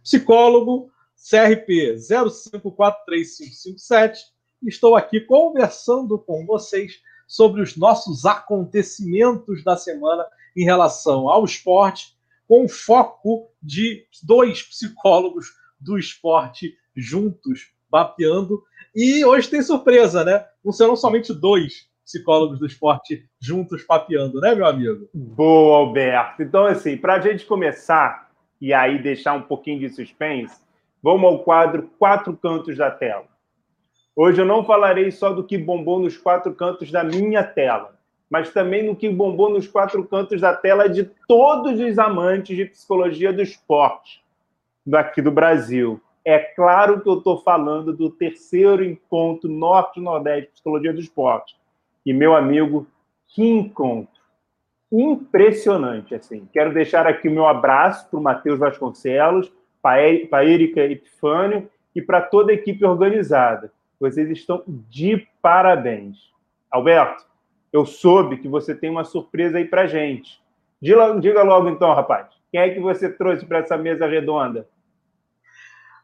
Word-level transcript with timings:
psicólogo, 0.02 0.90
CRP 1.16 1.96
054357. 1.98 4.24
Estou 4.66 4.96
aqui 4.96 5.20
conversando 5.20 6.18
com 6.18 6.44
vocês 6.44 7.00
sobre 7.26 7.62
os 7.62 7.76
nossos 7.76 8.26
acontecimentos 8.26 9.62
da 9.62 9.76
semana 9.76 10.26
em 10.56 10.64
relação 10.64 11.28
ao 11.28 11.44
esporte 11.44 12.18
com 12.50 12.68
foco 12.68 13.48
de 13.62 14.04
dois 14.24 14.60
psicólogos 14.60 15.52
do 15.78 15.96
esporte 15.96 16.74
juntos, 16.96 17.70
mapeando. 17.88 18.60
E 18.92 19.24
hoje 19.24 19.48
tem 19.48 19.62
surpresa, 19.62 20.24
né? 20.24 20.44
Não 20.64 20.72
serão 20.72 20.96
somente 20.96 21.32
dois 21.32 21.88
psicólogos 22.04 22.58
do 22.58 22.66
esporte 22.66 23.24
juntos 23.40 23.84
papeando, 23.84 24.40
né, 24.40 24.52
meu 24.52 24.66
amigo? 24.66 25.08
Boa, 25.14 25.76
Alberto. 25.76 26.42
Então, 26.42 26.66
assim, 26.66 26.96
para 26.96 27.14
a 27.14 27.20
gente 27.20 27.46
começar 27.46 28.28
e 28.60 28.74
aí 28.74 29.00
deixar 29.00 29.34
um 29.34 29.42
pouquinho 29.42 29.78
de 29.78 29.88
suspense, 29.88 30.60
vamos 31.00 31.30
ao 31.30 31.44
quadro 31.44 31.88
Quatro 32.00 32.36
Cantos 32.36 32.76
da 32.76 32.90
Tela. 32.90 33.28
Hoje 34.16 34.40
eu 34.40 34.44
não 34.44 34.64
falarei 34.64 35.12
só 35.12 35.32
do 35.32 35.44
que 35.44 35.56
bombou 35.56 36.00
nos 36.00 36.18
quatro 36.18 36.52
cantos 36.52 36.90
da 36.90 37.04
minha 37.04 37.44
tela 37.44 37.99
mas 38.30 38.52
também 38.52 38.86
no 38.86 38.94
que 38.94 39.08
bombou 39.08 39.50
nos 39.50 39.66
quatro 39.66 40.06
cantos 40.06 40.40
da 40.40 40.54
tela 40.54 40.88
de 40.88 41.04
todos 41.26 41.80
os 41.80 41.98
amantes 41.98 42.56
de 42.56 42.64
psicologia 42.64 43.32
do 43.32 43.42
esporte 43.42 44.22
daqui 44.86 45.20
do 45.20 45.32
Brasil. 45.32 46.00
É 46.24 46.38
claro 46.38 47.00
que 47.00 47.08
eu 47.08 47.18
estou 47.18 47.38
falando 47.42 47.92
do 47.92 48.08
terceiro 48.08 48.84
encontro 48.84 49.50
Norte-Nordeste 49.50 50.46
de 50.46 50.52
Psicologia 50.52 50.92
do 50.92 51.00
Esporte. 51.00 51.56
E, 52.04 52.12
meu 52.12 52.36
amigo, 52.36 52.86
que 53.26 53.42
encontro! 53.42 54.20
Impressionante, 54.92 56.14
assim. 56.14 56.48
Quero 56.52 56.74
deixar 56.74 57.06
aqui 57.06 57.28
o 57.28 57.32
meu 57.32 57.46
abraço 57.46 58.08
para 58.10 58.18
o 58.18 58.22
Matheus 58.22 58.58
Vasconcelos, 58.58 59.52
para 59.80 60.02
a 60.32 60.44
Erika 60.44 60.80
Epifânio 60.80 61.68
e 61.94 62.02
para 62.02 62.20
toda 62.20 62.52
a 62.52 62.54
equipe 62.54 62.84
organizada. 62.84 63.72
Vocês 63.98 64.28
estão 64.30 64.62
de 64.66 65.26
parabéns. 65.40 66.30
Alberto, 66.70 67.24
eu 67.72 67.86
soube 67.86 68.38
que 68.38 68.48
você 68.48 68.74
tem 68.74 68.90
uma 68.90 69.04
surpresa 69.04 69.58
aí 69.58 69.64
para 69.64 69.86
gente. 69.86 70.40
Diga, 70.80 71.18
diga 71.20 71.42
logo 71.42 71.68
então, 71.68 71.94
rapaz. 71.94 72.28
Quem 72.50 72.60
é 72.60 72.70
que 72.70 72.80
você 72.80 73.10
trouxe 73.10 73.46
para 73.46 73.58
essa 73.58 73.76
mesa 73.76 74.06
redonda? 74.06 74.68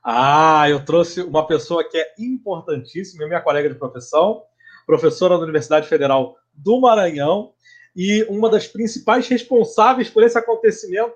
Ah, 0.03 0.69
eu 0.71 0.85
trouxe 0.85 1.23
uma 1.23 1.47
pessoa 1.47 1.83
que 1.83 1.99
é 1.99 2.15
importantíssima, 2.19 3.27
minha 3.27 3.41
colega 3.41 3.69
de 3.69 3.75
profissão, 3.75 4.43
professora 4.87 5.37
da 5.37 5.43
Universidade 5.43 5.89
Federal 5.89 6.37
do 6.55 6.81
Maranhão 6.81 7.53
e 7.95 8.25
uma 8.29 8.49
das 8.49 8.69
principais 8.69 9.27
responsáveis 9.27 10.09
por 10.09 10.23
esse 10.23 10.39
acontecimento, 10.39 11.15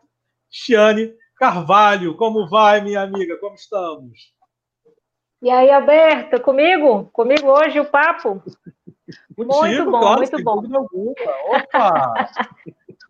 Chiane 0.51 1.15
Carvalho. 1.37 2.17
Como 2.17 2.49
vai, 2.49 2.81
minha 2.81 3.03
amiga? 3.03 3.37
Como 3.37 3.55
estamos? 3.55 4.35
E 5.41 5.49
aí, 5.49 5.71
Alberto, 5.71 6.41
comigo? 6.41 7.09
Comigo 7.13 7.49
hoje 7.49 7.79
o 7.79 7.85
papo? 7.85 8.43
Muito 9.37 9.91
bom, 9.91 10.01
claro, 10.01 10.21
muito 10.21 10.43
bom. 10.43 11.15
Opa! 11.49 12.29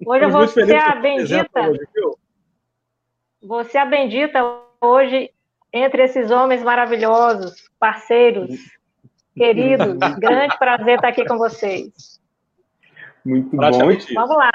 hoje 0.06 0.24
eu 0.24 0.30
vou 0.30 0.48
ser 0.48 0.76
a 0.76 0.94
bendita. 0.96 1.60
Hoje, 1.60 1.80
vou 3.42 3.64
ser 3.64 3.78
a 3.78 3.86
bendita 3.86 4.60
hoje 4.80 5.30
entre 5.72 6.04
esses 6.04 6.30
homens 6.30 6.62
maravilhosos, 6.62 7.70
parceiros, 7.78 8.58
queridos. 9.34 9.86
Grande 10.18 10.58
prazer 10.58 10.96
estar 10.96 11.08
aqui 11.08 11.24
com 11.24 11.38
vocês. 11.38 12.20
Muito 13.24 13.56
bom. 13.56 13.70
Vamos 14.14 14.36
lá. 14.36 14.50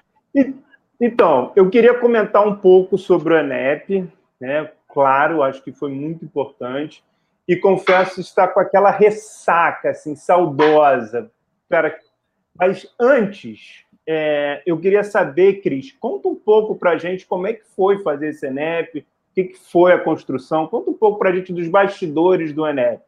Então, 1.00 1.52
eu 1.56 1.70
queria 1.70 1.94
comentar 2.00 2.46
um 2.48 2.56
pouco 2.56 2.98
sobre 2.98 3.34
o 3.34 3.38
ENEP, 3.38 4.10
né? 4.40 4.72
Claro, 4.88 5.44
acho 5.44 5.62
que 5.62 5.72
foi 5.72 5.92
muito 5.92 6.24
importante. 6.24 7.04
E 7.48 7.56
confesso 7.56 8.20
estar 8.20 8.48
com 8.50 8.60
aquela 8.60 8.90
ressaca, 8.90 9.92
assim, 9.92 10.16
saudosa, 10.16 11.32
mas 12.58 12.88
antes, 13.00 13.84
é, 14.08 14.64
eu 14.66 14.80
queria 14.80 15.04
saber, 15.04 15.62
Cris, 15.62 15.92
conta 15.92 16.28
um 16.28 16.36
pouco 16.36 16.76
para 16.76 16.92
a 16.92 16.98
gente 16.98 17.26
como 17.26 17.48
é 17.48 17.54
que 17.54 17.66
foi 17.76 18.02
fazer 18.02 18.30
esse 18.30 18.48
ENEP, 18.48 19.00
o 19.00 19.06
que, 19.34 19.44
que 19.46 19.58
foi 19.58 19.92
a 19.92 20.00
construção, 20.00 20.68
conta 20.68 20.90
um 20.90 20.94
pouco 20.94 21.20
para 21.20 21.30
a 21.30 21.36
gente 21.36 21.52
dos 21.52 21.68
bastidores 21.68 22.54
do 22.54 22.66
ENEP. 22.66 23.04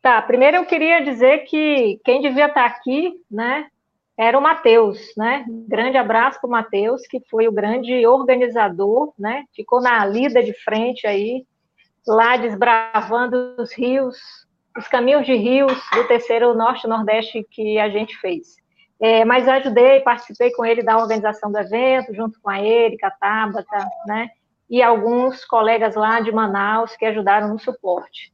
Tá, 0.00 0.20
primeiro 0.22 0.56
eu 0.56 0.66
queria 0.66 1.04
dizer 1.04 1.44
que 1.44 2.00
quem 2.04 2.20
devia 2.20 2.46
estar 2.46 2.64
aqui, 2.64 3.20
né, 3.30 3.68
era 4.16 4.38
o 4.38 4.42
Matheus, 4.42 4.98
né? 5.16 5.44
Grande 5.48 5.96
abraço 5.96 6.40
para 6.40 6.48
o 6.48 6.50
Matheus, 6.50 7.02
que 7.06 7.20
foi 7.30 7.48
o 7.48 7.52
grande 7.52 8.06
organizador, 8.06 9.12
né? 9.18 9.44
Ficou 9.54 9.80
na 9.80 10.04
lida 10.04 10.42
de 10.42 10.52
frente 10.52 11.06
aí, 11.06 11.46
lá 12.06 12.36
desbravando 12.36 13.56
os 13.58 13.72
rios, 13.72 14.18
os 14.76 14.88
caminhos 14.88 15.26
de 15.26 15.34
rios 15.34 15.72
do 15.94 16.04
terceiro 16.08 16.54
Norte-Nordeste 16.54 17.46
que 17.50 17.78
a 17.78 17.88
gente 17.88 18.16
fez. 18.18 18.56
É, 19.00 19.24
mas 19.24 19.48
ajudei, 19.48 20.00
participei 20.00 20.52
com 20.52 20.64
ele 20.64 20.82
da 20.82 20.96
organização 20.96 21.50
do 21.50 21.58
evento, 21.58 22.14
junto 22.14 22.40
com 22.40 22.48
a 22.48 22.60
Erika, 22.60 23.08
a 23.08 23.10
Tabata, 23.10 23.88
né? 24.06 24.30
E 24.70 24.80
alguns 24.80 25.44
colegas 25.44 25.96
lá 25.96 26.20
de 26.20 26.30
Manaus 26.30 26.94
que 26.96 27.04
ajudaram 27.04 27.48
no 27.48 27.58
suporte. 27.58 28.32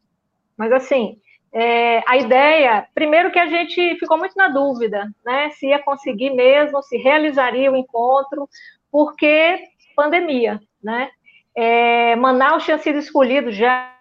Mas, 0.56 0.71
assim, 0.71 1.19
é, 1.53 2.03
a 2.06 2.19
ideia, 2.19 2.87
primeiro 2.95 3.31
que 3.31 3.39
a 3.39 3.47
gente 3.47 3.97
ficou 3.97 4.19
muito 4.19 4.37
na 4.37 4.49
dúvida, 4.49 5.11
né? 5.25 5.49
Se 5.50 5.69
ia 5.69 5.83
conseguir 5.83 6.31
mesmo, 6.31 6.83
se 6.83 6.99
realizaria 6.99 7.73
o 7.73 7.77
encontro, 7.77 8.47
porque 8.93 9.59
pandemia, 9.97 10.61
né? 10.83 11.11
É, 11.60 12.14
Manaus 12.14 12.64
tinha 12.64 12.78
sido 12.78 12.98
escolhido 12.98 13.50
já 13.50 13.92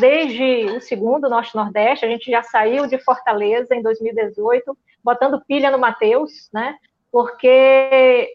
desde 0.00 0.64
o 0.74 0.80
segundo 0.80 1.28
Norte-Nordeste, 1.28 2.06
a 2.06 2.08
gente 2.08 2.30
já 2.30 2.42
saiu 2.42 2.86
de 2.86 2.96
Fortaleza 2.96 3.74
em 3.74 3.82
2018, 3.82 4.74
botando 5.04 5.44
pilha 5.46 5.70
no 5.70 5.78
Mateus, 5.78 6.48
né? 6.54 6.74
Porque 7.10 8.32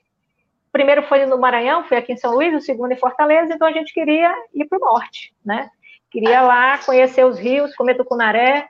primeiro 0.71 1.01
foi 1.07 1.25
no 1.25 1.39
Maranhão, 1.39 1.85
foi 1.85 1.97
aqui 1.97 2.13
em 2.13 2.17
São 2.17 2.35
Luís, 2.35 2.53
o 2.53 2.61
segundo 2.61 2.91
em 2.91 2.99
Fortaleza, 2.99 3.51
então 3.51 3.67
a 3.67 3.71
gente 3.71 3.91
queria 3.91 4.31
ir 4.53 4.65
para 4.65 4.77
o 4.77 4.93
norte, 4.93 5.33
né? 5.43 5.71
Queria 6.11 6.43
lá 6.43 6.77
conhecer 6.77 7.25
os 7.25 7.39
rios, 7.39 7.75
comer 7.75 7.95
tucunaré 7.95 8.69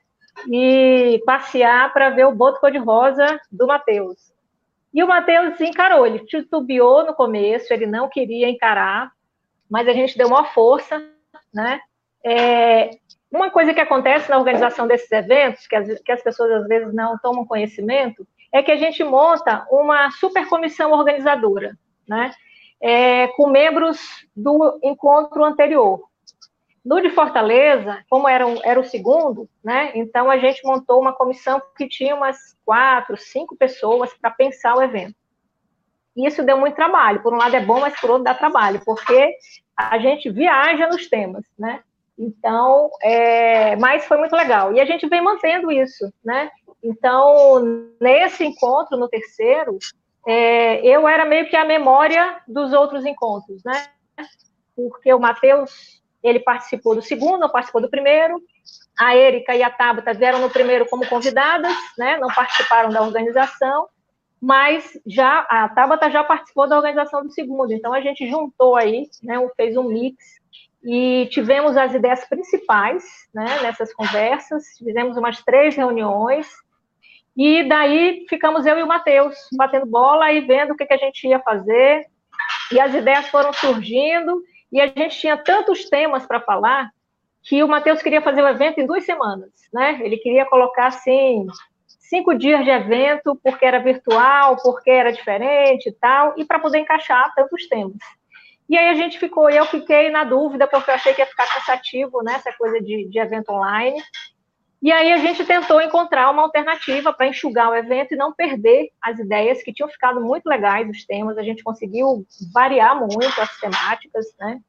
e 0.49 1.21
passear 1.25 1.91
para 1.91 2.11
ver 2.11 2.27
o 2.27 2.33
boto 2.33 2.61
cor-de-rosa 2.61 3.37
do 3.51 3.67
Mateus. 3.67 4.31
E 4.93 5.03
o 5.03 5.07
Mateus 5.07 5.59
encarou, 5.59 6.07
ele 6.07 6.19
titubeou 6.19 7.05
no 7.05 7.13
começo, 7.13 7.73
ele 7.73 7.85
não 7.85 8.07
queria 8.07 8.49
encarar, 8.49 9.11
mas 9.69 9.87
a 9.87 9.93
gente 9.93 10.17
deu 10.17 10.27
uma 10.27 10.45
força, 10.45 11.03
né? 11.53 11.79
É, 12.25 12.91
uma 13.31 13.49
coisa 13.51 13.73
que 13.73 13.81
acontece 13.81 14.29
na 14.29 14.37
organização 14.37 14.87
desses 14.87 15.11
eventos, 15.11 15.67
que 15.67 15.75
as, 15.75 15.99
que 16.01 16.11
as 16.11 16.21
pessoas 16.21 16.51
às 16.51 16.67
vezes 16.67 16.93
não 16.93 17.17
tomam 17.17 17.45
conhecimento, 17.45 18.27
é 18.51 18.63
que 18.63 18.71
a 18.71 18.77
gente 18.77 19.03
monta 19.03 19.67
uma 19.69 20.09
super 20.11 20.47
comissão 20.47 20.91
organizadora, 20.91 21.77
né? 22.07 22.31
É, 22.79 23.27
com 23.29 23.49
membros 23.49 23.99
do 24.35 24.79
encontro 24.83 25.43
anterior. 25.43 26.07
No 26.85 27.01
de 27.01 27.09
Fortaleza, 27.09 28.01
como 28.09 28.29
era, 28.29 28.47
um, 28.47 28.59
era 28.63 28.79
o 28.79 28.85
segundo, 28.85 29.49
né? 29.61 29.91
Então 29.93 30.31
a 30.31 30.37
gente 30.37 30.65
montou 30.65 31.01
uma 31.01 31.11
comissão 31.11 31.61
que 31.75 31.85
tinha 31.85 32.15
umas 32.15 32.37
quatro, 32.63 33.17
cinco 33.17 33.57
pessoas 33.57 34.13
para 34.13 34.31
pensar 34.31 34.75
o 34.75 34.81
evento. 34.81 35.16
Isso 36.17 36.43
deu 36.43 36.57
muito 36.57 36.75
trabalho. 36.75 37.21
Por 37.21 37.33
um 37.33 37.37
lado 37.37 37.55
é 37.55 37.61
bom, 37.61 37.79
mas 37.79 37.99
por 37.99 38.09
outro 38.09 38.23
dá 38.23 38.33
trabalho, 38.33 38.81
porque 38.83 39.35
a 39.77 39.99
gente 39.99 40.29
viaja 40.31 40.87
nos 40.87 41.07
temas, 41.07 41.45
né? 41.57 41.81
Então, 42.17 42.89
é, 43.01 43.75
mas 43.75 44.05
foi 44.05 44.17
muito 44.17 44.35
legal. 44.35 44.73
E 44.73 44.81
a 44.81 44.85
gente 44.85 45.07
vem 45.07 45.21
mantendo 45.21 45.71
isso, 45.71 46.11
né? 46.25 46.49
Então, 46.83 47.93
nesse 48.01 48.43
encontro, 48.43 48.97
no 48.97 49.07
terceiro, 49.07 49.77
é, 50.27 50.85
eu 50.85 51.07
era 51.07 51.25
meio 51.25 51.47
que 51.47 51.55
a 51.55 51.63
memória 51.63 52.41
dos 52.47 52.73
outros 52.73 53.05
encontros, 53.05 53.63
né? 53.63 53.87
Porque 54.75 55.13
o 55.13 55.19
Matheus, 55.19 56.01
ele 56.23 56.39
participou 56.39 56.95
do 56.95 57.01
segundo, 57.01 57.39
não 57.39 57.49
participou 57.49 57.81
do 57.81 57.89
primeiro. 57.89 58.41
A 58.97 59.15
Érica 59.15 59.55
e 59.55 59.61
a 59.61 59.69
Tabata 59.69 60.13
vieram 60.13 60.39
no 60.39 60.49
primeiro 60.49 60.87
como 60.87 61.07
convidadas, 61.07 61.73
né? 61.97 62.17
Não 62.17 62.29
participaram 62.29 62.89
da 62.89 63.03
organização, 63.03 63.87
mas 64.41 64.99
já 65.05 65.39
a 65.49 65.69
Tabata 65.69 66.09
já 66.09 66.23
participou 66.23 66.67
da 66.67 66.77
organização 66.77 67.23
do 67.23 67.31
segundo. 67.31 67.73
Então 67.73 67.93
a 67.93 68.01
gente 68.01 68.29
juntou 68.29 68.75
aí, 68.75 69.07
né? 69.23 69.35
Fez 69.55 69.75
um 69.75 69.83
mix 69.83 70.37
e 70.83 71.27
tivemos 71.31 71.75
as 71.75 71.93
ideias 71.93 72.23
principais 72.25 73.03
né, 73.33 73.61
nessas 73.61 73.93
conversas, 73.93 74.63
fizemos 74.77 75.17
umas 75.17 75.43
três 75.43 75.75
reuniões, 75.75 76.47
e 77.35 77.67
daí 77.67 78.25
ficamos 78.29 78.65
eu 78.65 78.79
e 78.79 78.83
o 78.83 78.87
Matheus 78.87 79.35
batendo 79.57 79.85
bola 79.85 80.31
e 80.31 80.41
vendo 80.41 80.71
o 80.71 80.77
que, 80.77 80.85
que 80.85 80.93
a 80.93 80.97
gente 80.97 81.27
ia 81.27 81.39
fazer, 81.39 82.05
e 82.71 82.79
as 82.79 82.93
ideias 82.93 83.27
foram 83.27 83.51
surgindo, 83.51 84.41
e 84.71 84.79
a 84.79 84.87
gente 84.87 85.19
tinha 85.19 85.35
tantos 85.35 85.89
temas 85.89 86.25
para 86.25 86.39
falar 86.39 86.89
que 87.43 87.63
o 87.63 87.67
Matheus 87.67 88.01
queria 88.01 88.21
fazer 88.21 88.41
o 88.41 88.47
evento 88.47 88.79
em 88.79 88.85
duas 88.85 89.05
semanas, 89.05 89.51
né? 89.73 89.99
Ele 90.01 90.17
queria 90.17 90.45
colocar 90.45 90.87
assim 90.87 91.45
cinco 92.09 92.33
dias 92.33 92.63
de 92.63 92.69
evento 92.69 93.39
porque 93.43 93.65
era 93.65 93.79
virtual, 93.79 94.57
porque 94.61 94.89
era 94.89 95.11
diferente 95.11 95.89
e 95.89 95.91
tal, 95.93 96.33
e 96.37 96.45
para 96.45 96.59
poder 96.59 96.79
encaixar 96.79 97.33
tantos 97.35 97.67
temas. 97.67 97.97
E 98.69 98.77
aí 98.77 98.89
a 98.89 98.95
gente 98.95 99.17
ficou, 99.17 99.49
eu 99.49 99.65
fiquei 99.65 100.09
na 100.09 100.23
dúvida, 100.23 100.67
porque 100.67 100.89
eu 100.89 100.95
achei 100.95 101.13
que 101.13 101.21
ia 101.21 101.27
ficar 101.27 101.47
cansativo, 101.47 102.21
né, 102.21 102.33
essa 102.35 102.51
coisa 102.57 102.81
de, 102.81 103.07
de 103.07 103.19
evento 103.19 103.49
online. 103.51 104.01
E 104.81 104.91
aí 104.91 105.11
a 105.11 105.17
gente 105.17 105.43
tentou 105.43 105.81
encontrar 105.81 106.29
uma 106.29 106.43
alternativa 106.43 107.11
para 107.11 107.27
enxugar 107.27 107.69
o 107.69 107.75
evento 107.75 108.13
e 108.13 108.17
não 108.17 108.33
perder 108.33 108.89
as 109.01 109.17
ideias 109.17 109.63
que 109.63 109.73
tinham 109.73 109.89
ficado 109.89 110.21
muito 110.21 110.45
legais, 110.47 110.87
os 110.89 111.05
temas. 111.05 111.37
A 111.37 111.43
gente 111.43 111.63
conseguiu 111.63 112.25
variar 112.53 112.95
muito 112.99 113.41
as 113.41 113.57
temáticas, 113.59 114.25
né? 114.39 114.59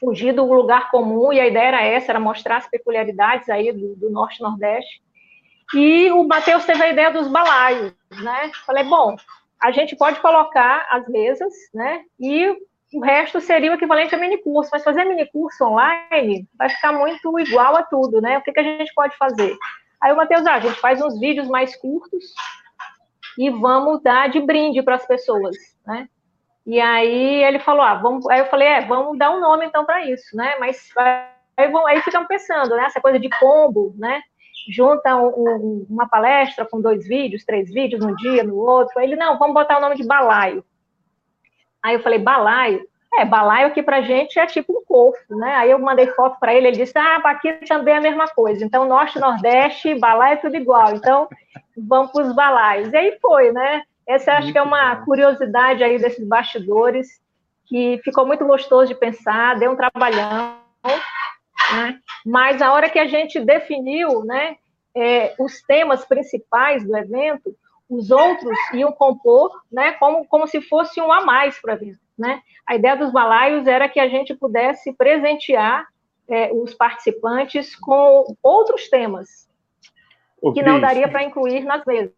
Fugir 0.00 0.32
do 0.32 0.44
lugar 0.44 0.90
comum, 0.90 1.32
e 1.32 1.40
a 1.40 1.46
ideia 1.46 1.68
era 1.68 1.84
essa, 1.84 2.12
era 2.12 2.20
mostrar 2.20 2.56
as 2.56 2.68
peculiaridades 2.68 3.48
aí 3.48 3.72
do, 3.72 3.94
do 3.96 4.10
Norte 4.10 4.42
e 5.74 6.10
o 6.12 6.22
Matheus 6.24 6.64
teve 6.64 6.82
a 6.82 6.88
ideia 6.88 7.10
dos 7.10 7.28
balaios, 7.28 7.92
né? 8.22 8.50
Falei, 8.64 8.84
bom, 8.84 9.16
a 9.60 9.70
gente 9.70 9.96
pode 9.96 10.20
colocar 10.20 10.86
as 10.90 11.08
mesas, 11.08 11.52
né? 11.74 12.04
E 12.20 12.56
o 12.94 13.00
resto 13.00 13.40
seria 13.40 13.72
o 13.72 13.74
equivalente 13.74 14.14
a 14.14 14.18
mini 14.18 14.38
curso, 14.38 14.70
mas 14.72 14.84
fazer 14.84 15.04
mini 15.04 15.26
curso 15.26 15.64
online 15.64 16.46
vai 16.56 16.68
ficar 16.68 16.92
muito 16.92 17.38
igual 17.40 17.76
a 17.76 17.82
tudo, 17.82 18.20
né? 18.20 18.38
O 18.38 18.42
que, 18.42 18.52
que 18.52 18.60
a 18.60 18.62
gente 18.62 18.92
pode 18.94 19.16
fazer? 19.16 19.56
Aí 20.00 20.12
o 20.12 20.16
Matheus, 20.16 20.46
ah, 20.46 20.54
a 20.54 20.60
gente 20.60 20.78
faz 20.78 21.02
uns 21.02 21.18
vídeos 21.18 21.48
mais 21.48 21.74
curtos 21.76 22.24
e 23.38 23.50
vamos 23.50 24.02
dar 24.02 24.28
de 24.28 24.40
brinde 24.40 24.82
para 24.82 24.94
as 24.94 25.06
pessoas, 25.06 25.56
né? 25.86 26.08
E 26.66 26.80
aí 26.80 27.44
ele 27.44 27.58
falou, 27.60 27.82
ah, 27.82 27.94
vamos. 27.94 28.28
Aí 28.28 28.40
eu 28.40 28.46
falei, 28.46 28.68
é, 28.68 28.80
vamos 28.82 29.18
dar 29.18 29.30
um 29.30 29.40
nome 29.40 29.66
então 29.66 29.84
para 29.84 30.04
isso, 30.06 30.36
né? 30.36 30.56
Mas 30.58 30.90
aí, 31.56 31.72
aí 31.86 32.02
ficamos 32.02 32.28
pensando, 32.28 32.74
né? 32.76 32.84
Essa 32.84 33.00
coisa 33.00 33.18
de 33.18 33.28
combo, 33.38 33.94
né? 33.96 34.20
Junta 34.68 35.16
um, 35.16 35.28
um, 35.28 35.86
uma 35.88 36.08
palestra 36.08 36.64
com 36.64 36.80
dois 36.80 37.06
vídeos, 37.06 37.44
três 37.44 37.72
vídeos 37.72 38.04
num 38.04 38.14
dia, 38.16 38.42
no 38.42 38.56
outro. 38.56 38.98
Aí 38.98 39.06
ele, 39.06 39.16
não, 39.16 39.38
vamos 39.38 39.54
botar 39.54 39.78
o 39.78 39.80
nome 39.80 39.96
de 39.96 40.06
balaio. 40.06 40.64
Aí 41.82 41.94
eu 41.94 42.02
falei, 42.02 42.18
balaio? 42.18 42.86
É, 43.14 43.24
balaio 43.24 43.68
aqui 43.68 43.82
pra 43.82 44.02
gente 44.02 44.38
é 44.38 44.46
tipo 44.46 44.78
um 44.78 44.84
corpo, 44.84 45.36
né? 45.36 45.54
Aí 45.54 45.70
eu 45.70 45.78
mandei 45.78 46.08
foto 46.08 46.38
para 46.38 46.54
ele, 46.54 46.68
ele 46.68 46.76
disse, 46.76 46.98
ah, 46.98 47.16
aqui 47.24 47.52
também 47.66 47.94
é 47.94 47.98
a 47.98 48.00
mesma 48.00 48.26
coisa. 48.28 48.64
Então, 48.64 48.86
norte, 48.86 49.18
nordeste, 49.18 49.94
balaio 49.94 50.34
é 50.34 50.36
tudo 50.36 50.56
igual. 50.56 50.94
Então, 50.94 51.28
vamos 51.76 52.12
para 52.12 52.22
os 52.22 52.34
balaios. 52.34 52.92
E 52.92 52.96
aí 52.96 53.18
foi, 53.20 53.52
né? 53.52 53.82
Essa 54.06 54.32
acho 54.32 54.42
muito 54.42 54.52
que 54.52 54.58
é 54.58 54.62
uma 54.62 54.96
bom. 54.96 55.04
curiosidade 55.04 55.82
aí 55.82 55.98
desses 55.98 56.26
bastidores, 56.26 57.20
que 57.66 58.00
ficou 58.04 58.26
muito 58.26 58.46
gostoso 58.46 58.88
de 58.88 58.94
pensar, 58.94 59.58
deu 59.58 59.72
um 59.72 59.76
trabalhão, 59.76 60.56
né? 61.72 61.98
Mas 62.24 62.60
a 62.62 62.72
hora 62.72 62.90
que 62.90 62.98
a 62.98 63.06
gente 63.06 63.40
definiu, 63.40 64.24
né, 64.24 64.56
é, 64.94 65.34
os 65.38 65.62
temas 65.62 66.04
principais 66.04 66.84
do 66.84 66.96
evento, 66.96 67.54
os 67.88 68.10
outros 68.10 68.56
iam 68.72 68.92
compor, 68.92 69.50
né, 69.70 69.92
como, 69.92 70.26
como 70.26 70.46
se 70.46 70.60
fosse 70.60 71.00
um 71.00 71.12
a 71.12 71.24
mais 71.24 71.60
para 71.60 71.74
a 71.74 71.76
vida, 71.76 71.98
né? 72.18 72.42
A 72.66 72.74
ideia 72.74 72.96
dos 72.96 73.12
balaios 73.12 73.66
era 73.66 73.88
que 73.88 74.00
a 74.00 74.08
gente 74.08 74.34
pudesse 74.34 74.92
presentear 74.92 75.86
é, 76.28 76.50
os 76.52 76.74
participantes 76.74 77.76
com 77.76 78.34
outros 78.42 78.88
temas 78.88 79.48
Ô, 80.42 80.52
que 80.52 80.60
Cris, 80.60 80.72
não 80.72 80.80
daria 80.80 81.08
para 81.08 81.22
incluir 81.22 81.64
nas 81.64 81.84
mesas. 81.84 82.12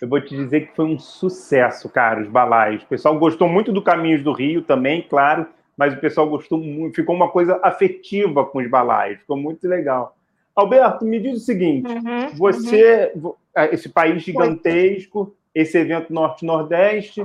Eu 0.00 0.08
vou 0.08 0.20
te 0.20 0.34
dizer 0.34 0.68
que 0.68 0.76
foi 0.76 0.86
um 0.86 0.98
sucesso, 0.98 1.88
cara, 1.88 2.22
os 2.22 2.28
balaios. 2.28 2.82
O 2.82 2.86
pessoal 2.86 3.18
gostou 3.18 3.48
muito 3.48 3.72
do 3.72 3.82
Caminhos 3.82 4.22
do 4.22 4.32
Rio 4.32 4.62
também, 4.62 5.02
claro, 5.02 5.46
mas 5.76 5.94
o 5.94 6.00
pessoal 6.00 6.28
gostou 6.28 6.58
muito, 6.58 6.96
ficou 6.96 7.14
uma 7.14 7.30
coisa 7.30 7.60
afetiva 7.62 8.44
com 8.44 8.58
os 8.58 8.70
balaios, 8.70 9.20
ficou 9.20 9.36
muito 9.36 9.66
legal. 9.68 10.16
Alberto, 10.54 11.04
me 11.04 11.20
diz 11.20 11.42
o 11.42 11.44
seguinte: 11.44 11.92
uhum, 11.92 12.28
você, 12.34 13.12
uhum. 13.14 13.34
esse 13.70 13.88
país 13.88 14.22
gigantesco, 14.22 15.36
esse 15.54 15.76
evento 15.76 16.12
Norte-Nordeste, 16.12 17.24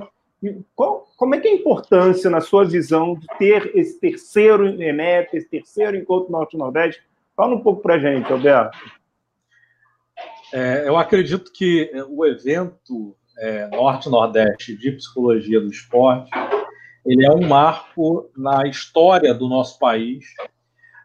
como 1.15 1.35
é 1.35 1.39
que 1.39 1.47
é 1.47 1.51
a 1.51 1.55
importância, 1.55 2.29
na 2.29 2.41
sua 2.41 2.65
visão, 2.65 3.15
de 3.15 3.27
ter 3.37 3.71
esse 3.75 3.99
terceiro 3.99 4.67
ENEP, 4.67 5.37
esse 5.37 5.47
terceiro 5.47 5.95
encontro 5.95 6.31
Norte-Nordeste? 6.31 7.01
Fala 7.35 7.55
um 7.55 7.61
pouco 7.61 7.81
para 7.81 7.95
a 7.95 7.99
gente, 7.99 8.31
Alberto. 8.31 8.77
É, 10.53 10.87
eu 10.87 10.97
acredito 10.97 11.51
que 11.53 11.89
o 12.09 12.25
evento 12.25 13.15
é, 13.37 13.67
Norte-Nordeste 13.67 14.75
de 14.75 14.91
Psicologia 14.91 15.61
do 15.61 15.69
Esporte 15.69 16.29
ele 17.05 17.25
é 17.25 17.31
um 17.31 17.47
marco 17.47 18.29
na 18.35 18.67
história 18.67 19.33
do 19.33 19.47
nosso 19.47 19.79
país 19.79 20.25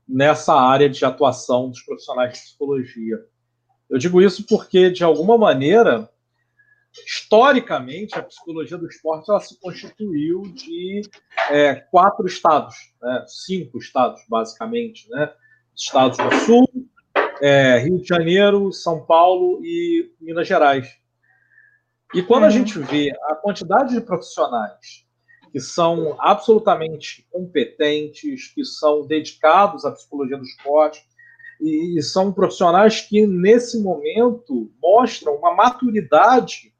nessa 0.08 0.54
área 0.54 0.88
de 0.88 1.04
atuação 1.04 1.68
dos 1.68 1.82
profissionais 1.82 2.34
de 2.34 2.40
psicologia. 2.40 3.24
Eu 3.88 3.98
digo 3.98 4.20
isso 4.20 4.44
porque, 4.46 4.90
de 4.90 5.02
alguma 5.02 5.38
maneira, 5.38 6.08
historicamente, 7.06 8.18
a 8.18 8.22
psicologia 8.22 8.76
do 8.76 8.86
esporte 8.86 9.30
ela 9.30 9.40
se 9.40 9.58
constituiu 9.58 10.42
de 10.42 11.02
é, 11.50 11.74
quatro 11.74 12.26
estados, 12.26 12.76
né? 13.00 13.24
cinco 13.26 13.78
estados, 13.78 14.22
basicamente. 14.28 15.08
Né? 15.10 15.32
Estados 15.74 16.18
do 16.18 16.34
Sul, 16.44 16.68
é, 17.40 17.78
Rio 17.78 18.00
de 18.00 18.08
Janeiro, 18.08 18.72
São 18.72 19.04
Paulo 19.04 19.60
e 19.64 20.10
Minas 20.20 20.48
Gerais. 20.48 20.88
E 22.14 22.22
quando 22.22 22.44
a 22.44 22.46
uhum. 22.46 22.52
gente 22.52 22.78
vê 22.78 23.10
a 23.24 23.34
quantidade 23.34 23.94
de 23.94 24.00
profissionais 24.00 25.05
que 25.56 25.60
são 25.60 26.14
absolutamente 26.18 27.26
competentes, 27.32 28.52
que 28.54 28.62
são 28.62 29.06
dedicados 29.06 29.86
à 29.86 29.90
psicologia 29.90 30.36
do 30.36 30.44
esporte, 30.44 31.02
e, 31.58 31.98
são 32.02 32.30
profissionais 32.30 33.00
que, 33.00 33.26
nesse 33.26 33.80
momento, 33.80 34.70
mostram 34.82 35.34
uma 35.36 35.54
maturidade 35.54 36.74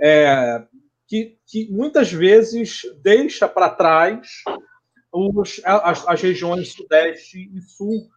é, 0.00 0.64
que, 1.06 1.38
que, 1.46 1.70
muitas 1.70 2.10
vezes 2.12 2.80
deixa 3.04 3.46
para 3.46 3.68
trás 3.68 4.26
os, 5.12 5.60
as, 5.64 6.08
as 6.08 6.20
regiões 6.20 6.72
Sudeste 6.72 7.52
e 7.54 7.60
Sul 7.60 8.08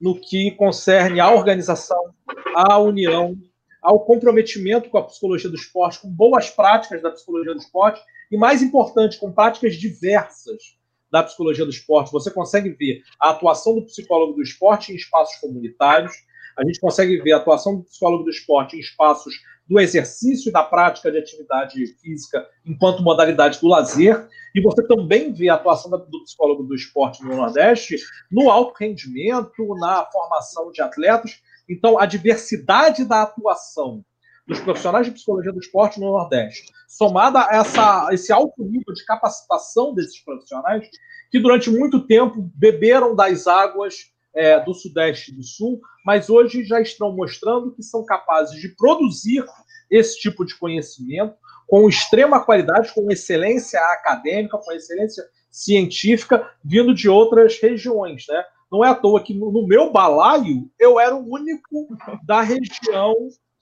no 0.00 0.20
que 0.20 0.50
concerne 0.56 1.20
à 1.20 1.30
organização, 1.30 2.12
à 2.56 2.76
união, 2.76 3.36
ao 3.80 4.00
comprometimento 4.00 4.90
com 4.90 4.98
a 4.98 5.04
psicologia 5.04 5.48
do 5.48 5.54
esporte, 5.54 6.00
com 6.00 6.10
boas 6.10 6.50
práticas 6.50 7.00
da 7.00 7.12
psicologia 7.12 7.54
do 7.54 7.60
esporte 7.60 8.02
e, 8.30 8.36
mais 8.36 8.62
importante, 8.62 9.18
com 9.18 9.32
práticas 9.32 9.76
diversas 9.76 10.78
da 11.10 11.22
psicologia 11.22 11.64
do 11.64 11.70
esporte. 11.70 12.12
Você 12.12 12.30
consegue 12.30 12.70
ver 12.70 13.02
a 13.18 13.30
atuação 13.30 13.74
do 13.74 13.86
psicólogo 13.86 14.34
do 14.34 14.42
esporte 14.42 14.92
em 14.92 14.96
espaços 14.96 15.36
comunitários, 15.40 16.12
a 16.58 16.64
gente 16.64 16.80
consegue 16.80 17.20
ver 17.22 17.32
a 17.32 17.36
atuação 17.36 17.76
do 17.76 17.84
psicólogo 17.84 18.24
do 18.24 18.30
esporte 18.30 18.76
em 18.76 18.80
espaços 18.80 19.32
do 19.68 19.78
exercício 19.78 20.48
e 20.48 20.52
da 20.52 20.62
prática 20.62 21.12
de 21.12 21.18
atividade 21.18 21.86
física 22.00 22.44
enquanto 22.66 23.02
modalidade 23.02 23.60
do 23.60 23.68
lazer, 23.68 24.26
e 24.54 24.60
você 24.60 24.84
também 24.86 25.32
vê 25.32 25.48
a 25.48 25.54
atuação 25.54 25.90
do 25.90 26.24
psicólogo 26.24 26.64
do 26.64 26.74
esporte 26.74 27.22
no 27.22 27.36
Nordeste 27.36 27.96
no 28.30 28.50
alto 28.50 28.74
rendimento, 28.78 29.74
na 29.78 30.04
formação 30.06 30.72
de 30.72 30.82
atletas. 30.82 31.40
Então, 31.68 31.98
a 31.98 32.06
diversidade 32.06 33.04
da 33.04 33.22
atuação 33.22 34.02
dos 34.48 34.60
profissionais 34.60 35.06
de 35.06 35.12
psicologia 35.12 35.52
do 35.52 35.60
esporte 35.60 36.00
no 36.00 36.10
Nordeste, 36.10 36.72
somada 36.88 37.46
a 37.46 37.56
essa, 37.56 38.08
esse 38.12 38.32
alto 38.32 38.64
nível 38.64 38.94
de 38.94 39.04
capacitação 39.04 39.92
desses 39.92 40.18
profissionais, 40.24 40.88
que 41.30 41.38
durante 41.38 41.70
muito 41.70 42.06
tempo 42.06 42.50
beberam 42.54 43.14
das 43.14 43.46
águas 43.46 43.94
é, 44.34 44.58
do 44.58 44.72
Sudeste 44.72 45.30
e 45.30 45.34
do 45.34 45.42
Sul, 45.42 45.80
mas 46.04 46.30
hoje 46.30 46.64
já 46.64 46.80
estão 46.80 47.14
mostrando 47.14 47.74
que 47.74 47.82
são 47.82 48.06
capazes 48.06 48.58
de 48.58 48.74
produzir 48.74 49.44
esse 49.90 50.18
tipo 50.18 50.44
de 50.46 50.56
conhecimento 50.56 51.34
com 51.66 51.86
extrema 51.86 52.42
qualidade, 52.42 52.94
com 52.94 53.10
excelência 53.10 53.78
acadêmica, 53.92 54.56
com 54.56 54.72
excelência 54.72 55.22
científica, 55.50 56.50
vindo 56.64 56.94
de 56.94 57.08
outras 57.08 57.60
regiões, 57.60 58.24
né? 58.26 58.42
Não 58.72 58.84
é 58.84 58.88
à 58.88 58.94
toa 58.94 59.22
que 59.22 59.34
no 59.34 59.66
meu 59.66 59.90
balaio 59.90 60.70
eu 60.78 61.00
era 61.00 61.14
o 61.14 61.26
único 61.26 61.88
da 62.24 62.40
região 62.42 63.14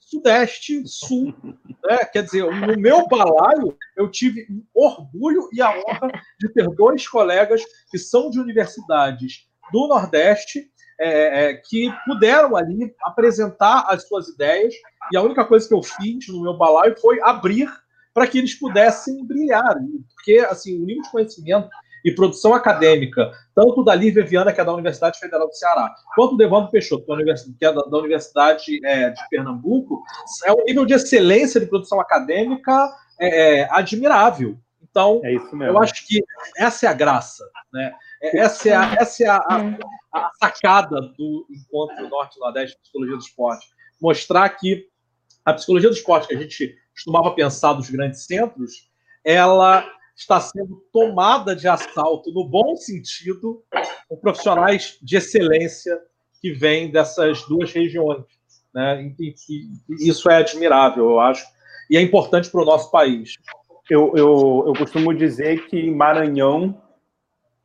Sudeste, 0.06 0.86
Sul. 0.86 1.34
Né? 1.84 1.98
Quer 2.12 2.22
dizer, 2.22 2.44
no 2.44 2.80
meu 2.80 3.08
balaio, 3.08 3.76
eu 3.96 4.08
tive 4.08 4.46
orgulho 4.72 5.48
e 5.52 5.60
a 5.60 5.70
honra 5.70 6.12
de 6.40 6.48
ter 6.48 6.68
dois 6.76 7.06
colegas 7.08 7.60
que 7.90 7.98
são 7.98 8.30
de 8.30 8.38
universidades 8.38 9.48
do 9.72 9.88
Nordeste, 9.88 10.70
é, 10.98 11.48
é, 11.50 11.54
que 11.54 11.92
puderam 12.06 12.56
ali 12.56 12.94
apresentar 13.02 13.84
as 13.88 14.06
suas 14.06 14.28
ideias, 14.28 14.72
e 15.12 15.16
a 15.16 15.22
única 15.22 15.44
coisa 15.44 15.66
que 15.66 15.74
eu 15.74 15.82
fiz 15.82 16.28
no 16.28 16.40
meu 16.40 16.56
balaio 16.56 16.96
foi 17.00 17.20
abrir 17.20 17.68
para 18.14 18.28
que 18.28 18.38
eles 18.38 18.54
pudessem 18.54 19.26
brilhar. 19.26 19.74
Porque 20.14 20.38
assim, 20.38 20.80
o 20.80 20.86
nível 20.86 21.02
de 21.02 21.10
conhecimento 21.10 21.68
e 22.06 22.14
produção 22.14 22.54
acadêmica, 22.54 23.32
tanto 23.52 23.82
da 23.82 23.92
Lívia 23.92 24.24
Viana, 24.24 24.52
que 24.52 24.60
é 24.60 24.64
da 24.64 24.72
Universidade 24.72 25.18
Federal 25.18 25.48
do 25.48 25.52
Ceará, 25.52 25.92
quanto 26.14 26.36
do 26.36 26.42
Evandro 26.44 26.70
Peixoto, 26.70 27.04
que 27.58 27.64
é 27.64 27.72
da, 27.72 27.82
da 27.82 27.98
Universidade 27.98 28.78
é, 28.86 29.10
de 29.10 29.28
Pernambuco, 29.28 30.00
é 30.44 30.52
um 30.52 30.64
nível 30.64 30.86
de 30.86 30.94
excelência 30.94 31.60
de 31.60 31.66
produção 31.66 32.00
acadêmica 32.00 32.88
é, 33.18 33.62
é 33.62 33.68
admirável. 33.72 34.56
Então, 34.88 35.20
é 35.24 35.34
eu 35.68 35.82
acho 35.82 36.06
que 36.06 36.22
essa 36.56 36.86
é 36.86 36.88
a 36.88 36.92
graça, 36.92 37.44
né? 37.72 37.92
É, 38.22 38.38
essa 38.38 38.68
é 38.68 38.76
a, 38.76 38.94
essa 39.00 39.24
é 39.24 39.26
a, 39.26 39.36
a, 39.38 39.80
a 40.14 40.30
sacada 40.38 41.00
do 41.18 41.44
Encontro 41.50 42.08
Norte-Nordeste 42.08 42.76
de 42.76 42.82
Psicologia 42.82 43.16
do 43.16 43.22
Esporte. 43.22 43.66
Mostrar 44.00 44.48
que 44.50 44.86
a 45.44 45.52
psicologia 45.52 45.90
do 45.90 45.96
esporte, 45.96 46.28
que 46.28 46.34
a 46.36 46.38
gente 46.38 46.76
costumava 46.94 47.34
pensar 47.34 47.72
dos 47.72 47.90
grandes 47.90 48.26
centros, 48.26 48.88
ela 49.24 49.84
está 50.16 50.40
sendo 50.40 50.82
tomada 50.90 51.54
de 51.54 51.68
assalto, 51.68 52.32
no 52.32 52.48
bom 52.48 52.74
sentido, 52.76 53.62
por 54.08 54.18
profissionais 54.18 54.98
de 55.02 55.16
excelência 55.16 56.00
que 56.40 56.52
vêm 56.52 56.90
dessas 56.90 57.42
duas 57.42 57.70
regiões. 57.72 58.24
Né? 58.74 59.14
E, 59.18 59.34
e, 59.48 60.08
isso 60.08 60.30
é 60.30 60.38
admirável, 60.38 61.04
eu 61.10 61.20
acho, 61.20 61.44
e 61.90 61.96
é 61.96 62.00
importante 62.00 62.50
para 62.50 62.62
o 62.62 62.64
nosso 62.64 62.90
país. 62.90 63.34
Eu, 63.90 64.12
eu, 64.16 64.64
eu 64.66 64.72
costumo 64.72 65.14
dizer 65.14 65.66
que 65.66 65.90
Maranhão 65.90 66.82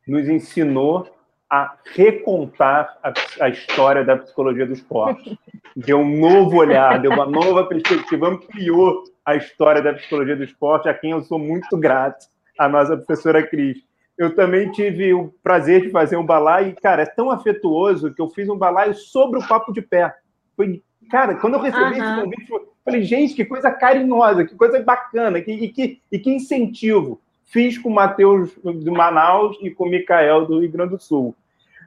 nos 0.06 0.28
ensinou 0.28 1.08
a 1.50 1.76
recontar 1.94 2.98
a, 3.02 3.12
a, 3.40 3.48
história 3.48 4.04
da 4.04 4.16
psicologia 4.16 4.66
do 4.66 4.72
esporte. 4.72 5.38
Deu 5.76 5.98
um 5.98 6.18
novo 6.18 6.56
olhar, 6.56 7.00
deu 7.00 7.10
uma 7.10 7.26
nova 7.26 7.66
perspectiva, 7.66 8.28
ampliou 8.28 9.04
a 9.24 9.36
história 9.36 9.82
da 9.82 9.92
psicologia 9.92 10.36
do 10.36 10.44
esporte, 10.44 10.88
a 10.88 10.94
quem 10.94 11.10
eu 11.10 11.22
sou 11.22 11.38
muito 11.38 11.76
grato 11.76 12.31
a 12.58 12.68
nossa 12.68 12.96
professora 12.96 13.46
Cris. 13.46 13.78
Eu 14.16 14.34
também 14.34 14.70
tive 14.70 15.14
o 15.14 15.32
prazer 15.42 15.82
de 15.82 15.90
fazer 15.90 16.16
um 16.16 16.24
balaio 16.24 16.68
e, 16.68 16.80
cara, 16.80 17.02
é 17.02 17.06
tão 17.06 17.30
afetuoso 17.30 18.12
que 18.12 18.20
eu 18.20 18.28
fiz 18.28 18.48
um 18.48 18.56
balaio 18.56 18.94
sobre 18.94 19.38
o 19.38 19.46
papo 19.46 19.72
de 19.72 19.80
pé. 19.80 20.14
Foi, 20.56 20.82
cara, 21.10 21.34
quando 21.36 21.54
eu 21.54 21.60
recebi 21.60 21.84
uhum. 21.84 21.92
esse 21.92 22.22
convite, 22.22 22.52
eu 22.52 22.72
falei, 22.84 23.02
gente, 23.02 23.34
que 23.34 23.44
coisa 23.44 23.70
carinhosa, 23.70 24.44
que 24.44 24.54
coisa 24.54 24.80
bacana, 24.82 25.40
que, 25.40 25.50
e, 25.50 25.68
que, 25.68 26.00
e 26.10 26.18
que 26.18 26.30
incentivo. 26.30 27.20
Fiz 27.46 27.78
com 27.78 27.88
o 27.88 27.94
Matheus 27.94 28.52
do 28.62 28.92
Manaus 28.92 29.58
e 29.60 29.70
com 29.70 29.84
o 29.84 29.90
Micael 29.90 30.46
do 30.46 30.60
Rio 30.60 30.70
Grande 30.70 30.92
do 30.92 31.02
Sul. 31.02 31.34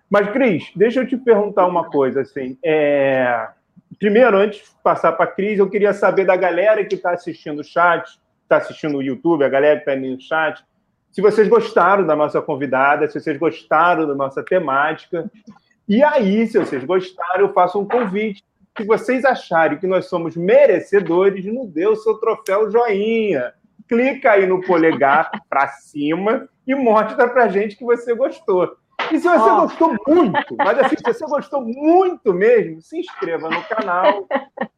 Mas, 0.09 0.29
Cris, 0.31 0.71
deixa 0.75 1.01
eu 1.01 1.07
te 1.07 1.17
perguntar 1.17 1.65
uma 1.65 1.89
coisa, 1.89 2.21
assim. 2.21 2.57
É... 2.63 3.47
Primeiro, 3.97 4.37
antes 4.37 4.59
de 4.59 4.65
passar 4.83 5.13
para 5.13 5.25
a 5.25 5.31
Cris, 5.31 5.57
eu 5.57 5.69
queria 5.69 5.93
saber 5.93 6.25
da 6.25 6.35
galera 6.35 6.83
que 6.83 6.95
está 6.95 7.11
assistindo 7.11 7.59
o 7.59 7.63
chat, 7.63 8.19
está 8.45 8.57
assistindo 8.57 8.97
o 8.97 9.03
YouTube, 9.03 9.43
a 9.43 9.49
galera 9.49 9.79
que 9.79 9.89
está 9.89 9.95
no 9.99 10.19
chat, 10.21 10.63
se 11.15 11.21
vocês 11.21 11.47
gostaram 11.47 12.05
da 12.05 12.13
nossa 12.13 12.41
convidada, 12.41 13.07
se 13.07 13.17
vocês 13.17 13.37
gostaram 13.37 14.05
da 14.05 14.13
nossa 14.13 14.43
temática. 14.43 15.31
E 15.87 16.03
aí, 16.03 16.45
se 16.45 16.57
vocês 16.57 16.83
gostaram, 16.83 17.39
eu 17.39 17.53
faço 17.53 17.79
um 17.79 17.87
convite. 17.87 18.43
Se 18.77 18.83
vocês 18.83 19.23
acharem 19.23 19.77
que 19.77 19.87
nós 19.87 20.07
somos 20.07 20.35
merecedores, 20.35 21.45
nos 21.45 21.69
dê 21.69 21.87
o 21.87 21.95
seu 21.95 22.15
troféu 22.15 22.69
joinha. 22.69 23.53
Clica 23.87 24.31
aí 24.31 24.45
no 24.45 24.59
polegar 24.61 25.31
para 25.49 25.69
cima 25.69 26.49
e 26.67 26.75
mostra 26.75 27.29
para 27.29 27.47
gente 27.47 27.77
que 27.77 27.85
você 27.85 28.13
gostou. 28.13 28.75
E 29.11 29.19
se 29.19 29.27
você 29.27 29.49
oh. 29.49 29.61
gostou 29.61 29.95
muito, 30.07 30.55
mas 30.57 30.79
assim, 30.79 30.95
se 30.97 31.03
você 31.03 31.25
gostou 31.25 31.61
muito 31.61 32.33
mesmo, 32.33 32.81
se 32.81 32.99
inscreva 32.99 33.49
no 33.49 33.63
canal, 33.63 34.27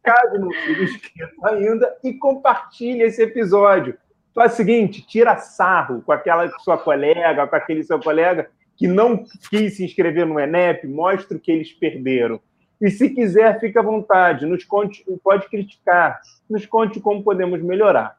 caso 0.03 0.39
não 0.39 0.51
seja 0.51 0.83
inscrito 0.83 1.45
ainda, 1.45 1.97
e 2.03 2.13
compartilhe 2.13 3.03
esse 3.03 3.21
episódio. 3.21 3.97
Faz 4.33 4.53
o 4.53 4.55
seguinte, 4.57 5.05
tira 5.05 5.37
sarro 5.37 6.01
com 6.01 6.11
aquela 6.11 6.49
sua 6.59 6.77
colega, 6.77 7.47
com 7.47 7.55
aquele 7.55 7.83
seu 7.83 7.99
colega 7.99 8.49
que 8.75 8.87
não 8.87 9.23
quis 9.49 9.77
se 9.77 9.83
inscrever 9.83 10.25
no 10.25 10.39
ENEP, 10.39 10.87
mostre 10.87 11.37
o 11.37 11.39
que 11.39 11.51
eles 11.51 11.73
perderam. 11.73 12.39
E 12.79 12.91
se 12.91 13.09
quiser, 13.09 13.59
fique 13.59 13.77
à 13.77 13.81
vontade, 13.81 14.45
nos 14.45 14.63
conte, 14.63 15.03
pode 15.23 15.49
criticar, 15.49 16.21
nos 16.47 16.65
conte 16.67 16.99
como 16.99 17.23
podemos 17.23 17.59
melhorar. 17.61 18.15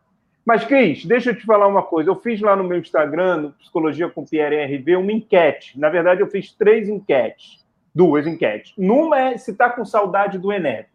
Mas, 0.49 0.65
Cris, 0.65 1.05
deixa 1.05 1.29
eu 1.29 1.37
te 1.37 1.45
falar 1.45 1.67
uma 1.67 1.83
coisa. 1.83 2.09
Eu 2.09 2.17
fiz 2.17 2.41
lá 2.41 2.57
no 2.57 2.65
meu 2.65 2.79
Instagram, 2.79 3.37
no 3.37 3.53
Psicologia 3.53 4.09
com 4.09 4.25
Pierre 4.25 4.79
RV, 4.79 4.97
uma 4.97 5.13
enquete. 5.13 5.79
Na 5.79 5.91
verdade, 5.91 6.23
eu 6.23 6.27
fiz 6.27 6.51
três 6.55 6.89
enquetes. 6.89 7.63
Duas 7.95 8.27
enquetes. 8.27 8.73
Numa 8.79 9.21
é 9.21 9.37
se 9.37 9.51
está 9.51 9.69
com 9.69 9.85
saudade 9.85 10.39
do 10.39 10.51
ENEP. 10.51 10.89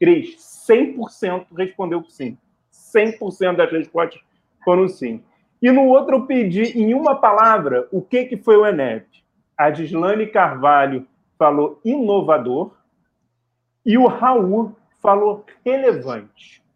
Cris, 0.00 0.34
100% 0.68 1.46
respondeu 1.56 2.02
que 2.02 2.12
sim. 2.12 2.36
100% 2.72 3.54
das 3.54 3.70
respostas 3.70 4.20
foram 4.64 4.88
sim. 4.88 5.22
E 5.62 5.70
no 5.70 5.84
outro 5.84 6.16
eu 6.16 6.26
pedi, 6.26 6.76
em 6.76 6.92
uma 6.92 7.14
palavra, 7.14 7.86
o 7.92 8.02
que, 8.02 8.24
que 8.24 8.36
foi 8.36 8.56
o 8.56 8.66
ENEP. 8.66 9.06
A 9.56 9.70
Gislane 9.70 10.26
Carvalho 10.26 11.06
falou 11.38 11.80
inovador 11.84 12.74
e 13.86 13.96
o 13.96 14.08
Raul 14.08 14.74
falou 15.00 15.46
relevante. 15.64 16.66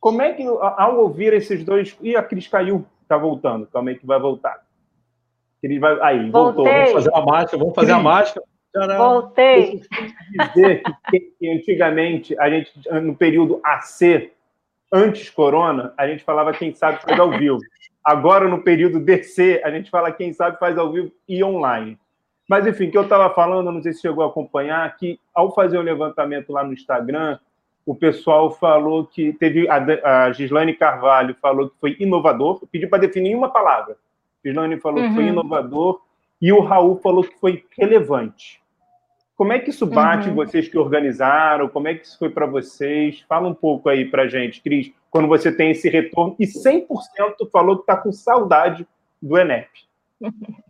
Como 0.00 0.22
é 0.22 0.32
que, 0.32 0.42
ao 0.42 0.98
ouvir 0.98 1.34
esses 1.34 1.62
dois. 1.62 1.96
E 2.00 2.16
a 2.16 2.22
Cris 2.22 2.48
caiu, 2.48 2.86
está 3.02 3.18
voltando. 3.18 3.68
Aí 3.72 3.94
que 3.94 4.06
vai 4.06 4.18
voltar. 4.18 4.64
Cris 5.60 5.78
vai. 5.78 6.00
Aí, 6.00 6.30
voltou. 6.30 6.64
Vamos 6.64 6.92
fazer 6.92 7.14
a 7.14 7.20
mágica, 7.20 7.58
vamos 7.58 7.74
fazer 7.74 7.92
a 7.92 7.98
mágica. 7.98 8.42
Voltei. 8.96 9.82
dizer 10.30 10.82
que, 11.10 11.20
que, 11.38 11.52
antigamente, 11.52 12.38
a 12.38 12.48
gente, 12.48 12.72
no 13.02 13.14
período 13.14 13.60
AC, 13.64 14.32
antes 14.92 15.28
corona, 15.28 15.92
a 15.98 16.06
gente 16.06 16.24
falava 16.24 16.52
quem 16.52 16.74
sabe 16.74 17.02
faz 17.02 17.18
ao 17.18 17.30
vivo. 17.30 17.58
Agora, 18.02 18.48
no 18.48 18.62
período 18.62 19.00
DC, 19.00 19.60
a 19.64 19.70
gente 19.70 19.90
fala 19.90 20.12
quem 20.12 20.32
sabe 20.32 20.58
faz 20.58 20.78
ao 20.78 20.90
vivo 20.90 21.12
e 21.28 21.44
online. 21.44 21.98
Mas, 22.48 22.66
enfim, 22.66 22.88
o 22.88 22.90
que 22.90 22.98
eu 22.98 23.02
estava 23.02 23.32
falando, 23.34 23.70
não 23.70 23.82
sei 23.82 23.92
se 23.92 24.00
chegou 24.00 24.24
a 24.24 24.28
acompanhar, 24.28 24.96
que 24.96 25.20
ao 25.34 25.54
fazer 25.54 25.76
o 25.76 25.80
um 25.80 25.84
levantamento 25.84 26.52
lá 26.52 26.64
no 26.64 26.72
Instagram, 26.72 27.38
o 27.90 27.94
pessoal 27.96 28.52
falou 28.52 29.04
que 29.04 29.32
teve 29.32 29.68
a, 29.68 30.26
a 30.26 30.32
Gislaine 30.32 30.74
Carvalho 30.74 31.34
falou 31.42 31.70
que 31.70 31.76
foi 31.80 31.96
inovador, 31.98 32.64
pediu 32.70 32.88
para 32.88 33.00
definir 33.00 33.34
uma 33.34 33.48
palavra. 33.48 33.96
Gislaine 34.44 34.78
falou 34.78 35.02
uhum. 35.02 35.08
que 35.08 35.14
foi 35.16 35.24
uhum. 35.24 35.30
inovador 35.30 36.00
e 36.40 36.52
o 36.52 36.60
Raul 36.60 37.00
falou 37.00 37.24
que 37.24 37.36
foi 37.40 37.64
relevante. 37.76 38.62
Como 39.34 39.52
é 39.52 39.58
que 39.58 39.70
isso 39.70 39.86
bate 39.86 40.28
uhum. 40.28 40.36
vocês 40.36 40.68
que 40.68 40.78
organizaram? 40.78 41.68
Como 41.68 41.88
é 41.88 41.94
que 41.96 42.06
isso 42.06 42.16
foi 42.16 42.30
para 42.30 42.46
vocês? 42.46 43.24
Fala 43.28 43.48
um 43.48 43.54
pouco 43.54 43.88
aí 43.88 44.08
para 44.08 44.28
gente, 44.28 44.62
Cris, 44.62 44.92
quando 45.10 45.26
você 45.26 45.50
tem 45.50 45.72
esse 45.72 45.88
retorno 45.88 46.36
e 46.38 46.46
100% 46.46 46.86
falou 47.50 47.74
que 47.74 47.82
está 47.82 47.96
com 47.96 48.12
saudade 48.12 48.86
do 49.20 49.36
ENEP. 49.36 49.68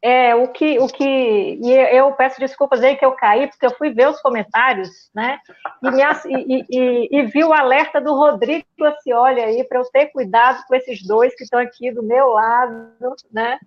É, 0.00 0.34
o 0.34 0.48
que, 0.48 0.78
o 0.78 0.86
que, 0.86 1.04
e 1.04 1.70
eu 1.94 2.12
peço 2.12 2.40
desculpas 2.40 2.82
aí 2.82 2.96
que 2.96 3.04
eu 3.04 3.12
caí, 3.12 3.46
porque 3.48 3.66
eu 3.66 3.76
fui 3.76 3.90
ver 3.90 4.08
os 4.08 4.20
comentários, 4.20 5.10
né, 5.14 5.38
e, 5.82 5.90
me, 5.90 6.02
e, 6.02 6.66
e, 6.70 7.08
e 7.18 7.22
vi 7.26 7.44
o 7.44 7.52
alerta 7.52 8.00
do 8.00 8.14
Rodrigo 8.14 8.64
assim, 8.82 9.12
olha 9.12 9.44
aí, 9.44 9.62
para 9.64 9.78
eu 9.78 9.84
ter 9.90 10.06
cuidado 10.06 10.62
com 10.66 10.74
esses 10.74 11.06
dois 11.06 11.34
que 11.34 11.44
estão 11.44 11.60
aqui 11.60 11.92
do 11.92 12.02
meu 12.02 12.28
lado, 12.28 12.94
né, 13.30 13.58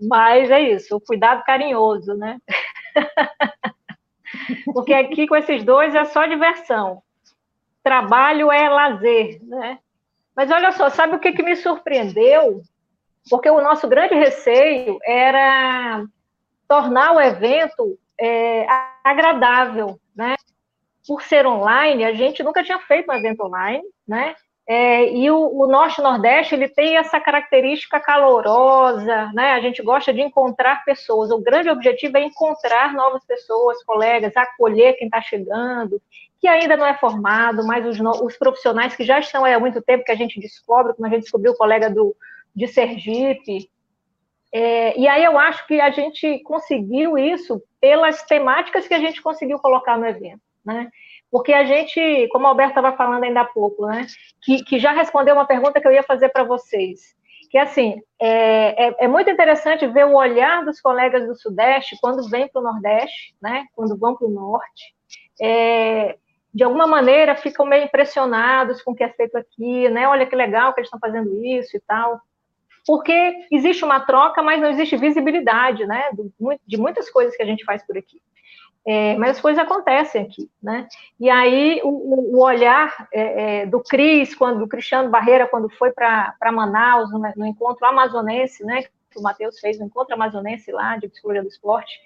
mas 0.00 0.50
é 0.50 0.60
isso, 0.60 0.96
o 0.96 1.00
cuidado 1.00 1.44
carinhoso, 1.44 2.14
né, 2.14 2.38
porque 4.72 4.94
aqui 4.94 5.26
com 5.26 5.36
esses 5.36 5.62
dois 5.62 5.94
é 5.94 6.04
só 6.06 6.24
diversão, 6.24 7.02
trabalho 7.82 8.50
é 8.50 8.68
lazer, 8.68 9.40
né, 9.44 9.78
mas 10.34 10.50
olha 10.50 10.72
só, 10.72 10.88
sabe 10.88 11.16
o 11.16 11.18
que, 11.18 11.32
que 11.32 11.42
me 11.42 11.54
surpreendeu? 11.54 12.62
Porque 13.28 13.50
o 13.50 13.60
nosso 13.60 13.88
grande 13.88 14.14
receio 14.14 14.98
era 15.04 16.04
tornar 16.68 17.14
o 17.14 17.20
evento 17.20 17.98
é, 18.20 18.66
agradável, 19.04 19.98
né? 20.14 20.34
por 21.08 21.22
ser 21.22 21.46
online, 21.46 22.04
a 22.04 22.12
gente 22.12 22.42
nunca 22.42 22.62
tinha 22.62 22.78
feito 22.80 23.10
um 23.10 23.14
evento 23.14 23.42
online, 23.42 23.82
né? 24.06 24.34
É, 24.68 25.10
e 25.10 25.30
o, 25.30 25.62
o 25.62 25.66
Norte 25.66 26.02
Nordeste 26.02 26.54
ele 26.54 26.68
tem 26.68 26.98
essa 26.98 27.18
característica 27.18 27.98
calorosa, 27.98 29.32
né? 29.32 29.52
A 29.52 29.60
gente 29.60 29.82
gosta 29.82 30.12
de 30.12 30.20
encontrar 30.20 30.84
pessoas. 30.84 31.30
O 31.30 31.40
grande 31.40 31.70
objetivo 31.70 32.18
é 32.18 32.22
encontrar 32.22 32.92
novas 32.92 33.24
pessoas, 33.24 33.82
colegas, 33.84 34.36
acolher 34.36 34.98
quem 34.98 35.06
está 35.06 35.22
chegando, 35.22 35.98
que 36.38 36.46
ainda 36.46 36.76
não 36.76 36.84
é 36.84 36.92
formado, 36.92 37.66
mas 37.66 37.86
os, 37.86 37.98
os, 38.20 38.36
profissionais 38.36 38.94
que 38.94 39.04
já 39.04 39.18
estão 39.18 39.46
há 39.46 39.58
muito 39.58 39.80
tempo 39.80 40.04
que 40.04 40.12
a 40.12 40.16
gente 40.16 40.38
descobre, 40.38 40.92
como 40.92 41.06
a 41.06 41.10
gente 41.10 41.22
descobriu 41.22 41.52
o 41.52 41.56
colega 41.56 41.88
do, 41.88 42.14
de 42.58 42.66
Sergipe. 42.66 43.70
É, 44.52 44.98
e 44.98 45.06
aí 45.06 45.22
eu 45.24 45.38
acho 45.38 45.66
que 45.66 45.80
a 45.80 45.90
gente 45.90 46.40
conseguiu 46.40 47.16
isso 47.16 47.62
pelas 47.80 48.22
temáticas 48.24 48.88
que 48.88 48.94
a 48.94 48.98
gente 48.98 49.22
conseguiu 49.22 49.58
colocar 49.58 49.96
no 49.96 50.06
evento, 50.06 50.40
né? 50.64 50.90
Porque 51.30 51.52
a 51.52 51.64
gente, 51.64 52.28
como 52.32 52.46
o 52.46 52.48
Alberto 52.48 52.70
estava 52.70 52.96
falando 52.96 53.22
ainda 53.22 53.42
há 53.42 53.44
pouco, 53.44 53.86
né, 53.86 54.06
que, 54.42 54.64
que 54.64 54.78
já 54.78 54.92
respondeu 54.92 55.34
uma 55.34 55.46
pergunta 55.46 55.78
que 55.78 55.86
eu 55.86 55.92
ia 55.92 56.02
fazer 56.02 56.30
para 56.30 56.42
vocês, 56.42 57.14
que 57.50 57.58
assim, 57.58 58.00
é, 58.18 58.86
é, 58.88 58.96
é, 59.00 59.08
muito 59.08 59.30
interessante 59.30 59.86
ver 59.86 60.06
o 60.06 60.16
olhar 60.16 60.64
dos 60.64 60.80
colegas 60.80 61.26
do 61.26 61.34
Sudeste 61.34 61.98
quando 62.00 62.28
vêm 62.30 62.48
para 62.48 62.60
o 62.60 62.64
Nordeste, 62.64 63.34
né, 63.42 63.66
quando 63.76 63.96
vão 63.98 64.16
para 64.16 64.26
o 64.26 64.30
Norte, 64.30 64.94
é, 65.40 66.16
de 66.52 66.64
alguma 66.64 66.86
maneira 66.86 67.36
ficam 67.36 67.66
meio 67.66 67.84
impressionados 67.84 68.80
com 68.82 68.92
o 68.92 68.94
que 68.94 69.04
é 69.04 69.10
feito 69.10 69.36
aqui, 69.36 69.86
né, 69.90 70.08
olha 70.08 70.24
que 70.24 70.34
legal 70.34 70.72
que 70.72 70.80
eles 70.80 70.88
estão 70.88 70.98
fazendo 70.98 71.44
isso 71.44 71.76
e 71.76 71.80
tal, 71.86 72.18
porque 72.88 73.44
existe 73.52 73.84
uma 73.84 74.00
troca, 74.00 74.42
mas 74.42 74.62
não 74.62 74.70
existe 74.70 74.96
visibilidade, 74.96 75.84
né, 75.84 76.04
de 76.66 76.78
muitas 76.78 77.10
coisas 77.10 77.36
que 77.36 77.42
a 77.42 77.46
gente 77.46 77.62
faz 77.62 77.82
por 77.82 77.98
aqui. 77.98 78.18
É, 78.86 79.14
mas 79.18 79.32
as 79.32 79.40
coisas 79.42 79.62
acontecem 79.62 80.22
aqui, 80.22 80.50
né? 80.62 80.88
E 81.20 81.28
aí 81.28 81.82
o, 81.84 82.34
o 82.34 82.42
olhar 82.42 83.06
é, 83.12 83.60
é, 83.60 83.66
do 83.66 83.80
Cris, 83.80 84.34
quando 84.34 84.60
do 84.60 84.66
Cristiano 84.66 85.10
Barreira, 85.10 85.46
quando 85.46 85.68
foi 85.68 85.90
para 85.90 86.34
Manaus 86.50 87.12
no, 87.12 87.18
no, 87.36 87.46
encontro 87.46 87.84
amazonense, 87.84 88.64
né? 88.64 88.84
Que 89.10 89.18
o 89.18 89.22
Matheus 89.22 89.60
fez 89.60 89.78
no 89.78 89.84
encontro 89.84 90.14
amazonense 90.14 90.72
lá 90.72 90.96
de 90.96 91.08
psicologia 91.08 91.42
do 91.42 91.48
esporte, 91.48 92.00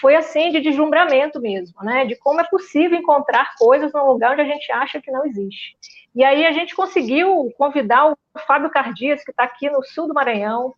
foi 0.00 0.16
assim 0.16 0.50
de 0.50 0.60
deslumbramento 0.60 1.40
mesmo, 1.40 1.82
né? 1.82 2.04
De 2.04 2.16
como 2.16 2.40
é 2.40 2.44
possível 2.44 2.98
encontrar 2.98 3.54
coisas 3.56 3.92
num 3.92 4.06
lugar 4.06 4.32
onde 4.32 4.42
a 4.42 4.46
gente 4.46 4.70
acha 4.72 5.00
que 5.00 5.10
não 5.10 5.24
existe. 5.24 5.76
E 6.14 6.24
aí 6.24 6.44
a 6.44 6.52
gente 6.52 6.74
conseguiu 6.74 7.52
convidar 7.56 8.10
o 8.10 8.16
Fábio 8.46 8.70
Cardias, 8.70 9.24
que 9.24 9.30
está 9.30 9.44
aqui 9.44 9.70
no 9.70 9.82
sul 9.84 10.08
do 10.08 10.14
Maranhão, 10.14 10.74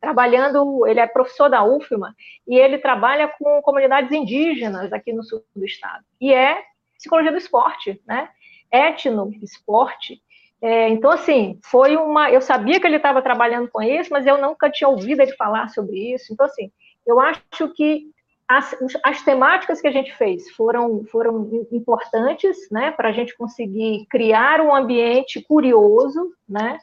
trabalhando, 0.00 0.86
ele 0.86 1.00
é 1.00 1.06
professor 1.06 1.48
da 1.48 1.64
UFMA, 1.64 2.14
e 2.46 2.56
ele 2.56 2.78
trabalha 2.78 3.28
com 3.28 3.62
comunidades 3.62 4.12
indígenas 4.12 4.92
aqui 4.92 5.12
no 5.12 5.24
sul 5.24 5.44
do 5.54 5.64
estado. 5.64 6.04
E 6.20 6.32
é 6.32 6.62
psicologia 6.96 7.32
do 7.32 7.38
esporte, 7.38 8.00
né? 8.06 8.28
Etno, 8.70 9.30
esporte. 9.42 10.20
É, 10.60 10.88
então, 10.88 11.10
assim, 11.10 11.58
foi 11.62 11.96
uma. 11.96 12.30
Eu 12.30 12.40
sabia 12.40 12.80
que 12.80 12.86
ele 12.86 12.96
estava 12.96 13.22
trabalhando 13.22 13.68
com 13.68 13.82
isso, 13.82 14.10
mas 14.12 14.26
eu 14.26 14.38
nunca 14.38 14.70
tinha 14.70 14.88
ouvido 14.88 15.20
ele 15.20 15.32
falar 15.32 15.68
sobre 15.68 16.14
isso. 16.14 16.32
Então, 16.32 16.46
assim, 16.46 16.70
eu 17.06 17.20
acho 17.20 17.68
que 17.74 18.10
as, 18.48 18.76
as 19.02 19.22
temáticas 19.22 19.80
que 19.80 19.88
a 19.88 19.92
gente 19.92 20.14
fez 20.16 20.50
foram, 20.52 21.04
foram 21.06 21.66
importantes, 21.72 22.56
né, 22.70 22.92
para 22.92 23.08
a 23.08 23.12
gente 23.12 23.36
conseguir 23.36 24.06
criar 24.08 24.60
um 24.60 24.74
ambiente 24.74 25.42
curioso, 25.42 26.32
né, 26.48 26.78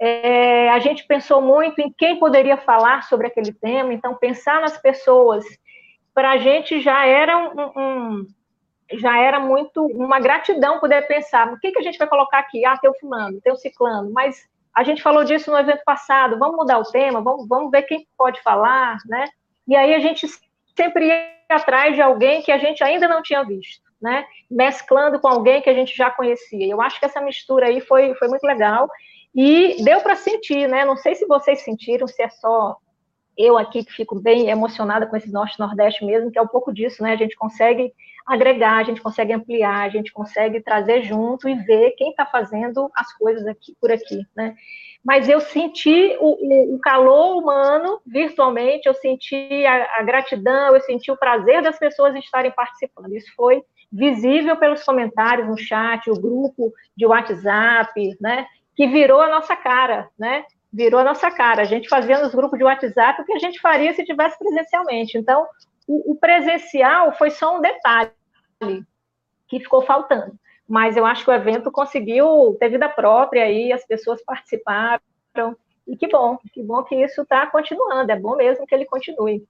é, 0.00 0.70
a 0.70 0.78
gente 0.80 1.06
pensou 1.06 1.40
muito 1.40 1.80
em 1.80 1.92
quem 1.96 2.18
poderia 2.18 2.56
falar 2.56 3.04
sobre 3.04 3.28
aquele 3.28 3.52
tema, 3.52 3.92
então 3.92 4.16
pensar 4.16 4.60
nas 4.60 4.76
pessoas 4.76 5.44
para 6.12 6.32
a 6.32 6.36
gente 6.38 6.80
já 6.80 7.06
era 7.06 7.38
um, 7.38 7.80
um, 7.80 8.26
já 8.92 9.18
era 9.18 9.38
muito 9.38 9.86
uma 9.86 10.18
gratidão 10.20 10.80
poder 10.80 11.06
pensar 11.06 11.52
o 11.52 11.58
que, 11.58 11.72
que 11.72 11.78
a 11.78 11.82
gente 11.82 11.98
vai 11.98 12.08
colocar 12.08 12.38
aqui, 12.40 12.64
ah, 12.64 12.76
tem 12.76 12.90
o 12.90 12.98
fulano, 12.98 13.40
tem 13.40 13.52
o 13.52 13.56
ciclano, 13.56 14.12
mas 14.12 14.48
a 14.74 14.82
gente 14.82 15.02
falou 15.02 15.24
disso 15.24 15.50
no 15.50 15.58
evento 15.58 15.82
passado, 15.84 16.38
vamos 16.38 16.56
mudar 16.56 16.78
o 16.78 16.90
tema, 16.90 17.22
vamos, 17.22 17.46
vamos 17.48 17.70
ver 17.70 17.82
quem 17.82 18.06
pode 18.18 18.42
falar, 18.42 18.98
né? 19.06 19.26
E 19.66 19.76
aí 19.76 19.94
a 19.94 20.00
gente 20.00 20.26
sempre 20.76 21.06
ia 21.06 21.34
atrás 21.48 21.94
de 21.94 22.02
alguém 22.02 22.42
que 22.42 22.50
a 22.50 22.58
gente 22.58 22.82
ainda 22.82 23.06
não 23.06 23.22
tinha 23.22 23.44
visto, 23.44 23.82
né? 24.00 24.26
Mesclando 24.50 25.20
com 25.20 25.28
alguém 25.28 25.60
que 25.62 25.70
a 25.70 25.74
gente 25.74 25.96
já 25.96 26.10
conhecia. 26.10 26.66
Eu 26.66 26.80
acho 26.80 26.98
que 26.98 27.06
essa 27.06 27.20
mistura 27.20 27.66
aí 27.66 27.80
foi, 27.80 28.14
foi 28.14 28.28
muito 28.28 28.44
legal. 28.44 28.88
E 29.34 29.82
deu 29.82 30.00
para 30.00 30.16
sentir, 30.16 30.68
né? 30.68 30.84
Não 30.84 30.96
sei 30.96 31.14
se 31.14 31.26
vocês 31.26 31.62
sentiram, 31.62 32.06
se 32.06 32.22
é 32.22 32.28
só 32.28 32.76
eu 33.36 33.58
aqui 33.58 33.84
que 33.84 33.92
fico 33.92 34.18
bem 34.18 34.48
emocionada 34.48 35.06
com 35.06 35.16
esse 35.16 35.30
norte-nordeste 35.32 36.04
mesmo, 36.04 36.30
que 36.30 36.38
é 36.38 36.42
um 36.42 36.48
pouco 36.48 36.72
disso, 36.72 37.02
né? 37.02 37.12
A 37.12 37.16
gente 37.16 37.36
consegue 37.36 37.92
agregar, 38.26 38.78
a 38.78 38.82
gente 38.82 39.02
consegue 39.02 39.32
ampliar, 39.32 39.82
a 39.82 39.88
gente 39.88 40.12
consegue 40.12 40.60
trazer 40.60 41.02
junto 41.02 41.48
e 41.48 41.54
ver 41.54 41.92
quem 41.92 42.10
está 42.10 42.24
fazendo 42.24 42.90
as 42.94 43.12
coisas 43.16 43.46
aqui 43.46 43.76
por 43.80 43.92
aqui, 43.92 44.20
né? 44.36 44.54
Mas 45.04 45.28
eu 45.28 45.38
senti 45.38 46.16
o, 46.18 46.74
o, 46.74 46.78
calor 46.78 47.36
humano 47.36 48.00
virtualmente, 48.06 48.88
eu 48.88 48.94
senti 48.94 49.66
a, 49.66 50.00
a 50.00 50.02
gratidão, 50.02 50.74
eu 50.74 50.80
senti 50.80 51.10
o 51.10 51.16
prazer 51.16 51.62
das 51.62 51.78
pessoas 51.78 52.16
estarem 52.16 52.50
participando. 52.50 53.14
Isso 53.14 53.30
foi 53.36 53.62
visível 53.92 54.56
pelos 54.56 54.82
comentários 54.82 55.46
no 55.46 55.58
chat, 55.58 56.10
o 56.10 56.18
grupo 56.18 56.72
de 56.96 57.04
WhatsApp, 57.04 58.16
né? 58.18 58.46
que 58.74 58.86
virou 58.86 59.20
a 59.20 59.28
nossa 59.28 59.56
cara, 59.56 60.08
né? 60.18 60.44
Virou 60.72 61.00
a 61.00 61.04
nossa 61.04 61.30
cara. 61.30 61.62
A 61.62 61.66
gente 61.66 61.88
fazia 61.88 62.20
nos 62.20 62.34
grupos 62.34 62.58
de 62.58 62.64
WhatsApp 62.64 63.20
o 63.20 63.24
que 63.24 63.32
a 63.32 63.38
gente 63.38 63.60
faria 63.60 63.92
se 63.94 64.04
tivesse 64.04 64.36
presencialmente. 64.38 65.16
Então, 65.16 65.46
o, 65.86 66.12
o 66.12 66.16
presencial 66.16 67.12
foi 67.12 67.30
só 67.30 67.56
um 67.56 67.60
detalhe 67.60 68.10
que 69.48 69.60
ficou 69.60 69.82
faltando. 69.82 70.38
Mas 70.66 70.96
eu 70.96 71.04
acho 71.04 71.24
que 71.24 71.30
o 71.30 71.34
evento 71.34 71.70
conseguiu 71.70 72.56
ter 72.58 72.70
vida 72.70 72.88
própria 72.88 73.44
aí, 73.44 73.72
as 73.72 73.86
pessoas 73.86 74.22
participaram. 74.24 75.00
E 75.86 75.96
que 75.96 76.08
bom, 76.08 76.38
que 76.52 76.62
bom 76.62 76.82
que 76.82 76.94
isso 76.94 77.22
está 77.22 77.46
continuando. 77.46 78.10
É 78.10 78.18
bom 78.18 78.36
mesmo 78.36 78.66
que 78.66 78.74
ele 78.74 78.86
continue. 78.86 79.46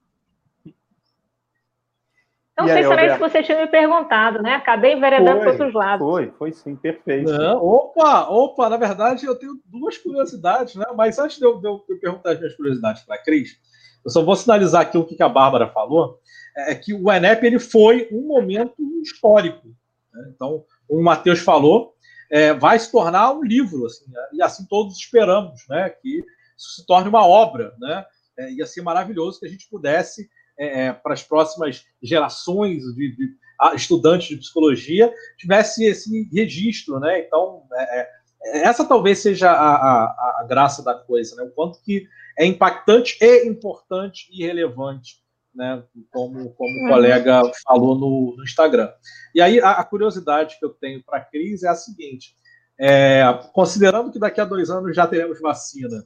Não 2.57 2.65
e 2.65 2.69
sei 2.69 2.77
aí, 2.77 2.83
se 2.85 2.91
era 2.91 3.05
isso 3.05 3.15
que 3.15 3.29
você 3.29 3.43
tinha 3.43 3.59
me 3.59 3.67
perguntado, 3.67 4.41
né? 4.41 4.55
Acabei 4.55 4.93
enveredando 4.93 5.41
para 5.41 5.51
outros 5.51 5.73
lados. 5.73 6.07
Foi, 6.07 6.31
foi 6.37 6.53
sim, 6.53 6.75
perfeito. 6.75 7.29
Não, 7.29 7.57
opa, 7.57 8.29
opa, 8.29 8.69
na 8.69 8.77
verdade 8.77 9.25
eu 9.25 9.37
tenho 9.37 9.59
duas 9.65 9.97
curiosidades, 9.97 10.75
né? 10.75 10.85
Mas 10.95 11.19
antes 11.19 11.37
de 11.37 11.45
eu, 11.45 11.59
de 11.59 11.67
eu 11.67 11.79
perguntar 11.99 12.31
as 12.31 12.39
minhas 12.39 12.55
curiosidades 12.55 13.03
para 13.03 13.15
a 13.15 13.23
Cris, 13.23 13.59
eu 14.05 14.11
só 14.11 14.23
vou 14.23 14.35
sinalizar 14.35 14.83
aqui 14.83 14.97
o 14.97 15.03
que 15.03 15.21
a 15.21 15.27
Bárbara 15.27 15.67
falou, 15.67 16.19
é 16.55 16.75
que 16.75 16.93
o 16.93 17.11
ENEP 17.11 17.45
ele 17.45 17.59
foi 17.59 18.07
um 18.11 18.27
momento 18.27 18.75
histórico. 19.01 19.67
Né? 20.13 20.31
Então, 20.33 20.63
o 20.87 21.01
Matheus 21.01 21.39
falou, 21.39 21.95
é, 22.29 22.53
vai 22.53 22.77
se 22.77 22.91
tornar 22.91 23.33
um 23.33 23.43
livro, 23.43 23.85
assim, 23.85 24.05
né? 24.09 24.21
e 24.33 24.41
assim 24.41 24.65
todos 24.69 24.95
esperamos, 24.97 25.61
né? 25.67 25.89
Que 25.89 26.23
isso 26.57 26.75
se 26.77 26.85
torne 26.85 27.09
uma 27.09 27.25
obra, 27.25 27.73
né? 27.79 28.05
É, 28.37 28.51
ia 28.51 28.65
ser 28.65 28.81
maravilhoso 28.81 29.39
que 29.39 29.45
a 29.45 29.49
gente 29.49 29.67
pudesse 29.69 30.29
é, 30.57 30.85
é, 30.85 30.93
para 30.93 31.13
as 31.13 31.23
próximas 31.23 31.85
gerações 32.01 32.83
de, 32.95 33.15
de 33.15 33.35
estudantes 33.75 34.27
de 34.27 34.37
psicologia 34.37 35.13
tivesse 35.37 35.85
esse 35.85 36.29
registro, 36.31 36.99
né? 36.99 37.19
Então, 37.19 37.63
é, 37.73 38.01
é, 38.01 38.09
essa 38.45 38.87
talvez 38.87 39.19
seja 39.19 39.51
a, 39.51 39.75
a, 39.75 40.41
a, 40.41 40.45
graça 40.47 40.83
da 40.83 40.93
coisa, 40.93 41.35
né? 41.35 41.43
O 41.43 41.51
quanto 41.51 41.81
que 41.81 42.07
é 42.37 42.45
impactante 42.45 43.17
e 43.21 43.47
importante 43.47 44.27
e 44.31 44.45
relevante, 44.45 45.15
né? 45.53 45.83
Como, 46.11 46.49
como 46.51 46.79
o 46.79 46.83
uhum. 46.83 46.89
colega 46.89 47.41
falou 47.63 47.95
no, 47.95 48.35
no 48.37 48.43
Instagram. 48.43 48.91
E 49.33 49.41
aí, 49.41 49.59
a, 49.59 49.71
a 49.71 49.83
curiosidade 49.83 50.57
que 50.59 50.65
eu 50.65 50.69
tenho 50.69 51.03
para 51.03 51.17
a 51.17 51.21
Cris 51.21 51.63
é 51.63 51.69
a 51.69 51.75
seguinte: 51.75 52.35
é, 52.79 53.23
considerando 53.53 54.11
que 54.11 54.19
daqui 54.19 54.39
a 54.39 54.45
dois 54.45 54.69
anos 54.69 54.95
já 54.95 55.07
teremos 55.07 55.41
vacina, 55.41 56.05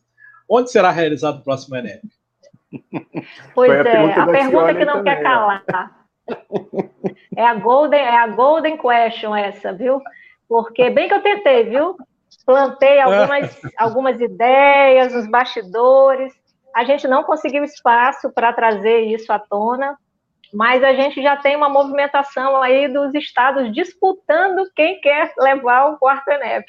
onde 0.50 0.72
será 0.72 0.92
realizado 0.92 1.40
o 1.40 1.44
próximo 1.44 1.76
Enem? 1.76 2.00
Pois 3.54 3.72
é, 3.72 3.80
a 3.80 3.84
pergunta, 3.84 4.22
a 4.22 4.28
pergunta 4.28 4.76
que 4.76 4.86
não 4.86 4.94
também, 4.94 5.16
quer 5.16 5.24
calar. 5.24 5.64
É 7.36 7.46
a, 7.46 7.54
golden, 7.56 8.00
é 8.00 8.18
a 8.18 8.28
golden 8.28 8.78
question 8.78 9.36
essa, 9.36 9.74
viu? 9.74 10.02
Porque 10.48 10.90
bem 10.90 11.08
que 11.08 11.14
eu 11.14 11.22
tentei, 11.22 11.64
viu? 11.64 11.98
Plantei 12.46 13.00
algumas, 13.00 13.62
algumas 13.78 14.22
ideias 14.22 15.14
nos 15.14 15.30
bastidores. 15.30 16.34
A 16.76 16.84
gente 16.84 17.08
não 17.08 17.24
conseguiu 17.24 17.64
espaço 17.64 18.32
para 18.32 18.54
trazer 18.54 19.02
isso 19.02 19.32
à 19.32 19.40
tona, 19.40 19.98
mas 20.54 20.84
a 20.84 20.94
gente 20.94 21.22
já 21.22 21.38
tem 21.38 21.56
uma 21.56 21.70
movimentação 21.70 22.62
aí 22.62 22.88
dos 22.88 23.14
estados 23.14 23.74
disputando 23.74 24.70
quem 24.76 25.00
quer 25.02 25.34
levar 25.38 25.92
o 25.92 25.98
quarto 25.98 26.30
ENEP. 26.30 26.66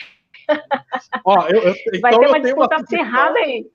Ó, 1.24 1.46
eu, 1.48 1.62
eu, 1.62 1.74
então 1.88 2.00
Vai 2.00 2.18
ter 2.18 2.26
uma 2.26 2.40
disputa 2.40 2.76
acirrada 2.76 3.38
aí 3.38 3.66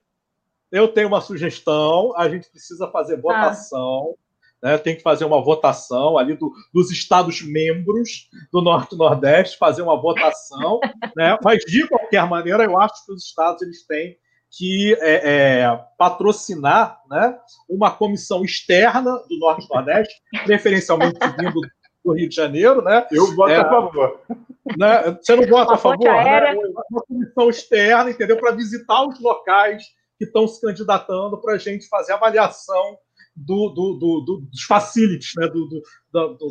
eu 0.71 0.89
tenho 0.89 1.07
uma 1.07 1.21
sugestão, 1.21 2.13
a 2.17 2.27
gente 2.27 2.49
precisa 2.49 2.89
fazer 2.91 3.21
votação, 3.21 4.13
ah. 4.13 4.24
Né? 4.65 4.79
Tem 4.79 4.95
que 4.95 5.03
fazer 5.03 5.25
uma 5.25 5.39
votação 5.39 6.17
ali 6.17 6.33
do, 6.33 6.51
dos 6.73 6.89
estados 6.89 7.39
membros 7.43 8.27
do 8.51 8.63
Norte 8.63 8.95
e 8.95 8.97
Nordeste, 8.97 9.59
fazer 9.59 9.83
uma 9.83 9.95
votação, 9.95 10.79
né? 11.15 11.37
Mas 11.43 11.63
de 11.65 11.87
qualquer 11.87 12.27
maneira, 12.27 12.63
eu 12.63 12.81
acho 12.81 13.05
que 13.05 13.11
os 13.11 13.23
estados 13.23 13.61
eles 13.61 13.85
têm 13.85 14.17
que 14.57 14.97
é, 15.01 15.59
é, 15.59 15.79
patrocinar 15.99 16.99
né, 17.07 17.37
uma 17.69 17.91
comissão 17.91 18.43
externa 18.43 19.11
do 19.29 19.37
Norte 19.37 19.67
e 19.69 19.69
Nordeste, 19.75 20.15
preferencialmente 20.45 21.19
vindo 21.37 21.61
do 22.03 22.13
Rio 22.13 22.27
de 22.27 22.35
Janeiro, 22.35 22.81
né? 22.81 23.05
Eu 23.11 23.35
voto 23.35 23.51
é, 23.51 23.57
a 23.57 23.69
favor. 23.69 24.21
Né? 24.77 25.17
Você 25.21 25.35
não 25.35 25.47
vota 25.47 25.75
a 25.75 25.77
favor? 25.77 26.07
Né? 26.07 26.55
Uma 26.89 27.03
comissão 27.03 27.49
externa, 27.49 28.09
entendeu? 28.09 28.37
Para 28.37 28.55
visitar 28.55 29.05
os 29.05 29.21
locais 29.21 29.83
que 30.17 30.25
estão 30.25 30.47
se 30.47 30.59
candidatando 30.59 31.39
para 31.39 31.53
a 31.53 31.57
gente 31.59 31.87
fazer 31.87 32.13
avaliação 32.13 32.97
do, 33.35 33.69
do, 33.69 33.93
do, 33.93 34.21
do, 34.21 34.37
dos 34.49 34.63
facilities, 34.63 35.33
né? 35.35 35.47
do, 35.47 35.65
do 35.67 35.83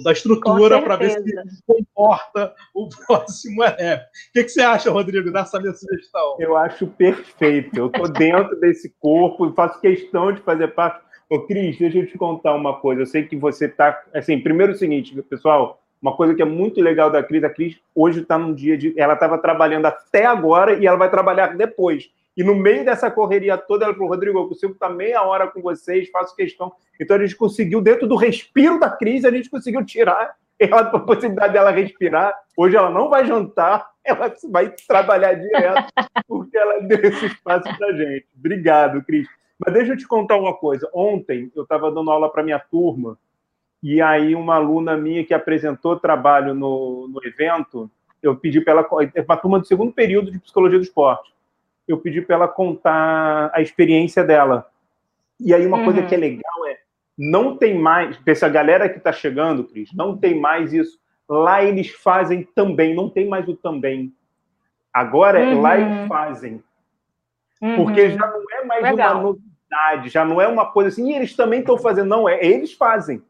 da, 0.03 0.13
estrutura, 0.13 0.83
para 0.83 0.97
ver 0.97 1.11
se 1.13 1.63
comporta 1.67 2.55
o 2.75 2.89
próximo 3.07 3.65
EREP. 3.65 4.03
O 4.03 4.33
que, 4.35 4.45
que, 4.45 4.49
você 4.51 4.61
acha, 4.61 4.91
Rodrigo, 4.91 5.33
dessa 5.33 5.59
minha 5.59 5.73
sugestão? 5.73 6.37
Eu 6.39 6.57
acho 6.57 6.87
perfeito. 6.87 7.77
Eu 7.77 7.87
estou 7.87 8.09
dentro 8.09 8.59
desse 8.61 8.95
corpo 9.01 9.53
faço 9.55 9.81
questão 9.81 10.33
de 10.33 10.43
fazer 10.43 10.69
parte. 10.69 11.03
Ô, 11.31 11.41
Cris, 11.41 11.79
deixa 11.79 11.99
eu 11.99 12.07
te 12.07 12.19
contar 12.19 12.55
uma 12.55 12.79
coisa. 12.79 13.03
Eu 13.03 13.07
sei 13.07 13.25
que 13.25 13.37
você 13.37 13.67
está. 13.67 14.03
Assim, 14.13 14.39
primeiro 14.39 14.73
o 14.73 14.77
seguinte, 14.77 15.21
pessoal. 15.23 15.81
Uma 16.03 16.15
coisa 16.15 16.35
que 16.35 16.43
é 16.43 16.45
muito 16.45 16.83
legal 16.83 17.11
da 17.11 17.23
Cris, 17.23 17.43
a 17.45 17.49
Cris 17.49 17.81
hoje 17.95 18.21
está 18.21 18.37
num 18.37 18.53
dia 18.53 18.77
de. 18.77 18.93
Ela 19.01 19.15
estava 19.15 19.39
trabalhando 19.39 19.87
até 19.87 20.27
agora 20.27 20.75
e 20.75 20.87
ela 20.87 20.99
vai 20.99 21.11
trabalhar 21.11 21.57
depois. 21.57 22.11
E 22.37 22.43
no 22.43 22.55
meio 22.55 22.85
dessa 22.85 23.11
correria 23.11 23.57
toda, 23.57 23.85
ela 23.85 23.95
falou: 23.95 24.09
Rodrigo, 24.09 24.39
eu 24.39 24.49
consigo 24.49 24.73
estar 24.73 24.89
meia 24.89 25.23
hora 25.23 25.47
com 25.47 25.63
vocês, 25.63 26.11
faço 26.11 26.35
questão. 26.35 26.73
Então 27.01 27.17
a 27.17 27.21
gente 27.21 27.37
conseguiu, 27.37 27.81
dentro 27.81 28.09
do 28.09 28.17
respiro 28.17 28.79
da 28.79 28.91
crise, 28.91 29.27
a 29.27 29.31
gente 29.31 29.49
conseguiu 29.49 29.85
tirar 29.85 30.37
ela, 30.59 30.81
a 30.81 30.99
possibilidade 30.99 31.53
dela 31.53 31.71
respirar. 31.71 32.35
Hoje 32.57 32.77
ela 32.77 32.91
não 32.91 33.09
vai 33.09 33.25
jantar, 33.25 33.89
ela 34.05 34.33
vai 34.51 34.75
trabalhar 34.87 35.35
direto, 35.35 35.93
porque 36.27 36.57
ela 36.57 36.81
deu 36.81 37.01
esse 37.03 37.27
espaço 37.27 37.69
para 37.79 37.93
gente. 37.93 38.27
Obrigado, 38.37 39.03
Cris. 39.05 39.29
Mas 39.65 39.73
deixa 39.73 39.93
eu 39.93 39.97
te 39.97 40.07
contar 40.07 40.37
uma 40.37 40.55
coisa. 40.55 40.91
Ontem 40.93 41.53
eu 41.55 41.63
estava 41.63 41.91
dando 41.91 42.11
aula 42.11 42.29
para 42.29 42.43
minha 42.43 42.59
turma, 42.59 43.17
e 43.81 44.03
aí 44.03 44.35
uma 44.35 44.57
aluna 44.57 44.97
minha 44.97 45.25
que 45.25 45.35
apresentou 45.35 46.01
trabalho 46.01 46.53
no, 46.53 47.07
no 47.07 47.25
evento, 47.25 47.89
eu 48.21 48.35
pedi 48.35 48.61
para 48.61 48.73
ela. 48.73 48.89
É 49.15 49.23
uma 49.23 49.37
turma 49.37 49.61
do 49.61 49.67
segundo 49.67 49.93
período 49.93 50.33
de 50.33 50.41
psicologia 50.41 50.79
do 50.79 50.85
esporte 50.85 51.34
eu 51.87 51.99
pedi 51.99 52.21
para 52.21 52.37
ela 52.37 52.49
contar 52.49 53.51
a 53.53 53.61
experiência 53.61 54.25
dela. 54.25 54.67
E 55.39 55.53
aí 55.53 55.67
uma 55.67 55.79
uhum. 55.79 55.85
coisa 55.85 56.03
que 56.03 56.15
é 56.15 56.19
legal 56.19 56.67
é 56.67 56.79
não 57.17 57.57
tem 57.57 57.79
mais, 57.79 58.19
essa 58.27 58.49
galera 58.49 58.89
que 58.89 58.99
está 58.99 59.13
chegando, 59.13 59.65
Cris, 59.65 59.93
não 59.95 60.17
tem 60.17 60.39
mais 60.39 60.73
isso. 60.73 60.99
Lá 61.29 61.63
eles 61.63 61.91
fazem 61.91 62.43
também, 62.55 62.95
não 62.95 63.09
tem 63.09 63.29
mais 63.29 63.49
o 63.49 63.55
também. 63.55 64.13
Agora 64.93 65.41
uhum. 65.41 65.61
lá 65.61 65.79
eles 65.79 66.09
fazem. 66.09 66.63
Uhum. 67.63 67.77
Porque 67.77 68.11
já 68.11 68.27
não 68.27 68.43
é 68.53 68.65
mais 68.65 68.83
legal. 68.83 69.15
uma 69.15 69.23
novidade, 69.23 70.09
já 70.09 70.25
não 70.25 70.41
é 70.41 70.49
uma 70.49 70.71
coisa 70.71 70.89
assim, 70.89 71.11
e 71.11 71.17
eles 71.17 71.35
também 71.35 71.61
estão 71.61 71.79
fazendo, 71.79 72.09
não, 72.09 72.29
é 72.29 72.45
eles 72.45 72.73
fazem. 72.73 73.23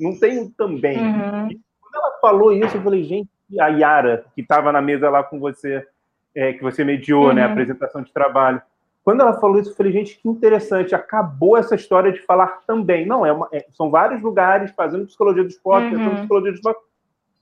Não 0.00 0.18
tem 0.18 0.42
o 0.42 0.50
também. 0.50 0.98
Uhum. 0.98 1.48
quando 1.80 1.94
ela 1.94 2.18
falou 2.20 2.52
isso, 2.52 2.76
eu 2.76 2.82
falei, 2.82 3.04
gente, 3.04 3.28
a 3.60 3.68
Yara, 3.68 4.26
que 4.34 4.40
estava 4.40 4.72
na 4.72 4.82
mesa 4.82 5.08
lá 5.08 5.22
com 5.22 5.38
você, 5.38 5.86
é, 6.36 6.52
que 6.52 6.62
você 6.62 6.84
mediou, 6.84 7.28
uhum. 7.28 7.32
né, 7.32 7.42
a 7.42 7.46
uhum. 7.46 7.52
apresentação 7.52 8.02
de 8.02 8.12
trabalho. 8.12 8.60
Quando 9.02 9.22
ela 9.22 9.40
falou 9.40 9.58
isso, 9.58 9.70
eu 9.70 9.74
falei, 9.74 9.92
gente, 9.92 10.18
que 10.18 10.28
interessante, 10.28 10.94
acabou 10.94 11.56
essa 11.56 11.74
história 11.74 12.12
de 12.12 12.20
falar 12.20 12.60
também. 12.66 13.06
Não, 13.06 13.24
é, 13.24 13.32
uma, 13.32 13.48
é 13.52 13.64
são 13.72 13.90
vários 13.90 14.20
lugares 14.20 14.70
fazendo 14.72 15.06
psicologia 15.06 15.42
do 15.42 15.48
esporte, 15.48 15.94
uhum. 15.94 16.16
psicologia 16.16 16.52
do 16.52 16.56
esporte, 16.56 16.80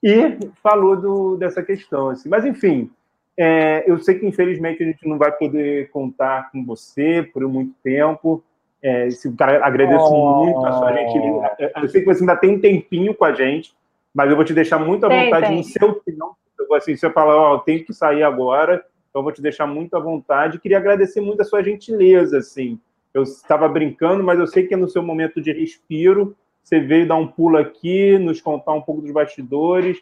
e 0.03 0.39
falou 0.63 0.97
do, 0.97 1.37
dessa 1.37 1.63
questão. 1.63 2.11
Assim. 2.11 2.29
Mas, 2.29 2.45
enfim, 2.45 2.91
é, 3.37 3.83
eu 3.91 3.99
sei 3.99 4.19
que, 4.19 4.27
infelizmente, 4.27 4.83
a 4.83 4.87
gente 4.87 5.09
não 5.09 5.19
vai 5.19 5.33
poder 5.33 5.91
contar 5.91 6.53
com 6.53 6.65
você 6.65 7.23
por 7.23 7.43
muito 7.49 7.75
tempo. 7.83 8.45
É, 8.83 9.09
cara, 9.37 9.67
agradeço 9.67 10.05
oh. 10.05 10.45
muito 10.45 10.65
a 10.65 10.73
sua 10.73 10.93
gentileza. 10.93 11.51
Eu 11.83 11.89
sei 11.89 12.03
que 12.03 12.07
você 12.07 12.21
ainda 12.21 12.37
tem 12.37 12.57
um 12.57 12.61
tempinho 12.61 13.15
com 13.15 13.25
a 13.25 13.33
gente, 13.33 13.75
mas 14.15 14.31
eu 14.31 14.37
vou 14.37 14.45
te 14.45 14.53
deixar 14.53 14.79
muito 14.79 15.07
à 15.07 15.09
vontade 15.09 15.47
tem. 15.49 15.57
no 15.57 15.65
seu 15.65 15.95
tempo 15.95 16.37
assim, 16.73 16.97
você 16.97 17.11
fala, 17.11 17.35
ó, 17.35 17.55
oh, 17.55 17.59
tenho 17.61 17.85
que 17.85 17.93
sair 17.93 18.23
agora, 18.23 18.85
então 19.09 19.23
vou 19.23 19.33
te 19.33 19.43
deixar 19.43 19.67
muito 19.67 19.97
à 19.97 20.01
vontade. 20.01 20.59
Queria 20.59 20.79
agradecer 20.79 21.21
muito 21.21 21.41
a 21.41 21.45
sua 21.45 21.63
gentileza, 21.63 22.39
assim. 22.39 22.81
Eu 23.13 23.23
estava 23.23 23.69
brincando, 23.69 24.25
mas 24.25 24.39
eu 24.39 24.47
sei 24.47 24.67
que 24.67 24.75
é 24.75 24.77
no 24.77 24.89
seu 24.89 25.03
momento 25.03 25.41
de 25.41 25.53
respiro, 25.53 26.37
você 26.63 26.81
veio 26.81 27.07
dar 27.07 27.17
um 27.17 27.27
pulo 27.27 27.59
aqui, 27.59 28.19
nos 28.19 28.41
contar 28.41 28.73
um 28.73 28.81
pouco 28.81 29.03
dos 29.03 29.13
bastidores, 29.13 30.01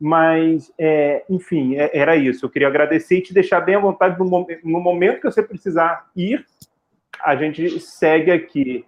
mas, 0.00 0.72
é, 0.78 1.24
enfim, 1.28 1.76
é, 1.76 1.90
era 1.92 2.16
isso. 2.16 2.44
Eu 2.44 2.50
queria 2.50 2.68
agradecer 2.68 3.18
e 3.18 3.22
te 3.22 3.34
deixar 3.34 3.60
bem 3.60 3.74
à 3.74 3.80
vontade 3.80 4.18
no, 4.18 4.46
no 4.64 4.80
momento 4.80 5.20
que 5.20 5.30
você 5.30 5.42
precisar 5.42 6.08
ir, 6.14 6.46
a 7.22 7.34
gente 7.34 7.80
segue 7.80 8.30
aqui. 8.30 8.84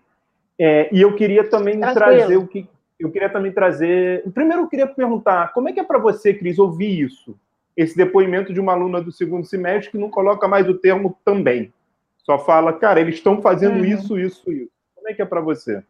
É, 0.59 0.89
e 0.93 1.01
eu 1.01 1.15
queria 1.15 1.45
também 1.45 1.81
Tranquilo. 1.81 1.95
trazer 1.95 2.37
o 2.37 2.47
que 2.47 2.69
eu 2.99 3.11
queria 3.11 3.29
também 3.29 3.53
trazer. 3.53 4.25
Primeiro, 4.33 4.63
eu 4.63 4.69
queria 4.69 4.87
perguntar 4.87 5.53
como 5.53 5.69
é 5.69 5.73
que 5.73 5.81
é 5.81 5.85
para 5.85 5.99
você, 5.99 6.35
Cris, 6.35 6.59
ouvir 6.59 7.01
isso? 7.01 7.39
Esse 7.77 7.97
depoimento 7.97 8.53
de 8.53 8.59
uma 8.59 8.73
aluna 8.73 9.01
do 9.01 9.13
segundo 9.13 9.47
semestre 9.47 9.93
que 9.93 9.99
não 9.99 10.11
coloca 10.11 10.49
mais 10.49 10.69
o 10.69 10.79
termo 10.79 11.17
também. 11.25 11.73
Só 12.19 12.39
fala, 12.39 12.73
cara, 12.73 13.01
eles 13.01 13.15
estão 13.15 13.41
fazendo 13.41 13.79
uhum. 13.79 13.85
isso, 13.85 14.19
isso, 14.19 14.53
isso. 14.53 14.71
Como 14.95 15.09
é 15.09 15.15
que 15.15 15.23
é 15.23 15.25
para 15.25 15.41
você? 15.41 15.83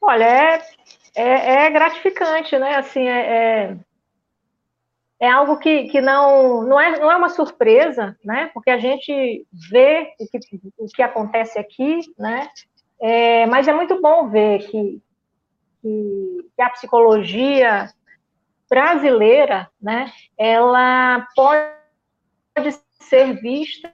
Olha, 0.00 0.24
é, 0.24 0.60
é, 1.14 1.66
é, 1.66 1.70
gratificante, 1.70 2.58
né? 2.58 2.76
Assim, 2.76 3.08
é, 3.08 3.20
é, 3.20 3.76
é, 5.20 5.30
algo 5.30 5.58
que, 5.58 5.88
que 5.88 6.00
não, 6.00 6.62
não, 6.62 6.80
é, 6.80 6.98
não 6.98 7.10
é 7.10 7.16
uma 7.16 7.28
surpresa, 7.28 8.16
né? 8.24 8.50
Porque 8.54 8.70
a 8.70 8.78
gente 8.78 9.46
vê 9.70 10.14
o 10.20 10.26
que, 10.26 10.38
o 10.78 10.86
que 10.86 11.02
acontece 11.02 11.58
aqui, 11.58 12.00
né? 12.18 12.48
É, 13.00 13.46
mas 13.46 13.68
é 13.68 13.72
muito 13.72 14.00
bom 14.00 14.28
ver 14.28 14.60
que, 14.60 15.02
que, 15.82 16.50
que, 16.54 16.62
a 16.62 16.70
psicologia 16.70 17.90
brasileira, 18.68 19.70
né, 19.80 20.10
ela 20.36 21.26
pode 21.34 22.72
ser 23.00 23.34
vista 23.40 23.92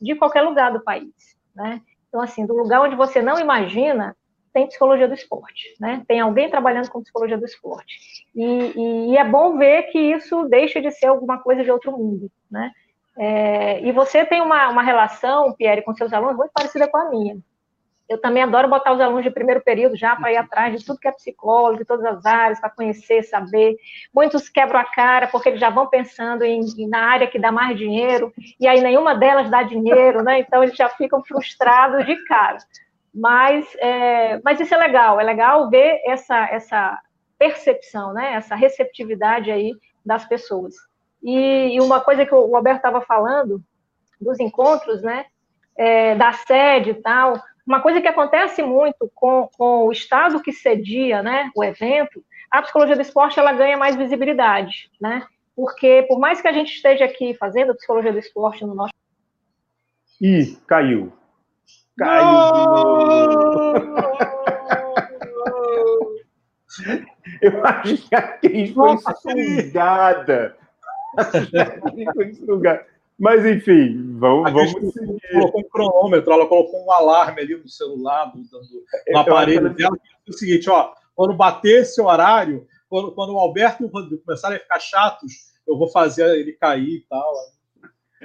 de 0.00 0.14
qualquer 0.14 0.42
lugar 0.42 0.72
do 0.72 0.82
país, 0.82 1.14
né? 1.54 1.80
Então, 2.08 2.20
assim, 2.20 2.44
do 2.44 2.54
lugar 2.54 2.82
onde 2.82 2.94
você 2.94 3.22
não 3.22 3.38
imagina, 3.38 4.14
tem 4.52 4.66
psicologia 4.66 5.08
do 5.08 5.14
esporte, 5.14 5.74
né? 5.80 6.04
Tem 6.06 6.20
alguém 6.20 6.50
trabalhando 6.50 6.90
com 6.90 7.02
psicologia 7.02 7.38
do 7.38 7.46
esporte. 7.46 7.96
E, 8.34 8.44
e, 8.44 9.10
e 9.12 9.16
é 9.16 9.24
bom 9.24 9.56
ver 9.56 9.84
que 9.84 9.98
isso 9.98 10.44
deixa 10.44 10.80
de 10.80 10.90
ser 10.90 11.06
alguma 11.06 11.38
coisa 11.38 11.64
de 11.64 11.70
outro 11.70 11.92
mundo, 11.92 12.30
né? 12.50 12.70
É, 13.18 13.80
e 13.80 13.92
você 13.92 14.24
tem 14.24 14.40
uma, 14.40 14.68
uma 14.68 14.82
relação, 14.82 15.52
Pierre, 15.54 15.82
com 15.82 15.94
seus 15.94 16.12
alunos 16.12 16.36
muito 16.36 16.52
parecida 16.52 16.88
com 16.88 16.98
a 16.98 17.10
minha. 17.10 17.38
Eu 18.08 18.20
também 18.20 18.42
adoro 18.42 18.68
botar 18.68 18.92
os 18.92 19.00
alunos 19.00 19.24
de 19.24 19.30
primeiro 19.30 19.62
período 19.62 19.96
já 19.96 20.14
para 20.16 20.32
ir 20.32 20.36
atrás 20.36 20.78
de 20.78 20.84
tudo 20.84 20.98
que 20.98 21.08
é 21.08 21.12
psicólogo, 21.12 21.78
de 21.78 21.84
todas 21.84 22.04
as 22.04 22.26
áreas, 22.26 22.60
para 22.60 22.70
conhecer, 22.70 23.22
saber. 23.22 23.76
Muitos 24.14 24.48
quebram 24.48 24.80
a 24.80 24.84
cara 24.84 25.28
porque 25.28 25.48
eles 25.48 25.60
já 25.60 25.70
vão 25.70 25.88
pensando 25.88 26.44
em, 26.44 26.60
na 26.88 26.98
área 26.98 27.26
que 27.26 27.38
dá 27.38 27.50
mais 27.50 27.78
dinheiro, 27.78 28.32
e 28.60 28.66
aí 28.66 28.80
nenhuma 28.80 29.14
delas 29.14 29.50
dá 29.50 29.62
dinheiro, 29.62 30.22
né? 30.22 30.40
Então 30.40 30.62
eles 30.62 30.76
já 30.76 30.88
ficam 30.88 31.22
frustrados 31.24 32.04
de 32.04 32.16
cara. 32.24 32.58
Mas, 33.14 33.66
é, 33.78 34.40
mas 34.42 34.58
isso 34.58 34.74
é 34.74 34.78
legal, 34.78 35.20
é 35.20 35.24
legal 35.24 35.68
ver 35.68 36.00
essa, 36.06 36.46
essa 36.46 36.98
percepção, 37.38 38.12
né? 38.12 38.34
essa 38.34 38.54
receptividade 38.54 39.50
aí 39.50 39.74
das 40.04 40.24
pessoas. 40.24 40.74
E, 41.22 41.74
e 41.74 41.80
uma 41.80 42.00
coisa 42.00 42.24
que 42.24 42.34
o 42.34 42.56
Alberto 42.56 42.78
estava 42.78 43.00
falando, 43.00 43.62
dos 44.20 44.40
encontros, 44.40 45.02
né? 45.02 45.26
É, 45.76 46.14
da 46.14 46.32
sede 46.32 46.90
e 46.90 46.94
tal, 46.94 47.42
uma 47.66 47.80
coisa 47.80 48.00
que 48.00 48.08
acontece 48.08 48.62
muito 48.62 49.10
com, 49.14 49.48
com 49.56 49.86
o 49.86 49.92
Estado 49.92 50.42
que 50.42 50.52
cedia 50.52 51.22
né, 51.22 51.50
o 51.54 51.62
evento, 51.62 52.24
a 52.50 52.60
psicologia 52.62 52.96
do 52.96 53.02
esporte 53.02 53.38
ela 53.38 53.52
ganha 53.52 53.76
mais 53.76 53.96
visibilidade, 53.96 54.90
né? 55.00 55.24
Porque 55.54 56.04
por 56.08 56.18
mais 56.18 56.40
que 56.40 56.48
a 56.48 56.52
gente 56.52 56.74
esteja 56.74 57.04
aqui 57.04 57.34
fazendo 57.34 57.74
psicologia 57.74 58.12
do 58.12 58.18
esporte 58.18 58.64
no 58.64 58.74
nosso. 58.74 58.92
Ih, 60.20 60.56
caiu. 60.66 61.12
Caiu. 61.98 62.26
Eu 67.40 67.64
acho 67.66 68.08
que 68.08 68.14
a 68.14 68.22
Cris 68.22 68.72
foi 68.72 68.96
sugada. 68.98 70.56
foi 72.14 72.32
sugada. 72.34 72.86
Mas, 73.18 73.44
enfim, 73.46 74.16
vamos, 74.18 74.52
vamos 74.52 74.70
seguir. 74.70 75.20
colocou 75.32 75.60
um 75.60 75.68
cronômetro, 75.68 76.32
ela 76.32 76.46
colocou 76.46 76.84
um 76.84 76.90
alarme 76.90 77.40
ali 77.40 77.56
no 77.56 77.68
celular, 77.68 78.32
no, 78.34 78.42
no 78.42 79.18
aparelho 79.18 79.72
dela, 79.74 79.96
que 79.96 80.30
é 80.30 80.30
o 80.30 80.32
seguinte, 80.32 80.68
ó, 80.68 80.92
quando 81.14 81.34
bater 81.34 81.82
esse 81.82 82.00
horário, 82.00 82.66
quando, 82.88 83.12
quando 83.12 83.34
o 83.34 83.38
Alberto 83.38 83.82
e 83.82 83.86
o 83.86 83.88
Rodrigo 83.88 84.22
começarem 84.24 84.56
a 84.56 84.60
ficar 84.60 84.80
chatos, 84.80 85.52
eu 85.66 85.78
vou 85.78 85.88
fazer 85.88 86.26
ele 86.38 86.52
cair 86.52 86.96
e 86.96 87.06
tal. 87.08 87.32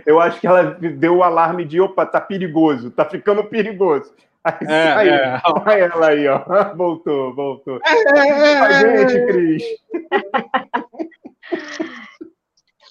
Eu 0.05 0.19
acho 0.19 0.39
que 0.39 0.47
ela 0.47 0.63
deu 0.63 1.17
o 1.17 1.23
alarme 1.23 1.65
de, 1.65 1.79
opa, 1.79 2.05
tá 2.05 2.21
perigoso, 2.21 2.91
tá 2.91 3.05
ficando 3.05 3.43
perigoso. 3.43 4.13
Aí 4.43 4.67
é, 4.67 4.93
saiu. 4.93 5.13
É. 5.13 5.41
Olha 5.45 5.73
ela 5.73 6.07
aí, 6.07 6.27
ó. 6.27 6.43
Voltou, 6.75 7.35
voltou. 7.35 7.79
É, 7.85 8.17
é, 8.17 8.59
a 8.59 8.71
gente, 8.79 9.25
Cris. 9.27 9.63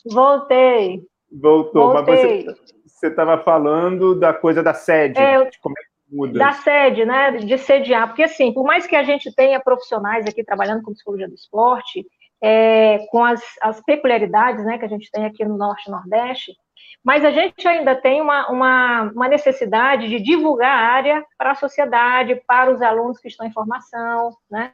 Voltei. 0.04 1.02
Voltou, 1.40 1.92
Voltei. 1.92 2.46
mas 2.46 2.60
você 2.86 3.08
estava 3.08 3.38
falando 3.38 4.14
da 4.18 4.32
coisa 4.32 4.62
da 4.62 4.74
sede, 4.74 5.18
é, 5.18 5.36
eu... 5.36 5.48
como 5.60 5.74
é 5.78 5.82
que 5.82 5.96
Muda. 6.08 6.38
da 6.38 6.52
sede, 6.52 7.04
né, 7.04 7.32
de 7.32 7.58
sediar, 7.58 8.06
porque 8.06 8.22
assim, 8.22 8.52
por 8.52 8.64
mais 8.64 8.86
que 8.86 8.94
a 8.94 9.02
gente 9.02 9.34
tenha 9.34 9.58
profissionais 9.58 10.24
aqui 10.26 10.44
trabalhando 10.44 10.82
com 10.82 10.92
psicologia 10.92 11.28
do 11.28 11.34
esporte, 11.34 12.06
é, 12.40 13.04
com 13.10 13.24
as, 13.24 13.42
as, 13.60 13.82
peculiaridades, 13.82 14.64
né, 14.64 14.78
que 14.78 14.84
a 14.84 14.88
gente 14.88 15.10
tem 15.10 15.24
aqui 15.24 15.44
no 15.44 15.56
Norte 15.56 15.88
e 15.88 15.90
Nordeste, 15.90 16.52
mas 17.02 17.24
a 17.24 17.32
gente 17.32 17.66
ainda 17.66 17.94
tem 17.94 18.20
uma, 18.20 18.48
uma, 18.48 19.02
uma 19.12 19.28
necessidade 19.28 20.08
de 20.08 20.20
divulgar 20.20 20.78
a 20.78 20.92
área 20.92 21.24
para 21.36 21.52
a 21.52 21.56
sociedade, 21.56 22.40
para 22.46 22.70
os 22.70 22.80
alunos 22.80 23.18
que 23.18 23.26
estão 23.26 23.44
em 23.44 23.52
formação, 23.52 24.30
né, 24.48 24.70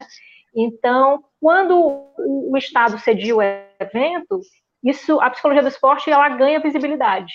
então, 0.55 1.25
quando 1.41 1.79
o, 1.79 2.53
o 2.53 2.57
Estado 2.57 2.99
cedia 2.99 3.35
o 3.35 3.43
evento, 3.43 4.41
isso, 4.83 5.21
a 5.21 5.31
psicologia 5.31 5.63
do 5.63 5.69
esporte, 5.69 6.11
ela 6.11 6.29
ganha 6.31 6.61
visibilidade, 6.61 7.33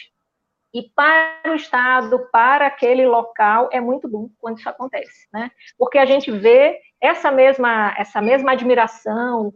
e 0.73 0.83
para 0.93 1.51
o 1.51 1.55
Estado, 1.55 2.27
para 2.31 2.67
aquele 2.67 3.05
local, 3.05 3.69
é 3.71 3.79
muito 3.79 4.07
bom 4.07 4.29
quando 4.39 4.60
isso 4.60 4.69
acontece, 4.69 5.27
né? 5.33 5.49
Porque 5.77 5.97
a 5.97 6.05
gente 6.05 6.29
vê 6.29 6.77
essa 7.01 7.31
mesma, 7.31 7.95
essa 7.97 8.21
mesma 8.21 8.51
admiração, 8.51 9.53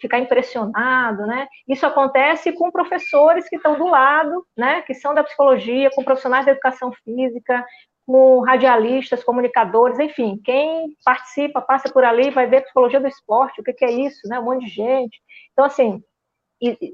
ficar 0.00 0.18
impressionado, 0.18 1.26
né? 1.26 1.48
Isso 1.68 1.84
acontece 1.84 2.52
com 2.52 2.70
professores 2.70 3.48
que 3.48 3.56
estão 3.56 3.76
do 3.76 3.86
lado, 3.86 4.46
né? 4.56 4.82
Que 4.82 4.94
são 4.94 5.12
da 5.12 5.24
psicologia, 5.24 5.90
com 5.94 6.04
profissionais 6.04 6.46
da 6.46 6.52
educação 6.52 6.92
física, 7.04 7.64
com 8.06 8.40
radialistas, 8.40 9.24
comunicadores, 9.24 9.98
enfim, 9.98 10.40
quem 10.44 10.94
participa, 11.04 11.60
passa 11.62 11.90
por 11.92 12.04
ali, 12.04 12.30
vai 12.30 12.46
ver 12.46 12.62
psicologia 12.62 13.00
do 13.00 13.08
esporte, 13.08 13.60
o 13.60 13.64
que, 13.64 13.72
que 13.72 13.84
é 13.84 13.90
isso, 13.90 14.28
né? 14.28 14.38
Um 14.38 14.44
monte 14.44 14.66
de 14.66 14.70
gente. 14.70 15.20
Então, 15.52 15.64
assim, 15.64 16.02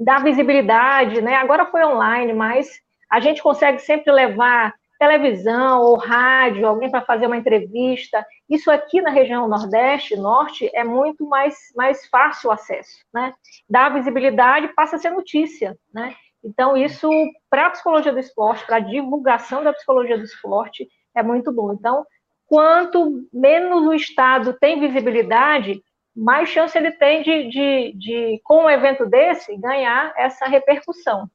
dá 0.00 0.18
visibilidade, 0.18 1.20
né? 1.20 1.36
Agora 1.36 1.66
foi 1.66 1.84
online, 1.84 2.32
mas 2.32 2.68
a 3.10 3.20
gente 3.20 3.42
consegue 3.42 3.78
sempre 3.78 4.12
levar 4.12 4.74
televisão 4.98 5.80
ou 5.80 5.96
rádio, 5.96 6.66
alguém 6.66 6.90
para 6.90 7.00
fazer 7.00 7.26
uma 7.26 7.36
entrevista. 7.36 8.24
Isso 8.48 8.70
aqui 8.70 9.00
na 9.00 9.10
região 9.10 9.48
Nordeste, 9.48 10.14
Norte, 10.14 10.70
é 10.74 10.84
muito 10.84 11.26
mais, 11.26 11.56
mais 11.74 12.06
fácil 12.08 12.50
o 12.50 12.52
acesso, 12.52 13.02
né? 13.12 13.32
Dá 13.68 13.88
visibilidade, 13.88 14.74
passa 14.74 14.96
a 14.96 14.98
ser 14.98 15.10
notícia, 15.10 15.76
né? 15.92 16.14
Então, 16.44 16.76
isso, 16.76 17.08
para 17.48 17.66
a 17.66 17.70
psicologia 17.70 18.12
do 18.12 18.18
esporte, 18.18 18.66
para 18.66 18.76
a 18.76 18.80
divulgação 18.80 19.64
da 19.64 19.72
psicologia 19.72 20.18
do 20.18 20.24
esporte, 20.24 20.86
é 21.14 21.22
muito 21.22 21.50
bom. 21.50 21.72
Então, 21.72 22.04
quanto 22.46 23.26
menos 23.32 23.86
o 23.86 23.94
Estado 23.94 24.52
tem 24.60 24.80
visibilidade, 24.80 25.82
mais 26.20 26.50
chance 26.50 26.76
ele 26.76 26.92
tem 26.92 27.22
de, 27.22 27.48
de, 27.48 27.92
de 27.96 28.40
com 28.44 28.64
um 28.64 28.70
evento 28.70 29.06
desse, 29.06 29.56
ganhar 29.56 30.12
essa 30.16 30.46
repercussão. 30.46 31.28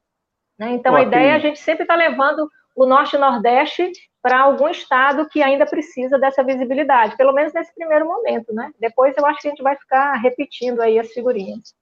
Né? 0.59 0.71
Então, 0.71 0.93
Pô, 0.93 0.99
a 0.99 1.01
ideia 1.01 1.31
é 1.31 1.35
a 1.35 1.39
gente 1.39 1.59
sempre 1.59 1.83
está 1.83 1.95
levando 1.95 2.47
o 2.75 2.85
Norte 2.85 3.15
e 3.15 3.19
Nordeste 3.19 3.91
para 4.21 4.41
algum 4.41 4.69
estado 4.69 5.27
que 5.27 5.41
ainda 5.41 5.65
precisa 5.65 6.19
dessa 6.19 6.43
visibilidade, 6.43 7.17
pelo 7.17 7.33
menos 7.33 7.53
nesse 7.53 7.73
primeiro 7.73 8.05
momento, 8.05 8.53
né? 8.53 8.71
Depois 8.79 9.15
eu 9.17 9.25
acho 9.25 9.39
que 9.39 9.47
a 9.47 9.51
gente 9.51 9.63
vai 9.63 9.75
ficar 9.75 10.13
repetindo 10.15 10.81
aí 10.81 10.99
as 10.99 11.11
figurinhas. 11.11 11.73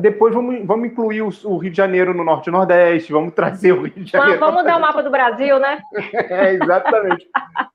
Depois 0.00 0.34
vamos, 0.34 0.66
vamos 0.66 0.88
incluir 0.88 1.22
o, 1.22 1.28
o, 1.44 1.56
Rio 1.56 1.70
de 1.70 1.76
Janeiro 1.76 2.12
no 2.12 2.24
Norte 2.24 2.48
e 2.48 2.50
Nordeste, 2.50 3.12
vamos 3.12 3.32
trazer 3.32 3.72
o 3.72 3.82
Rio 3.82 4.04
de 4.04 4.10
Janeiro. 4.10 4.40
Vamos, 4.40 4.54
vamos 4.56 4.68
dar 4.68 4.76
o 4.76 4.80
mapa 4.80 5.02
do 5.04 5.10
Brasil, 5.10 5.60
né? 5.60 5.80
é, 6.12 6.54
exatamente. 6.54 7.28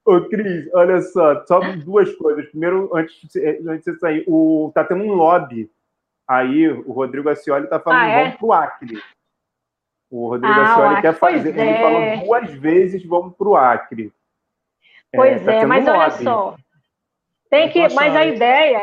Ô, 0.04 0.20
Cris, 0.22 0.70
olha 0.74 1.02
só, 1.02 1.46
só 1.46 1.62
duas 1.76 2.14
coisas. 2.16 2.46
Primeiro, 2.50 2.90
antes 2.94 3.16
de, 3.30 3.62
antes 3.70 3.86
de 3.86 4.00
sair, 4.00 4.26
o, 4.28 4.70
tá 4.76 4.84
tendo 4.84 5.04
um 5.04 5.14
lobby 5.14 5.72
aí, 6.28 6.68
o 6.70 6.92
Rodrigo 6.92 7.30
Acioli 7.30 7.64
está 7.64 7.80
falando, 7.80 8.02
ah, 8.02 8.08
é? 8.10 8.24
vamos 8.24 8.38
pro 8.38 8.52
Acre. 8.52 9.02
O 10.12 10.28
Rodrigo 10.28 10.60
ah, 10.60 10.74
Ascioli 10.74 11.02
quer 11.02 11.14
fazer. 11.14 11.58
É. 11.58 11.70
Ele 11.70 11.80
falou 11.80 12.26
duas 12.26 12.54
vezes: 12.60 13.06
vamos 13.06 13.34
para 13.36 13.48
o 13.48 13.56
Acre. 13.56 14.12
Pois 15.14 15.42
é, 15.42 15.46
tá 15.46 15.54
é 15.54 15.66
mas 15.66 15.88
olha 15.88 16.10
só. 16.12 16.58
Tem 17.50 17.70
que, 17.70 17.80
mas 17.94 18.14
a 18.14 18.26
ideia, 18.26 18.80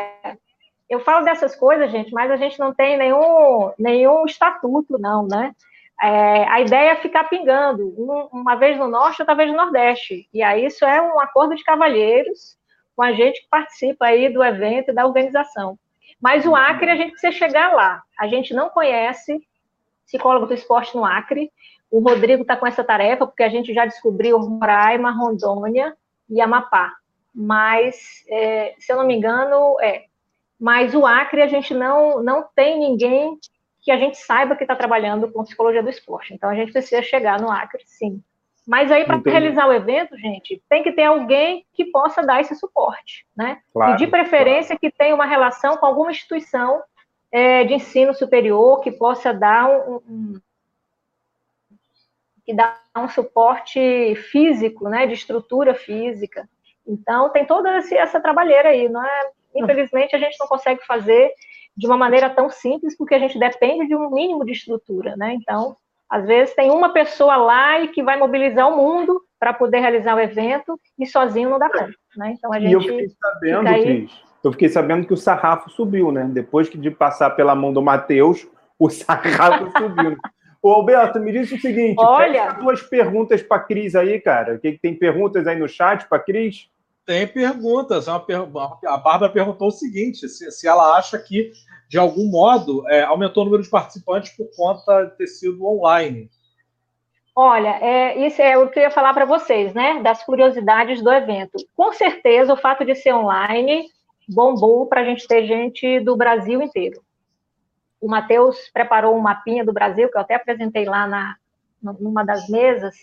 eu 0.89 0.99
falo 0.99 1.25
dessas 1.25 1.55
coisas, 1.55 1.91
gente, 1.91 2.11
mas 2.11 2.29
a 2.29 2.35
gente 2.35 2.59
não 2.59 2.73
tem 2.73 2.97
nenhum, 2.97 3.71
nenhum 3.77 4.25
estatuto, 4.25 4.97
não, 4.99 5.27
né? 5.27 5.53
É, 6.01 6.47
a 6.49 6.59
ideia 6.59 6.91
é 6.91 6.95
ficar 6.97 7.23
pingando, 7.25 7.87
uma 8.31 8.55
vez 8.55 8.77
no 8.77 8.87
norte, 8.87 9.21
outra 9.21 9.35
vez 9.35 9.49
no 9.49 9.57
nordeste. 9.57 10.27
E 10.33 10.43
aí 10.43 10.65
isso 10.65 10.83
é 10.85 11.01
um 11.01 11.19
acordo 11.19 11.55
de 11.55 11.63
cavalheiros 11.63 12.57
com 12.95 13.01
a 13.01 13.13
gente 13.13 13.41
que 13.41 13.49
participa 13.49 14.05
aí 14.05 14.29
do 14.29 14.43
evento 14.43 14.91
e 14.91 14.93
da 14.93 15.05
organização. 15.05 15.77
Mas 16.21 16.45
o 16.45 16.55
Acre 16.55 16.91
a 16.91 16.95
gente 16.95 17.11
precisa 17.11 17.31
chegar 17.31 17.73
lá. 17.73 18.01
A 18.19 18.27
gente 18.27 18.53
não 18.53 18.69
conhece, 18.69 19.41
psicólogo 20.05 20.45
do 20.45 20.53
esporte 20.53 20.95
no 20.95 21.05
Acre. 21.05 21.51
O 21.91 21.99
Rodrigo 21.99 22.41
está 22.41 22.55
com 22.55 22.67
essa 22.67 22.83
tarefa, 22.83 23.25
porque 23.25 23.43
a 23.43 23.49
gente 23.49 23.73
já 23.73 23.85
descobriu 23.85 24.37
Roraima, 24.37 25.11
Rondônia 25.11 25.95
e 26.29 26.41
Amapá. 26.41 26.93
Mas, 27.33 28.23
é, 28.29 28.73
se 28.79 28.91
eu 28.91 28.97
não 28.97 29.05
me 29.05 29.15
engano, 29.15 29.77
é. 29.81 30.05
Mas 30.59 30.95
o 30.95 31.05
Acre, 31.05 31.41
a 31.41 31.47
gente 31.47 31.73
não, 31.73 32.23
não 32.23 32.43
tem 32.55 32.79
ninguém 32.79 33.37
que 33.81 33.91
a 33.91 33.97
gente 33.97 34.17
saiba 34.17 34.55
que 34.55 34.63
está 34.63 34.75
trabalhando 34.75 35.31
com 35.31 35.43
psicologia 35.43 35.83
do 35.83 35.89
esporte. 35.89 36.33
Então, 36.33 36.49
a 36.49 36.55
gente 36.55 36.71
precisa 36.71 37.01
chegar 37.01 37.39
no 37.39 37.51
Acre, 37.51 37.83
sim. 37.85 38.21
Mas 38.65 38.91
aí, 38.91 39.05
para 39.05 39.21
realizar 39.23 39.67
o 39.67 39.73
evento, 39.73 40.17
gente, 40.17 40.61
tem 40.67 40.81
que 40.81 40.91
ter 40.91 41.03
alguém 41.03 41.65
que 41.73 41.85
possa 41.85 42.23
dar 42.23 42.41
esse 42.41 42.55
suporte, 42.55 43.25
né? 43.37 43.59
Claro, 43.71 43.93
e 43.93 43.97
de 43.97 44.07
preferência 44.07 44.75
claro. 44.75 44.79
que 44.79 44.91
tenha 44.91 45.13
uma 45.13 45.25
relação 45.25 45.77
com 45.77 45.85
alguma 45.85 46.09
instituição 46.09 46.81
é, 47.31 47.63
de 47.63 47.75
ensino 47.75 48.13
superior 48.13 48.81
que 48.81 48.91
possa 48.91 49.31
dar 49.33 49.69
um, 49.69 50.01
um 50.09 50.41
que 52.45 52.53
dá 52.53 52.77
um 52.95 53.09
suporte 53.09 54.15
físico, 54.31 54.87
né, 54.87 55.07
de 55.07 55.13
estrutura 55.13 55.73
física. 55.73 56.47
Então 56.87 57.29
tem 57.29 57.45
toda 57.45 57.69
essa 57.71 58.19
trabalheira 58.19 58.69
aí, 58.69 58.87
não 58.87 59.03
é? 59.03 59.31
Infelizmente 59.55 60.15
a 60.15 60.19
gente 60.19 60.37
não 60.39 60.47
consegue 60.47 60.85
fazer 60.85 61.31
de 61.75 61.87
uma 61.87 61.97
maneira 61.97 62.29
tão 62.29 62.49
simples 62.49 62.95
porque 62.97 63.15
a 63.15 63.19
gente 63.19 63.37
depende 63.37 63.87
de 63.87 63.95
um 63.95 64.09
mínimo 64.09 64.45
de 64.45 64.51
estrutura, 64.51 65.15
né? 65.15 65.33
Então 65.33 65.75
às 66.09 66.25
vezes 66.25 66.53
tem 66.55 66.71
uma 66.71 66.93
pessoa 66.93 67.35
lá 67.35 67.79
e 67.79 67.87
que 67.87 68.03
vai 68.03 68.17
mobilizar 68.17 68.67
o 68.69 68.77
mundo 68.77 69.21
para 69.39 69.53
poder 69.53 69.79
realizar 69.79 70.15
o 70.15 70.19
evento 70.19 70.79
e 70.99 71.05
sozinho 71.05 71.49
não 71.49 71.59
dá 71.59 71.69
conta, 71.69 71.93
né? 72.15 72.33
Então 72.37 72.53
a 72.53 72.59
gente 72.59 72.71
e 72.71 72.73
eu 72.73 72.81
fiquei 72.81 73.07
sabendo, 73.09 73.67
aí... 73.67 73.83
Cris, 73.83 74.23
eu 74.43 74.51
fiquei 74.51 74.69
sabendo 74.69 75.07
que 75.07 75.13
o 75.13 75.17
sarrafo 75.17 75.69
subiu, 75.69 76.11
né? 76.11 76.29
Depois 76.31 76.69
de 76.69 76.91
passar 76.91 77.31
pela 77.31 77.55
mão 77.55 77.73
do 77.73 77.81
Matheus, 77.81 78.47
o 78.77 78.89
sarrafo 78.91 79.71
subiu. 79.77 80.15
Ô, 80.61 80.71
Alberto, 80.71 81.19
me 81.19 81.31
diz 81.31 81.51
o 81.51 81.59
seguinte: 81.59 81.95
Olha... 81.99 82.53
duas 82.53 82.81
perguntas 82.81 83.43
para 83.43 83.57
a 83.57 83.59
Cris 83.59 83.95
aí, 83.95 84.19
cara. 84.19 84.59
Tem 84.59 84.95
perguntas 84.95 85.45
aí 85.47 85.57
no 85.57 85.67
chat 85.67 86.07
para 86.07 86.17
a 86.17 86.21
Cris? 86.21 86.69
Tem 87.05 87.27
perguntas. 87.27 88.07
A 88.07 88.17
Bárbara 88.97 89.31
perguntou 89.31 89.67
o 89.67 89.71
seguinte: 89.71 90.27
se, 90.27 90.51
se 90.51 90.67
ela 90.67 90.97
acha 90.97 91.19
que, 91.19 91.51
de 91.87 91.97
algum 91.97 92.29
modo, 92.29 92.87
é, 92.89 93.03
aumentou 93.03 93.43
o 93.43 93.45
número 93.45 93.63
de 93.63 93.69
participantes 93.69 94.35
por 94.35 94.49
conta 94.55 95.05
de 95.05 95.17
ter 95.17 95.27
sido 95.27 95.63
online. 95.65 96.29
Olha, 97.35 97.77
é, 97.81 98.25
isso 98.25 98.41
é 98.41 98.57
o 98.57 98.69
que 98.69 98.79
eu 98.79 98.83
ia 98.83 98.91
falar 98.91 99.13
para 99.13 99.25
vocês, 99.25 99.73
né? 99.73 100.01
Das 100.01 100.23
curiosidades 100.23 101.03
do 101.03 101.11
evento. 101.11 101.57
Com 101.75 101.91
certeza, 101.91 102.53
o 102.53 102.57
fato 102.57 102.85
de 102.85 102.95
ser 102.95 103.13
online 103.13 103.87
bombou 104.27 104.87
para 104.87 105.01
a 105.01 105.03
gente 105.03 105.27
ter 105.27 105.45
gente 105.45 105.99
do 105.99 106.15
Brasil 106.15 106.61
inteiro. 106.61 107.03
O 108.01 108.07
Matheus 108.07 108.69
preparou 108.73 109.15
um 109.15 109.21
mapinha 109.21 109.65
do 109.65 109.73
Brasil, 109.73 110.09
que 110.09 110.17
eu 110.17 110.21
até 110.21 110.35
apresentei 110.35 110.85
lá 110.85 111.07
na, 111.07 111.35
numa 111.99 112.23
das 112.23 112.47
mesas, 112.47 112.95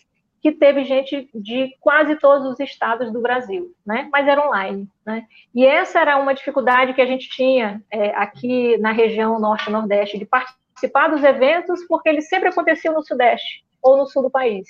que 0.42 0.50
teve 0.50 0.84
gente 0.84 1.30
de 1.32 1.76
quase 1.80 2.16
todos 2.16 2.48
os 2.48 2.58
estados 2.58 3.12
do 3.12 3.22
Brasil, 3.22 3.72
né? 3.86 4.08
Mas 4.10 4.26
era 4.26 4.44
online, 4.44 4.88
né? 5.06 5.24
E 5.54 5.64
essa 5.64 6.00
era 6.00 6.16
uma 6.18 6.34
dificuldade 6.34 6.94
que 6.94 7.00
a 7.00 7.06
gente 7.06 7.28
tinha 7.28 7.80
é, 7.88 8.08
aqui 8.16 8.76
na 8.78 8.90
região 8.90 9.38
norte 9.38 9.68
e 9.68 9.72
nordeste 9.72 10.18
de 10.18 10.26
participar 10.26 11.08
dos 11.08 11.22
eventos, 11.22 11.86
porque 11.86 12.08
eles 12.08 12.28
sempre 12.28 12.48
aconteciam 12.48 12.92
no 12.92 13.04
sudeste 13.04 13.64
ou 13.80 13.96
no 13.96 14.06
sul 14.06 14.24
do 14.24 14.30
país. 14.30 14.68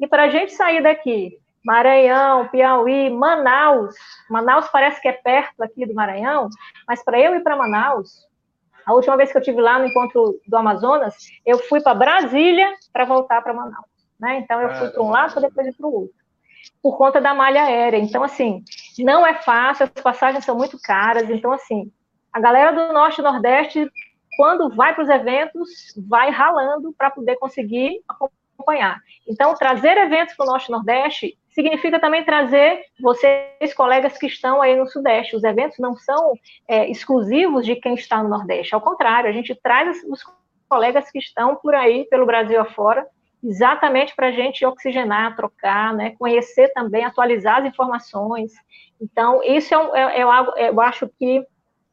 E 0.00 0.08
para 0.08 0.24
a 0.24 0.28
gente 0.28 0.52
sair 0.52 0.82
daqui 0.82 1.38
Maranhão, 1.64 2.48
Piauí, 2.48 3.08
Manaus. 3.08 3.94
Manaus 4.28 4.68
parece 4.70 5.00
que 5.00 5.06
é 5.06 5.12
perto 5.12 5.62
aqui 5.62 5.86
do 5.86 5.94
Maranhão, 5.94 6.48
mas 6.88 7.04
para 7.04 7.20
eu 7.20 7.36
ir 7.36 7.44
para 7.44 7.56
Manaus, 7.56 8.26
a 8.84 8.92
última 8.92 9.16
vez 9.16 9.30
que 9.30 9.38
eu 9.38 9.42
tive 9.42 9.60
lá 9.60 9.78
no 9.78 9.86
encontro 9.86 10.40
do 10.44 10.56
Amazonas, 10.56 11.14
eu 11.46 11.58
fui 11.58 11.80
para 11.80 11.94
Brasília 11.94 12.68
para 12.92 13.04
voltar 13.04 13.40
para 13.40 13.54
Manaus. 13.54 13.91
Né? 14.22 14.38
Então 14.38 14.60
eu 14.60 14.72
fui 14.76 14.88
para 14.88 15.02
um 15.02 15.10
lado 15.10 15.32
para 15.32 15.48
depois 15.48 15.66
ir 15.66 15.72
para 15.74 15.86
o 15.86 15.92
outro. 15.92 16.14
Por 16.80 16.96
conta 16.96 17.20
da 17.20 17.34
malha 17.34 17.64
aérea. 17.64 17.98
Então, 17.98 18.22
assim, 18.22 18.62
não 19.00 19.26
é 19.26 19.34
fácil, 19.34 19.84
as 19.84 20.02
passagens 20.02 20.44
são 20.44 20.56
muito 20.56 20.80
caras. 20.80 21.28
Então, 21.28 21.52
assim, 21.52 21.90
a 22.32 22.38
galera 22.38 22.70
do 22.70 22.92
Norte 22.92 23.20
e 23.20 23.24
Nordeste, 23.24 23.90
quando 24.36 24.72
vai 24.76 24.94
para 24.94 25.02
os 25.02 25.10
eventos, 25.10 25.68
vai 26.08 26.30
ralando 26.30 26.94
para 26.96 27.10
poder 27.10 27.34
conseguir 27.36 28.00
acompanhar. 28.08 29.00
Então, 29.26 29.54
trazer 29.54 29.96
eventos 29.98 30.36
para 30.36 30.46
o 30.46 30.50
Norte 30.50 30.68
e 30.68 30.70
Nordeste 30.70 31.38
significa 31.48 31.98
também 31.98 32.24
trazer 32.24 32.80
vocês, 33.00 33.74
colegas 33.74 34.16
que 34.16 34.26
estão 34.26 34.62
aí 34.62 34.76
no 34.76 34.86
Sudeste. 34.86 35.34
Os 35.34 35.42
eventos 35.42 35.78
não 35.80 35.96
são 35.96 36.34
é, 36.68 36.88
exclusivos 36.88 37.66
de 37.66 37.74
quem 37.74 37.94
está 37.94 38.22
no 38.22 38.28
Nordeste, 38.28 38.72
ao 38.72 38.80
contrário, 38.80 39.28
a 39.28 39.32
gente 39.32 39.52
traz 39.56 40.00
os 40.04 40.22
colegas 40.68 41.10
que 41.10 41.18
estão 41.18 41.56
por 41.56 41.74
aí, 41.74 42.04
pelo 42.04 42.24
Brasil 42.24 42.58
afora, 42.60 43.04
exatamente 43.42 44.14
para 44.14 44.28
a 44.28 44.32
gente 44.32 44.64
oxigenar, 44.64 45.34
trocar, 45.34 45.94
né, 45.94 46.14
conhecer 46.18 46.68
também, 46.72 47.04
atualizar 47.04 47.60
as 47.60 47.66
informações. 47.66 48.52
Então, 49.00 49.42
isso 49.42 49.74
é, 49.74 50.00
é, 50.00 50.20
é 50.20 50.22
algo, 50.22 50.52
eu 50.56 50.80
acho 50.80 51.08
que 51.18 51.44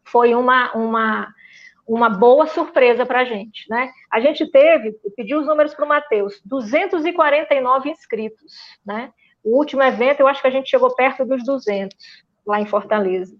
foi 0.03 0.35
uma, 0.35 0.71
uma, 0.73 1.33
uma 1.87 2.09
boa 2.09 2.45
surpresa 2.47 3.05
para 3.05 3.21
a 3.21 3.25
gente. 3.25 3.65
Né? 3.69 3.91
A 4.11 4.19
gente 4.19 4.49
teve, 4.51 4.93
pediu 5.15 5.39
os 5.39 5.47
números 5.47 5.73
para 5.73 5.85
o 5.85 5.87
Matheus, 5.87 6.39
249 6.45 7.89
inscritos. 7.89 8.53
Né? 8.85 9.11
O 9.43 9.57
último 9.57 9.81
evento, 9.83 10.19
eu 10.19 10.27
acho 10.27 10.41
que 10.41 10.47
a 10.47 10.51
gente 10.51 10.69
chegou 10.69 10.93
perto 10.95 11.25
dos 11.25 11.43
200, 11.43 11.95
lá 12.45 12.61
em 12.61 12.65
Fortaleza. 12.65 13.35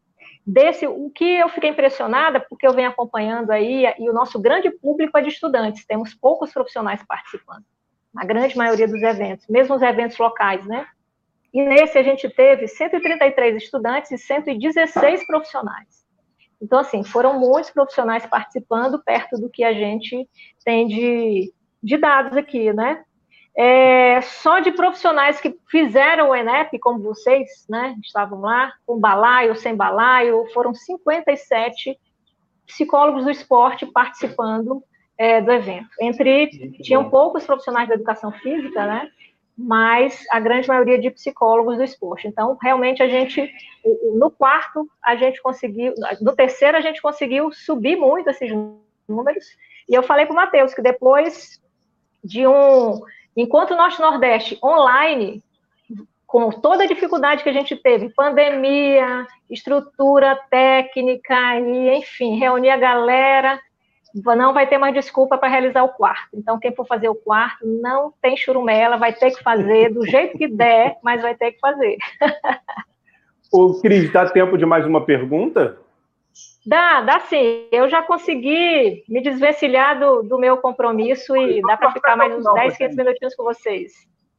Desse, 0.45 0.87
o 0.87 1.11
que 1.11 1.37
eu 1.37 1.49
fiquei 1.49 1.69
impressionada, 1.69 2.39
porque 2.39 2.65
eu 2.65 2.73
venho 2.73 2.89
acompanhando 2.89 3.51
aí, 3.51 3.85
e 3.99 4.09
o 4.09 4.13
nosso 4.13 4.39
grande 4.41 4.71
público 4.71 5.15
é 5.15 5.21
de 5.21 5.29
estudantes, 5.29 5.85
temos 5.85 6.15
poucos 6.15 6.51
profissionais 6.51 7.03
participando, 7.05 7.63
na 8.13 8.25
grande 8.25 8.57
maioria 8.57 8.87
dos 8.87 9.01
eventos, 9.01 9.47
mesmo 9.47 9.75
os 9.75 9.81
eventos 9.81 10.17
locais, 10.17 10.65
né? 10.65 10.85
E 11.53 11.61
nesse 11.63 11.97
a 11.97 12.03
gente 12.03 12.29
teve 12.29 12.67
133 12.67 13.63
estudantes 13.63 14.11
e 14.11 14.17
116 14.17 15.25
profissionais. 15.25 16.05
Então, 16.61 16.79
assim, 16.79 17.03
foram 17.03 17.39
muitos 17.39 17.71
profissionais 17.71 18.25
participando, 18.25 19.01
perto 19.03 19.37
do 19.39 19.49
que 19.49 19.63
a 19.63 19.73
gente 19.73 20.27
tem 20.63 20.87
de, 20.87 21.53
de 21.81 21.97
dados 21.97 22.35
aqui, 22.37 22.73
né? 22.73 23.03
É, 23.57 24.21
só 24.21 24.59
de 24.59 24.71
profissionais 24.71 25.41
que 25.41 25.57
fizeram 25.69 26.29
o 26.29 26.35
ENEP, 26.35 26.77
como 26.79 27.01
vocês, 27.01 27.65
né, 27.67 27.95
estavam 28.01 28.39
lá, 28.39 28.71
com 28.85 28.99
balaio, 28.99 29.55
sem 29.55 29.75
balaio, 29.75 30.45
foram 30.53 30.73
57 30.73 31.99
psicólogos 32.65 33.25
do 33.25 33.31
esporte 33.31 33.85
participando 33.85 34.81
é, 35.19 35.41
do 35.41 35.51
evento. 35.51 35.89
Entre, 35.99 36.47
tinham 36.81 37.09
poucos 37.09 37.45
profissionais 37.45 37.89
da 37.89 37.95
educação 37.95 38.31
física, 38.31 38.85
né, 38.85 39.11
mas 39.57 40.25
a 40.31 40.39
grande 40.39 40.69
maioria 40.69 40.97
de 40.97 41.11
psicólogos 41.11 41.75
do 41.75 41.83
esporte. 41.83 42.25
Então, 42.25 42.57
realmente, 42.61 43.03
a 43.03 43.09
gente, 43.09 43.51
no 44.15 44.31
quarto, 44.31 44.89
a 45.03 45.17
gente 45.17 45.41
conseguiu, 45.41 45.93
no 46.21 46.33
terceiro, 46.33 46.77
a 46.77 46.81
gente 46.81 47.01
conseguiu 47.01 47.51
subir 47.51 47.97
muito 47.97 48.29
esses 48.29 48.49
números, 49.07 49.45
e 49.89 49.93
eu 49.93 50.01
falei 50.01 50.25
para 50.25 50.33
o 50.33 50.35
Matheus 50.35 50.73
que 50.73 50.81
depois 50.81 51.61
de 52.23 52.47
um 52.47 53.01
enquanto 53.35 53.71
o 53.71 53.77
Norte 53.77 53.99
Nordeste 53.99 54.57
online, 54.63 55.43
com 56.27 56.51
toda 56.51 56.83
a 56.83 56.87
dificuldade 56.87 57.41
que 57.41 57.49
a 57.49 57.53
gente 57.53 57.75
teve, 57.75 58.09
pandemia, 58.09 59.25
estrutura 59.49 60.39
técnica, 60.49 61.59
e, 61.59 61.97
enfim, 61.97 62.37
reunir 62.37 62.69
a 62.69 62.77
galera, 62.77 63.59
não 64.13 64.53
vai 64.53 64.67
ter 64.67 64.77
mais 64.77 64.93
desculpa 64.93 65.37
para 65.37 65.49
realizar 65.49 65.83
o 65.83 65.89
quarto. 65.89 66.29
Então, 66.33 66.59
quem 66.59 66.73
for 66.73 66.85
fazer 66.85 67.09
o 67.09 67.15
quarto, 67.15 67.65
não 67.65 68.13
tem 68.21 68.35
churumela, 68.35 68.97
vai 68.97 69.13
ter 69.13 69.31
que 69.31 69.43
fazer 69.43 69.93
do 69.93 70.05
jeito 70.05 70.37
que 70.37 70.47
der, 70.47 70.97
mas 71.03 71.21
vai 71.21 71.35
ter 71.35 71.51
que 71.53 71.59
fazer. 71.59 71.97
Ô, 73.51 73.79
Cris, 73.81 74.11
dá 74.11 74.29
tempo 74.29 74.57
de 74.57 74.65
mais 74.65 74.85
uma 74.85 75.05
pergunta? 75.05 75.77
Dá, 76.65 77.01
dá 77.01 77.19
sim. 77.21 77.65
Eu 77.71 77.89
já 77.89 78.01
consegui 78.03 79.03
me 79.09 79.21
desvencilhar 79.21 79.99
do, 79.99 80.21
do 80.21 80.37
meu 80.37 80.57
compromisso 80.57 81.35
e 81.35 81.61
dá 81.61 81.75
para 81.75 81.91
ficar 81.91 82.15
mais 82.15 82.33
uns 82.33 82.53
10, 82.53 82.77
15 82.77 82.95
minutinhos 82.95 83.35
com 83.35 83.43
vocês. 83.43 83.93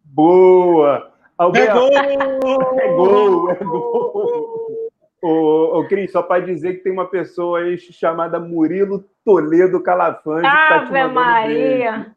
Boa! 0.05 1.13
Alberto, 1.37 1.79
é 1.79 2.17
gol! 2.17 2.79
É 2.79 2.89
gol, 2.95 3.51
é 3.51 3.55
gol! 3.65 4.80
Ô, 5.23 5.79
ô, 5.79 5.89
Cris, 5.89 6.13
só 6.13 6.23
para 6.23 6.45
dizer 6.45 6.75
que 6.75 6.85
tem 6.85 6.93
uma 6.93 7.07
pessoa 7.07 7.61
aí 7.61 7.77
chamada 7.79 8.41
Murilo 8.41 9.05
Toledo 9.25 9.83
Calafante. 9.83 10.47
Ave 10.47 10.87
que 10.87 10.93
tá 10.93 11.09
Maria! 11.09 12.17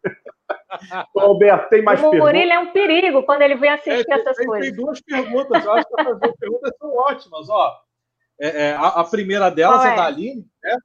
Ô, 1.13 1.20
Alberto, 1.20 1.70
tem 1.70 1.82
mais 1.82 2.00
o 2.00 2.10
perguntas? 2.10 2.22
O 2.22 2.34
Murilo 2.34 2.52
é 2.54 2.60
um 2.60 2.72
perigo 2.72 3.24
quando 3.24 3.42
ele 3.42 3.56
vem 3.56 3.70
assistir 3.70 4.10
é, 4.10 4.16
essas 4.16 4.38
tem, 4.38 4.48
coisas. 4.48 4.68
Tem 4.70 4.76
duas 4.78 5.02
perguntas, 5.02 5.66
eu 5.66 5.72
acho 5.74 5.88
que 5.88 6.02
as 6.02 6.20
duas 6.20 6.36
perguntas 6.38 6.72
são 6.80 6.96
ótimas. 6.96 7.50
Ó, 7.50 7.76
é, 8.39 8.70
é, 8.70 8.74
a, 8.74 8.88
a, 8.88 9.04
primeira 9.04 9.50
delas 9.50 9.84
é? 9.84 9.92
é 9.92 9.96
da 9.96 10.06
Aline, 10.06 10.48
né? 10.63 10.78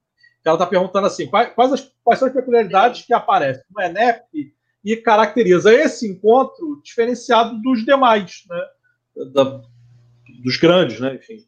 ela 0.44 0.56
está 0.56 0.66
perguntando 0.66 1.06
assim: 1.06 1.28
quais, 1.28 1.52
quais, 1.54 1.72
as, 1.72 1.92
quais, 2.02 2.18
são 2.18 2.28
as 2.28 2.34
peculiaridades 2.34 3.04
que 3.04 3.14
aparecem 3.14 3.62
no 3.70 3.80
ENEP 3.80 4.52
e 4.84 4.96
caracteriza 4.96 5.72
esse 5.72 6.10
encontro 6.10 6.80
diferenciado 6.82 7.60
dos 7.62 7.84
demais, 7.84 8.44
né? 8.48 8.64
Da, 9.32 9.60
dos 10.42 10.56
grandes, 10.56 11.00
né? 11.00 11.14
Enfim. 11.14 11.47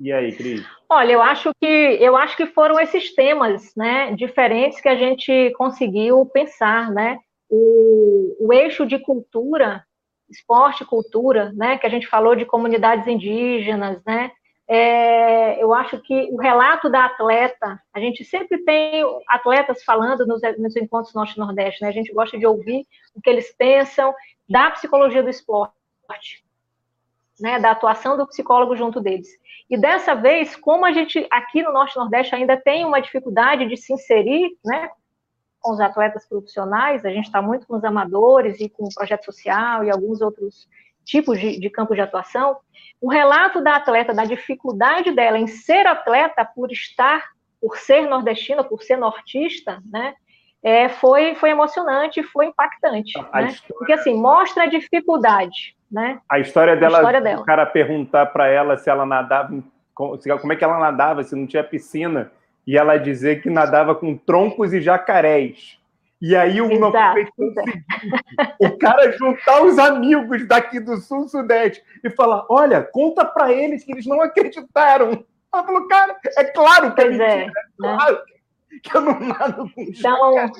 E 0.00 0.10
aí, 0.10 0.32
Cris? 0.32 0.66
Olha, 0.88 1.12
eu 1.12 1.22
acho 1.22 1.52
que 1.60 1.66
eu 1.66 2.16
acho 2.16 2.34
que 2.34 2.46
foram 2.46 2.80
esses 2.80 3.14
temas, 3.14 3.74
né, 3.76 4.12
diferentes 4.14 4.80
que 4.80 4.88
a 4.88 4.96
gente 4.96 5.52
conseguiu 5.58 6.24
pensar, 6.24 6.90
né? 6.90 7.18
O, 7.50 8.46
o 8.46 8.52
eixo 8.52 8.86
de 8.86 8.98
cultura, 8.98 9.84
esporte, 10.30 10.86
cultura, 10.86 11.52
né, 11.52 11.76
que 11.76 11.86
a 11.86 11.90
gente 11.90 12.06
falou 12.06 12.34
de 12.34 12.46
comunidades 12.46 13.06
indígenas, 13.06 14.02
né? 14.06 14.32
É, 14.66 15.62
eu 15.62 15.74
acho 15.74 16.00
que 16.00 16.28
o 16.32 16.36
relato 16.36 16.88
da 16.88 17.04
atleta, 17.04 17.78
a 17.92 18.00
gente 18.00 18.24
sempre 18.24 18.58
tem 18.58 19.04
atletas 19.28 19.82
falando 19.82 20.24
nos, 20.26 20.40
nos 20.58 20.76
encontros 20.76 21.12
norte-nordeste, 21.12 21.82
né? 21.82 21.88
A 21.88 21.92
gente 21.92 22.12
gosta 22.12 22.38
de 22.38 22.46
ouvir 22.46 22.86
o 23.14 23.20
que 23.20 23.28
eles 23.28 23.52
pensam 23.52 24.14
da 24.48 24.70
psicologia 24.70 25.22
do 25.22 25.28
esporte, 25.28 25.74
né? 27.40 27.58
Da 27.58 27.72
atuação 27.72 28.16
do 28.16 28.26
psicólogo 28.26 28.76
junto 28.76 29.00
deles. 29.00 29.28
E 29.68 29.76
dessa 29.76 30.14
vez, 30.14 30.56
como 30.56 30.84
a 30.84 30.92
gente 30.92 31.26
aqui 31.30 31.62
no 31.62 31.72
Norte 31.72 31.96
Nordeste 31.96 32.34
ainda 32.34 32.56
tem 32.56 32.84
uma 32.84 33.00
dificuldade 33.00 33.68
de 33.68 33.76
se 33.76 33.92
inserir, 33.92 34.50
né, 34.64 34.90
com 35.60 35.72
os 35.72 35.80
atletas 35.80 36.26
profissionais, 36.28 37.04
a 37.04 37.10
gente 37.10 37.26
está 37.26 37.40
muito 37.40 37.66
com 37.66 37.76
os 37.76 37.84
amadores 37.84 38.60
e 38.60 38.68
com 38.68 38.84
o 38.84 38.94
projeto 38.94 39.26
social 39.26 39.84
e 39.84 39.90
alguns 39.90 40.20
outros 40.20 40.66
tipos 41.04 41.38
de, 41.38 41.60
de 41.60 41.70
campos 41.70 41.96
de 41.96 42.02
atuação. 42.02 42.56
O 43.00 43.08
relato 43.10 43.62
da 43.62 43.76
atleta, 43.76 44.14
da 44.14 44.24
dificuldade 44.24 45.12
dela 45.12 45.38
em 45.38 45.46
ser 45.46 45.86
atleta 45.86 46.44
por 46.44 46.72
estar, 46.72 47.24
por 47.60 47.76
ser 47.76 48.08
nordestina, 48.08 48.64
por 48.64 48.82
ser 48.82 48.96
nortista, 48.96 49.82
né, 49.90 50.14
é, 50.62 50.88
foi, 50.88 51.34
foi 51.34 51.50
emocionante, 51.50 52.22
foi 52.22 52.46
impactante, 52.46 53.18
né? 53.18 53.46
História... 53.46 53.54
porque 53.78 53.92
assim 53.92 54.14
mostra 54.14 54.64
a 54.64 54.66
dificuldade, 54.66 55.74
né? 55.90 56.20
A 56.28 56.38
história 56.38 56.76
dela, 56.76 56.98
a 56.98 57.00
história 57.00 57.20
dela. 57.20 57.42
o 57.42 57.44
cara 57.44 57.64
perguntar 57.66 58.26
para 58.26 58.48
ela 58.48 58.76
se 58.76 58.90
ela 58.90 59.06
nadava, 59.06 59.54
como 59.94 60.52
é 60.52 60.56
que 60.56 60.64
ela 60.64 60.78
nadava, 60.78 61.22
se 61.24 61.34
não 61.34 61.46
tinha 61.46 61.64
piscina, 61.64 62.30
e 62.66 62.76
ela 62.76 62.98
dizer 62.98 63.42
que 63.42 63.48
nadava 63.48 63.94
com 63.94 64.16
troncos 64.16 64.72
e 64.72 64.80
jacarés. 64.80 65.78
E 66.20 66.36
aí 66.36 66.60
o 66.60 66.70
Exato. 66.70 67.14
fez 67.14 67.28
o 68.60 68.78
cara 68.78 69.10
juntar 69.12 69.62
os 69.62 69.78
amigos 69.78 70.46
daqui 70.46 70.78
do 70.78 70.98
Sul 70.98 71.26
Sudeste 71.26 71.82
e 72.04 72.10
falar: 72.10 72.44
olha, 72.50 72.82
conta 72.82 73.24
para 73.24 73.50
eles 73.50 73.82
que 73.82 73.92
eles 73.92 74.06
não 74.06 74.20
acreditaram. 74.20 75.24
Ela 75.52 75.64
falou, 75.64 75.88
cara, 75.88 76.16
é 76.36 76.44
claro 76.44 76.94
que 76.94 77.00
é 77.00 77.04
pois 77.06 77.18
é 77.18 77.36
mentira, 77.36 77.52
é, 77.56 77.60
é 77.60 77.96
claro 77.96 78.14
né? 78.14 78.22
que 78.82 78.96
eu 78.96 79.00
não 79.00 79.18
nado 79.20 79.70
com 79.74 79.82
então, 79.82 80.52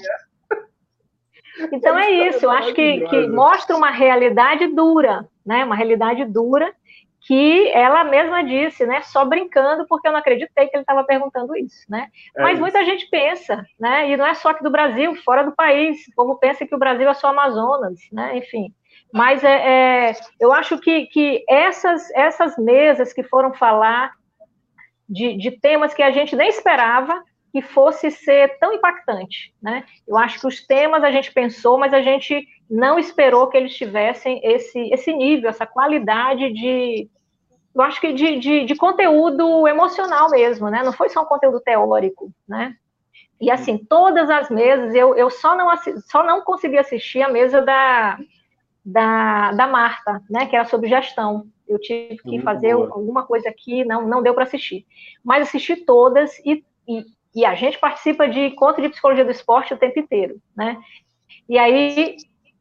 então 1.73 1.99
é 1.99 2.11
isso, 2.29 2.45
eu 2.45 2.51
acho 2.51 2.75
que, 2.75 3.01
que 3.07 3.29
mostra 3.29 3.77
uma 3.77 3.91
realidade 3.91 4.67
dura, 4.69 5.29
né? 5.45 5.65
Uma 5.65 5.77
realidade 5.77 6.25
dura 6.25 6.75
que 7.21 7.69
ela 7.69 8.03
mesma 8.03 8.43
disse, 8.43 8.87
né? 8.87 9.03
Só 9.03 9.25
brincando, 9.25 9.87
porque 9.87 10.09
eu 10.09 10.13
não 10.13 10.19
acreditei 10.19 10.67
que 10.67 10.77
ele 10.77 10.83
estava 10.83 11.05
perguntando 11.05 11.55
isso, 11.55 11.85
né? 11.89 12.09
É 12.37 12.43
Mas 12.43 12.53
isso. 12.55 12.63
muita 12.63 12.85
gente 12.85 13.09
pensa, 13.09 13.65
né? 13.79 14.11
E 14.11 14.17
não 14.17 14.27
é 14.27 14.35
só 14.35 14.51
aqui 14.51 14.63
do 14.63 14.71
Brasil, 14.71 15.15
fora 15.17 15.43
do 15.45 15.53
país. 15.53 16.09
O 16.09 16.15
povo 16.17 16.37
pensa 16.37 16.67
que 16.67 16.75
o 16.75 16.79
Brasil 16.79 17.09
é 17.09 17.15
só 17.15 17.29
Amazonas, 17.29 18.01
né? 18.11 18.39
Enfim. 18.39 18.75
Mas 19.13 19.45
é, 19.45 20.09
é 20.09 20.13
eu 20.41 20.53
acho 20.53 20.79
que, 20.79 21.07
que 21.07 21.45
essas, 21.49 22.11
essas 22.13 22.57
mesas 22.57 23.13
que 23.13 23.23
foram 23.23 23.53
falar 23.53 24.13
de, 25.09 25.37
de 25.37 25.51
temas 25.51 25.93
que 25.93 26.03
a 26.03 26.11
gente 26.11 26.35
nem 26.35 26.49
esperava, 26.49 27.23
que 27.53 27.63
fosse 27.63 28.11
ser 28.11 28.59
tão 28.59 28.73
impactante, 28.73 29.55
né? 29.61 29.85
Eu 30.07 30.17
acho 30.17 30.41
que 30.41 30.47
os 30.47 30.65
temas 30.67 31.03
a 31.03 31.11
gente 31.11 31.33
pensou, 31.33 31.79
mas 31.79 31.93
a 31.93 32.01
gente 32.01 32.47
não 32.69 32.99
esperou 32.99 33.49
que 33.49 33.57
eles 33.57 33.75
tivessem 33.75 34.41
esse, 34.45 34.79
esse 34.93 35.13
nível, 35.13 35.51
essa 35.51 35.67
qualidade 35.67 36.53
de, 36.53 37.09
eu 37.75 37.83
acho 37.83 38.01
que 38.01 38.13
de, 38.13 38.39
de, 38.39 38.65
de 38.65 38.75
conteúdo 38.75 39.67
emocional 39.67 40.31
mesmo, 40.31 40.69
né? 40.69 40.83
Não 40.83 40.93
foi 40.93 41.09
só 41.09 41.23
um 41.23 41.27
conteúdo 41.27 41.61
teórico, 41.61 42.33
né? 42.49 42.77
E 43.41 43.51
assim, 43.51 43.79
todas 43.79 44.29
as 44.29 44.51
mesas, 44.51 44.95
eu, 44.95 45.15
eu 45.15 45.31
só, 45.31 45.57
não, 45.57 45.69
só 46.09 46.23
não 46.23 46.43
consegui 46.43 46.79
assistir 46.79 47.23
a 47.23 47.29
mesa 47.29 47.63
da, 47.63 48.19
da, 48.85 49.53
da 49.53 49.67
Marta, 49.67 50.21
né? 50.29 50.47
Que 50.47 50.57
era 50.57 50.65
sobre 50.67 50.89
gestão. 50.89 51.47
Eu 51.67 51.79
tive 51.79 52.19
que 52.19 52.29
Muito 52.29 52.45
fazer 52.45 52.75
boa. 52.75 52.89
alguma 52.93 53.25
coisa 53.25 53.49
aqui, 53.49 53.85
não, 53.85 54.07
não 54.07 54.23
deu 54.23 54.35
para 54.35 54.45
assistir. 54.45 54.85
Mas 55.25 55.49
assisti 55.49 55.77
todas 55.77 56.39
e, 56.41 56.65
e 56.89 57.05
e 57.35 57.45
a 57.45 57.55
gente 57.55 57.79
participa 57.79 58.29
de 58.29 58.41
encontro 58.41 58.83
de 58.83 58.89
psicologia 58.89 59.25
do 59.25 59.31
esporte 59.31 59.75
o 59.75 59.79
tempo 59.79 59.99
inteiro, 59.99 60.41
né? 60.57 60.79
E 61.49 61.59
aí, 61.59 62.17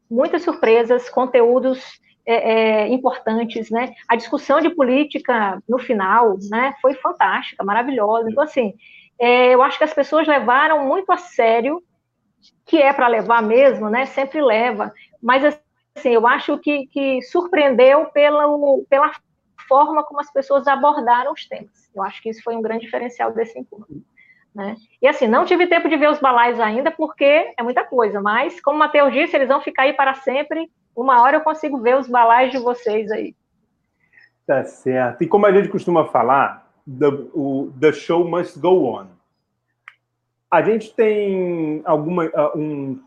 muitas 0.10 0.44
surpresas, 0.44 1.10
conteúdos 1.10 2.00
é, 2.26 2.36
é, 2.84 2.88
importantes, 2.90 3.72
né? 3.72 3.94
A 4.08 4.16
discussão 4.16 4.62
de 4.62 4.70
política 4.70 5.62
no 5.68 5.80
final, 5.80 6.38
né? 6.50 6.76
Foi 6.82 6.94
fantástica, 6.94 7.64
maravilhosa. 7.64 8.30
Então, 8.30 8.44
assim, 8.44 8.74
é, 9.18 9.54
eu 9.54 9.64
acho 9.64 9.78
que 9.78 9.84
as 9.84 9.94
pessoas 9.94 10.28
levaram 10.28 10.86
muito 10.86 11.12
a 11.12 11.18
sério 11.18 11.84
que 12.66 12.78
é 12.78 12.94
para 12.94 13.08
levar 13.08 13.42
mesmo, 13.42 13.90
né? 13.90 14.06
Sempre 14.06 14.42
leva. 14.42 14.94
Mas 15.22 15.44
assim, 15.96 16.10
eu 16.10 16.26
acho 16.28 16.58
que, 16.60 16.88
que 16.88 17.22
surpreendeu 17.24 18.06
pela, 18.06 18.46
pela 18.88 19.12
forma 19.68 20.04
como 20.04 20.22
as 20.22 20.32
pessoas 20.32 20.68
abordaram 20.68 21.34
os 21.34 21.46
temas. 21.48 21.90
Eu 21.94 22.04
acho 22.04 22.22
que 22.22 22.30
isso 22.30 22.44
foi 22.44 22.56
um 22.56 22.62
grande 22.62 22.86
diferencial 22.86 23.34
desse 23.34 23.58
encontro. 23.60 24.04
Né? 24.54 24.76
E 25.02 25.08
assim, 25.08 25.28
não 25.28 25.46
tive 25.46 25.68
tempo 25.68 25.88
de 25.88 25.96
ver 25.96 26.10
os 26.10 26.20
balaios 26.20 26.60
ainda, 26.60 26.92
porque 26.92 27.54
é 27.58 27.64
muita 27.64 27.86
coisa, 27.86 28.20
mas, 28.22 28.60
como 28.60 28.78
o 28.78 28.80
Matheus 28.80 29.14
disse, 29.14 29.36
eles 29.36 29.48
vão 29.48 29.62
ficar 29.62 29.84
aí 29.84 29.94
para 29.94 30.16
sempre. 30.16 30.70
Uma 30.96 31.22
hora 31.22 31.38
eu 31.38 31.42
consigo 31.42 31.80
ver 31.80 31.98
os 31.98 32.08
balaios 32.08 32.52
de 32.52 32.58
vocês 32.58 33.12
aí. 33.12 33.36
Tá 34.46 34.64
certo. 34.64 35.24
E 35.24 35.28
como 35.28 35.46
a 35.46 35.52
gente 35.52 35.70
costuma 35.70 36.06
falar, 36.06 36.68
the, 36.88 37.08
o, 37.34 37.72
the 37.80 37.92
show 37.92 38.28
must 38.28 38.60
go 38.60 38.86
on. 38.86 39.08
A 40.52 40.64
gente 40.64 40.94
tem 40.96 41.84
alguma 41.86 42.26
uh, 42.26 42.58
um, 42.58 43.00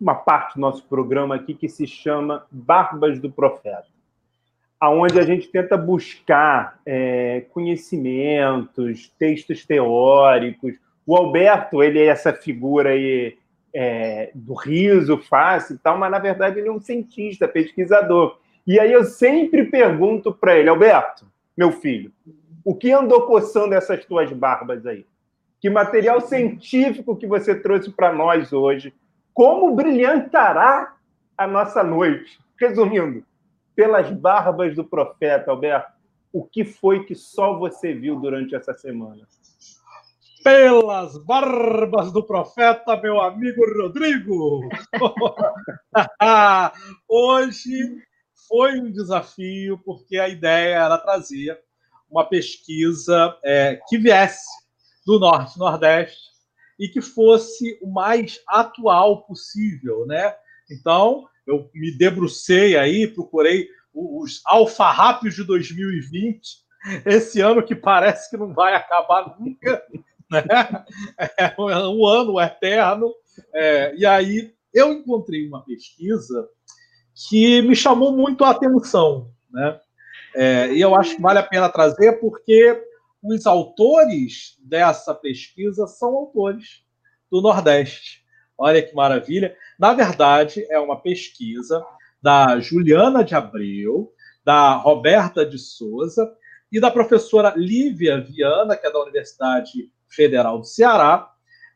uma 0.00 0.14
parte 0.14 0.54
do 0.54 0.60
nosso 0.60 0.82
programa 0.86 1.34
aqui 1.34 1.54
que 1.54 1.68
se 1.68 1.86
chama 1.86 2.46
Barbas 2.50 3.20
do 3.20 3.30
Profeta, 3.30 3.86
aonde 4.80 5.18
a 5.18 5.22
gente 5.22 5.48
tenta 5.48 5.76
buscar 5.76 6.80
é, 6.84 7.46
conhecimentos, 7.52 9.12
textos 9.18 9.64
teóricos. 9.64 10.74
O 11.06 11.16
Alberto, 11.16 11.82
ele 11.82 12.00
é 12.00 12.06
essa 12.06 12.32
figura 12.32 12.90
aí 12.90 13.36
é, 13.74 14.30
do 14.34 14.54
riso 14.54 15.18
fácil 15.18 15.74
e 15.74 15.78
tal, 15.78 15.98
mas 15.98 16.10
na 16.10 16.18
verdade 16.18 16.58
ele 16.58 16.68
é 16.68 16.72
um 16.72 16.80
cientista, 16.80 17.48
pesquisador. 17.48 18.38
E 18.66 18.78
aí 18.78 18.92
eu 18.92 19.04
sempre 19.04 19.64
pergunto 19.64 20.32
para 20.32 20.56
ele, 20.56 20.68
Alberto, 20.68 21.26
meu 21.56 21.72
filho, 21.72 22.12
o 22.64 22.74
que 22.74 22.92
andou 22.92 23.22
coçando 23.22 23.74
essas 23.74 24.04
tuas 24.04 24.32
barbas 24.32 24.86
aí? 24.86 25.04
Que 25.60 25.68
material 25.68 26.20
científico 26.20 27.16
que 27.16 27.26
você 27.26 27.54
trouxe 27.54 27.90
para 27.90 28.12
nós 28.12 28.52
hoje? 28.52 28.94
Como 29.32 29.74
brilhantará 29.74 30.94
a 31.36 31.46
nossa 31.46 31.82
noite? 31.82 32.38
Resumindo, 32.60 33.24
pelas 33.74 34.10
barbas 34.10 34.74
do 34.74 34.84
profeta, 34.84 35.50
Alberto, 35.50 35.92
o 36.32 36.44
que 36.44 36.64
foi 36.64 37.04
que 37.04 37.14
só 37.14 37.58
você 37.58 37.94
viu 37.94 38.20
durante 38.20 38.54
essa 38.54 38.74
semana? 38.74 39.26
Pelas 40.42 41.16
barbas 41.24 42.12
do 42.12 42.22
profeta, 42.22 42.96
meu 42.96 43.20
amigo 43.20 43.62
Rodrigo! 43.80 44.68
Hoje 47.08 47.96
foi 48.48 48.78
um 48.78 48.90
desafio, 48.90 49.78
porque 49.84 50.18
a 50.18 50.28
ideia 50.28 50.74
era 50.74 50.98
trazer 50.98 51.58
uma 52.10 52.24
pesquisa 52.24 53.36
é, 53.42 53.80
que 53.88 53.96
viesse 53.96 54.46
do 55.06 55.18
Norte 55.18 55.58
Nordeste 55.58 56.34
e 56.78 56.88
que 56.88 57.00
fosse 57.00 57.78
o 57.82 57.90
mais 57.90 58.40
atual 58.48 59.22
possível, 59.22 60.06
né? 60.06 60.34
Então, 60.70 61.26
eu 61.46 61.70
me 61.74 61.96
debrucei 61.96 62.76
aí, 62.76 63.06
procurei 63.06 63.68
os 63.92 64.40
alfarrápios 64.44 65.34
de 65.34 65.44
2020, 65.44 66.64
esse 67.06 67.40
ano 67.40 67.62
que 67.62 67.74
parece 67.74 68.28
que 68.30 68.36
não 68.36 68.52
vai 68.52 68.74
acabar 68.74 69.36
nunca, 69.38 69.82
né? 70.30 70.42
É 71.38 71.54
um 71.58 72.06
ano 72.06 72.40
eterno. 72.40 73.14
É, 73.52 73.94
e 73.96 74.04
aí 74.04 74.52
eu 74.72 74.92
encontrei 74.92 75.46
uma 75.46 75.64
pesquisa 75.64 76.48
que 77.28 77.62
me 77.62 77.76
chamou 77.76 78.12
muito 78.16 78.44
a 78.44 78.50
atenção, 78.50 79.30
né? 79.50 79.80
É, 80.34 80.72
e 80.72 80.80
eu 80.80 80.96
acho 80.96 81.14
que 81.14 81.22
vale 81.22 81.38
a 81.38 81.44
pena 81.44 81.68
trazer 81.68 82.18
porque 82.18 82.82
os 83.22 83.46
autores 83.46 84.58
dessa 84.60 85.14
pesquisa 85.14 85.86
são 85.86 86.14
autores 86.14 86.84
do 87.30 87.40
Nordeste. 87.40 88.23
Olha 88.56 88.82
que 88.82 88.94
maravilha. 88.94 89.56
Na 89.78 89.92
verdade, 89.92 90.66
é 90.70 90.78
uma 90.78 91.00
pesquisa 91.00 91.84
da 92.22 92.58
Juliana 92.60 93.24
de 93.24 93.34
Abreu, 93.34 94.12
da 94.44 94.74
Roberta 94.74 95.44
de 95.44 95.58
Souza 95.58 96.32
e 96.70 96.80
da 96.80 96.90
professora 96.90 97.52
Lívia 97.56 98.20
Viana, 98.20 98.76
que 98.76 98.86
é 98.86 98.92
da 98.92 99.02
Universidade 99.02 99.90
Federal 100.08 100.58
do 100.58 100.66
Ceará. 100.66 101.30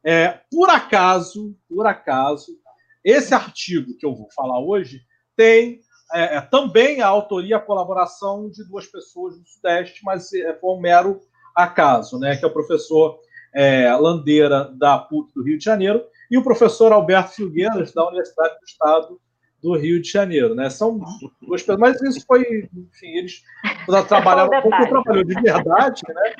É, 0.04 0.40
por 0.50 0.70
acaso, 0.70 1.56
por 1.68 1.86
acaso, 1.86 2.58
esse 3.04 3.34
artigo 3.34 3.96
que 3.96 4.06
eu 4.06 4.14
vou 4.14 4.28
falar 4.34 4.60
hoje 4.60 5.02
tem 5.36 5.80
é, 6.12 6.36
é, 6.36 6.40
também 6.40 7.02
a 7.02 7.06
autoria 7.06 7.50
e 7.50 7.54
a 7.54 7.60
colaboração 7.60 8.48
de 8.50 8.64
duas 8.64 8.86
pessoas 8.86 9.38
do 9.38 9.44
Sudeste, 9.46 10.00
mas 10.02 10.32
é, 10.32 10.54
foi 10.54 10.70
um 10.74 10.80
mero 10.80 11.20
acaso, 11.54 12.18
né? 12.18 12.36
Que 12.36 12.44
é 12.44 12.48
o 12.48 12.52
professor 12.52 13.18
é, 13.54 13.92
Landeira, 13.94 14.70
da 14.74 14.98
PUC 14.98 15.32
do 15.34 15.42
Rio 15.42 15.58
de 15.58 15.64
Janeiro, 15.64 16.04
e 16.30 16.36
o 16.36 16.42
professor 16.42 16.92
Alberto 16.92 17.34
Filgueiras, 17.34 17.92
da 17.92 18.06
Universidade 18.06 18.58
do 18.58 18.64
Estado 18.64 19.20
do 19.62 19.76
Rio 19.76 20.00
de 20.00 20.10
Janeiro, 20.10 20.54
né? 20.54 20.70
São 20.70 21.00
duas 21.42 21.62
pessoas, 21.62 21.78
mas 21.78 22.00
isso 22.02 22.24
foi, 22.26 22.68
enfim, 22.72 23.16
eles 23.16 23.42
trabalharam 24.08 24.56
um 24.56 24.62
pouco, 24.62 24.88
trabalhou 24.88 25.24
de 25.24 25.34
verdade, 25.34 26.02
né? 26.08 26.34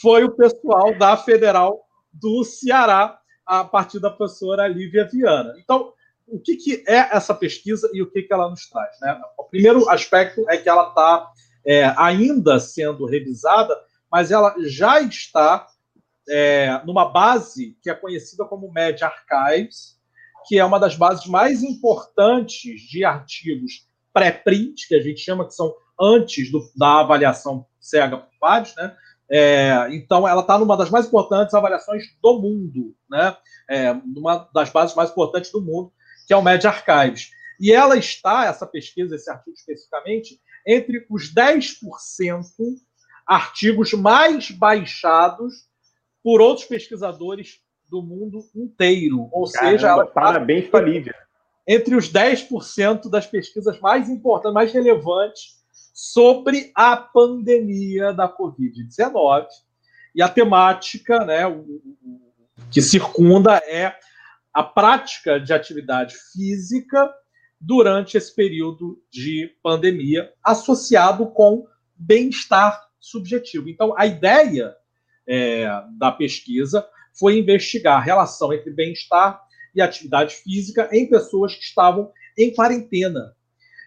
Foi 0.00 0.24
o 0.24 0.32
pessoal 0.32 0.94
da 0.98 1.16
Federal 1.16 1.80
do 2.12 2.44
Ceará, 2.44 3.18
a 3.46 3.64
partir 3.64 3.98
da 3.98 4.10
professora 4.10 4.68
Lívia 4.68 5.08
Viana. 5.10 5.54
Então, 5.58 5.94
o 6.26 6.38
que, 6.38 6.56
que 6.56 6.84
é 6.86 7.16
essa 7.16 7.34
pesquisa 7.34 7.90
e 7.94 8.02
o 8.02 8.10
que, 8.10 8.22
que 8.22 8.32
ela 8.32 8.50
nos 8.50 8.68
traz. 8.68 9.00
Né? 9.00 9.18
O 9.38 9.44
primeiro 9.44 9.88
aspecto 9.88 10.44
é 10.50 10.58
que 10.58 10.68
ela 10.68 10.88
está 10.88 11.30
é, 11.64 11.94
ainda 11.96 12.60
sendo 12.60 13.06
revisada, 13.06 13.74
mas 14.12 14.30
ela 14.30 14.54
já 14.60 15.00
está 15.00 15.66
é, 16.28 16.80
numa 16.84 17.06
base 17.06 17.76
que 17.82 17.90
é 17.90 17.94
conhecida 17.94 18.44
como 18.44 18.72
Med 18.72 19.02
Archives, 19.02 19.98
que 20.46 20.58
é 20.58 20.64
uma 20.64 20.78
das 20.78 20.96
bases 20.96 21.26
mais 21.26 21.62
importantes 21.62 22.80
de 22.82 23.04
artigos 23.04 23.86
pré-print, 24.12 24.88
que 24.88 24.94
a 24.94 25.02
gente 25.02 25.20
chama 25.20 25.46
que 25.46 25.54
são 25.54 25.72
antes 26.00 26.50
do, 26.50 26.60
da 26.76 27.00
avaliação 27.00 27.66
cega 27.80 28.16
por 28.18 28.30
pares, 28.40 28.74
né? 28.76 28.96
É, 29.30 29.88
então, 29.90 30.26
ela 30.26 30.40
está 30.40 30.58
numa 30.58 30.76
das 30.76 30.88
mais 30.88 31.06
importantes 31.06 31.52
avaliações 31.52 32.04
do 32.22 32.40
mundo, 32.40 32.94
né? 33.10 33.36
É, 33.68 33.92
uma 33.92 34.48
das 34.54 34.70
bases 34.70 34.96
mais 34.96 35.10
importantes 35.10 35.52
do 35.52 35.60
mundo 35.60 35.92
que 36.28 36.34
é 36.34 36.36
o 36.36 36.42
Med 36.42 36.64
Archives. 36.66 37.30
E 37.58 37.72
ela 37.72 37.96
está, 37.96 38.44
essa 38.44 38.66
pesquisa, 38.66 39.16
esse 39.16 39.30
artigo 39.30 39.56
especificamente, 39.56 40.38
entre 40.64 41.06
os 41.10 41.34
10% 41.34 41.74
artigos 43.26 43.92
mais 43.94 44.50
baixados 44.50 45.67
por 46.28 46.42
outros 46.42 46.66
pesquisadores 46.66 47.58
do 47.90 48.02
mundo 48.02 48.46
inteiro. 48.54 49.30
Ou 49.32 49.50
Caramba, 49.50 49.72
seja, 49.72 49.88
ela 49.88 50.06
parabéns 50.06 50.68
para 50.68 50.84
Lívia. 50.84 51.14
Entre 51.66 51.96
os 51.96 52.12
10% 52.12 53.08
das 53.08 53.26
pesquisas 53.26 53.80
mais 53.80 54.10
importantes, 54.10 54.52
mais 54.52 54.70
relevantes 54.70 55.56
sobre 55.94 56.70
a 56.74 56.98
pandemia 56.98 58.12
da 58.12 58.28
Covid-19. 58.30 59.46
E 60.14 60.20
a 60.20 60.28
temática 60.28 61.24
né, 61.24 61.44
que 62.70 62.82
circunda 62.82 63.56
é 63.66 63.96
a 64.52 64.62
prática 64.62 65.40
de 65.40 65.54
atividade 65.54 66.14
física 66.34 67.10
durante 67.58 68.18
esse 68.18 68.34
período 68.34 69.02
de 69.10 69.50
pandemia, 69.62 70.30
associado 70.44 71.28
com 71.28 71.66
bem-estar 71.96 72.86
subjetivo. 73.00 73.70
Então, 73.70 73.94
a 73.96 74.04
ideia 74.04 74.76
é, 75.28 75.68
da 75.98 76.10
pesquisa 76.10 76.86
foi 77.18 77.38
investigar 77.38 77.98
a 77.98 78.02
relação 78.02 78.52
entre 78.52 78.70
bem-estar 78.70 79.40
e 79.74 79.82
atividade 79.82 80.36
física 80.36 80.88
em 80.92 81.08
pessoas 81.08 81.54
que 81.54 81.62
estavam 81.62 82.10
em 82.36 82.54
quarentena. 82.54 83.34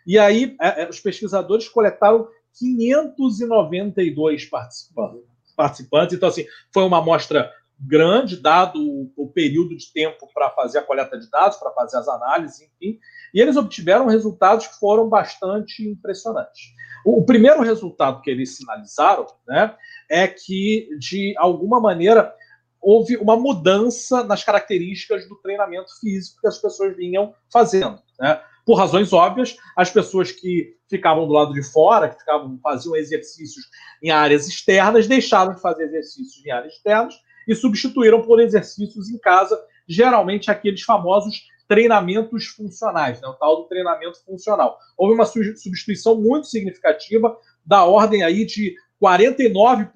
E 0.06 0.20
aí, 0.20 0.56
é, 0.62 0.84
é 0.84 0.90
os 0.90 1.00
pesquisadores 1.00 1.68
coletaram 1.68 2.28
592 2.58 4.46
participantes. 4.46 5.22
participantes. 5.56 6.16
Então, 6.16 6.30
assim, 6.30 6.46
foi 6.74 6.84
uma 6.84 7.00
amostra 7.00 7.52
grande, 7.84 8.38
dado 8.38 8.80
o, 9.16 9.28
período 9.28 9.76
de 9.76 9.92
tempo 9.92 10.28
para 10.34 10.52
fazer 10.52 10.80
a 10.80 10.84
coleta 10.84 11.18
de 11.18 11.30
dados, 11.30 11.58
para 11.58 11.72
fazer 11.72 11.98
as 11.98 12.08
análises, 12.08 12.62
enfim, 12.62 13.00
e 13.34 13.42
eles 13.42 13.58
obtiveram 13.58 14.06
resultados 14.06 14.68
que 14.68 14.80
foram 14.80 15.10
bastante 15.10 15.88
impressionantes. 15.88 16.62
O, 17.04 17.20
o 17.20 17.26
primeiro 17.26 17.62
resultado 17.62 18.22
que 18.22 18.30
eles 18.30 18.56
sinalizaram 18.58 19.26
né, 19.48 19.76
é 20.10 20.28
que, 20.28 20.90
de 21.00 21.34
alguma 21.38 21.80
maneira, 21.80 22.34
houve 22.80 23.18
uma 23.18 23.36
mudança 23.36 24.24
nas 24.24 24.44
características 24.44 25.28
do 25.28 25.36
treinamento 25.38 25.90
físico 26.00 26.42
que 26.42 26.48
as 26.48 26.60
pessoas 26.60 26.96
vinham 26.96 27.34
fazendo. 27.52 28.00
Né? 28.20 28.40
Por 28.64 28.76
razões 28.76 29.12
óbvias, 29.12 29.56
as 29.76 29.90
pessoas 29.90 30.32
que 30.32 30.76
ficavam 30.88 31.26
do 31.28 31.34
lado 31.34 31.54
de 31.54 31.64
fora, 31.64 32.10
que 32.10 32.20
ficavam, 32.20 32.60
faziam 32.62 32.96
exercícios 32.96 33.66
em 34.04 34.12
áreas 34.12 34.48
externas, 34.48 35.08
deixaram 35.08 35.56
de 35.56 35.62
fazer 35.62 35.86
exercícios 35.86 36.46
em 36.46 36.52
áreas 36.52 36.74
externas 36.74 37.16
e 37.48 37.56
substituíram 37.56 38.22
por 38.22 38.40
exercícios 38.40 39.10
em 39.10 39.18
casa, 39.18 39.60
geralmente 39.88 40.50
aqueles 40.50 40.82
famosos 40.82 41.48
treinamentos 41.68 42.48
funcionais, 42.48 43.22
né, 43.22 43.28
o 43.28 43.34
tal 43.34 43.62
do 43.62 43.68
treinamento 43.68 44.24
funcional. 44.26 44.78
Houve 44.98 45.16
uma 45.16 45.26
substituição 45.26 46.20
muito 46.20 46.48
significativa 46.48 47.38
da 47.66 47.86
ordem 47.86 48.24
aí 48.24 48.46
de 48.46 48.76
49% 49.02 49.90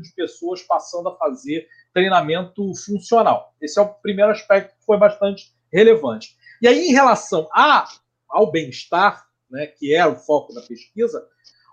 de 0.00 0.14
pessoas 0.16 0.62
passando 0.62 1.10
a 1.10 1.16
fazer 1.16 1.68
treinamento 1.92 2.74
funcional. 2.74 3.54
Esse 3.60 3.78
é 3.78 3.82
o 3.82 3.88
primeiro 3.88 4.32
aspecto 4.32 4.74
que 4.74 4.84
foi 4.84 4.96
bastante 4.96 5.52
relevante. 5.72 6.36
E 6.60 6.66
aí, 6.66 6.88
em 6.88 6.92
relação 6.92 7.48
a, 7.52 7.86
ao 8.28 8.50
bem-estar, 8.50 9.26
né, 9.50 9.66
que 9.66 9.94
é 9.94 10.06
o 10.06 10.16
foco 10.16 10.54
da 10.54 10.62
pesquisa, 10.62 11.24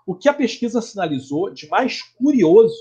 o 0.06 0.14
que 0.14 0.28
a 0.28 0.34
pesquisa 0.34 0.82
sinalizou 0.82 1.50
de 1.50 1.68
mais 1.68 2.02
curioso 2.02 2.76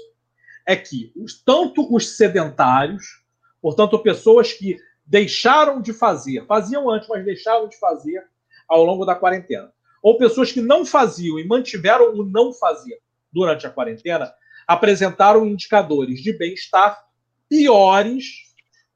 é 0.66 0.76
que 0.76 1.12
os, 1.16 1.42
tanto 1.44 1.94
os 1.94 2.16
sedentários, 2.16 3.24
portanto, 3.62 4.00
pessoas 4.00 4.54
que 4.54 4.78
deixaram 5.06 5.82
de 5.82 5.92
fazer, 5.92 6.46
faziam 6.46 6.90
antes, 6.90 7.10
mas 7.10 7.26
deixaram 7.26 7.68
de 7.68 7.78
fazer 7.80 8.24
ao 8.68 8.84
longo 8.84 9.06
da 9.06 9.16
quarentena, 9.16 9.72
ou 10.02 10.18
pessoas 10.18 10.52
que 10.52 10.62
não 10.62 10.86
faziam 10.86 11.40
e 11.40 11.48
mantiveram 11.48 12.14
o 12.14 12.24
não 12.24 12.54
fazer 12.54 13.00
durante 13.32 13.66
a 13.66 13.70
quarentena, 13.70 14.32
apresentaram 14.68 15.46
indicadores 15.46 16.22
de 16.22 16.32
bem-estar 16.38 17.04
piores 17.50 18.26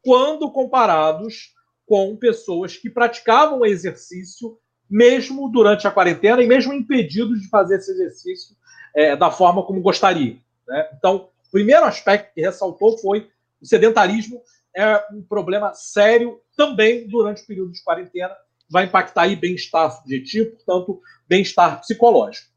quando 0.03 0.51
comparados 0.51 1.53
com 1.86 2.16
pessoas 2.16 2.78
que 2.78 2.89
praticavam 2.89 3.66
exercício 3.66 4.57
mesmo 4.89 5.49
durante 5.49 5.88
a 5.88 5.91
quarentena 5.91 6.43
e 6.43 6.47
mesmo 6.47 6.74
impedidos 6.74 7.41
de 7.41 7.49
fazer 7.49 7.78
esse 7.78 7.91
exercício 7.91 8.55
é, 8.95 9.16
da 9.16 9.32
forma 9.32 9.64
como 9.64 9.82
gostaria. 9.82 10.38
Né? 10.68 10.89
Então, 10.95 11.30
primeiro 11.54 11.86
aspecto 11.86 12.34
que 12.34 12.41
ressaltou 12.41 12.97
foi 12.97 13.30
o 13.62 13.66
sedentarismo 13.66 14.41
é 14.76 15.06
um 15.14 15.22
problema 15.22 15.72
sério 15.76 16.41
também 16.58 17.08
durante 17.08 17.43
o 17.43 17.45
período 17.45 17.72
de 17.72 17.84
quarentena, 17.84 18.36
vai 18.68 18.86
impactar 18.86 19.22
aí 19.22 19.36
bem-estar 19.36 19.91
subjetivo, 19.91 20.49
portanto, 20.56 20.99
bem-estar 21.28 21.80
psicológico. 21.80 22.51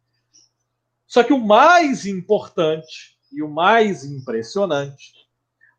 Só 1.07 1.23
que 1.23 1.35
o 1.35 1.39
mais 1.39 2.07
importante 2.07 3.19
e 3.31 3.43
o 3.43 3.51
mais 3.51 4.03
impressionante 4.03 5.13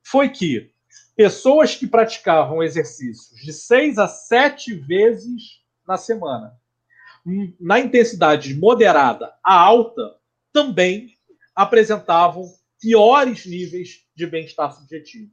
foi 0.04 0.30
que 0.30 0.72
pessoas 1.16 1.76
que 1.76 1.88
praticavam 1.88 2.62
exercícios 2.62 3.42
de 3.42 3.52
seis 3.52 3.98
a 3.98 4.08
sete 4.08 4.76
vezes 4.76 5.64
na 5.88 5.98
semana, 5.98 6.56
na 7.60 7.80
intensidade 7.80 8.54
moderada 8.54 9.34
a 9.44 9.56
alta, 9.56 10.18
também 10.54 11.18
apresentavam 11.56 12.46
piores 12.80 13.46
níveis 13.46 14.06
de 14.16 14.26
bem-estar 14.28 14.72
subjetivo. 14.72 15.32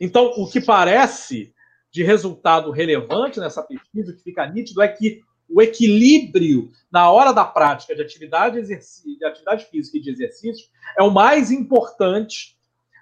Então, 0.00 0.32
o 0.36 0.48
que 0.48 0.60
parece 0.60 1.52
de 1.90 2.02
resultado 2.02 2.70
relevante 2.70 3.40
nessa 3.40 3.62
pesquisa, 3.62 4.12
que 4.12 4.22
fica 4.22 4.46
nítido, 4.46 4.82
é 4.82 4.88
que 4.88 5.20
o 5.48 5.62
equilíbrio 5.62 6.70
na 6.92 7.10
hora 7.10 7.32
da 7.32 7.44
prática 7.44 7.94
de 7.94 8.02
atividade, 8.02 8.60
de 8.62 9.24
atividade 9.24 9.64
física 9.66 9.96
e 9.96 10.00
de 10.00 10.10
exercício 10.10 10.68
é 10.98 11.02
o 11.02 11.10
mais 11.10 11.50
importante 11.50 12.56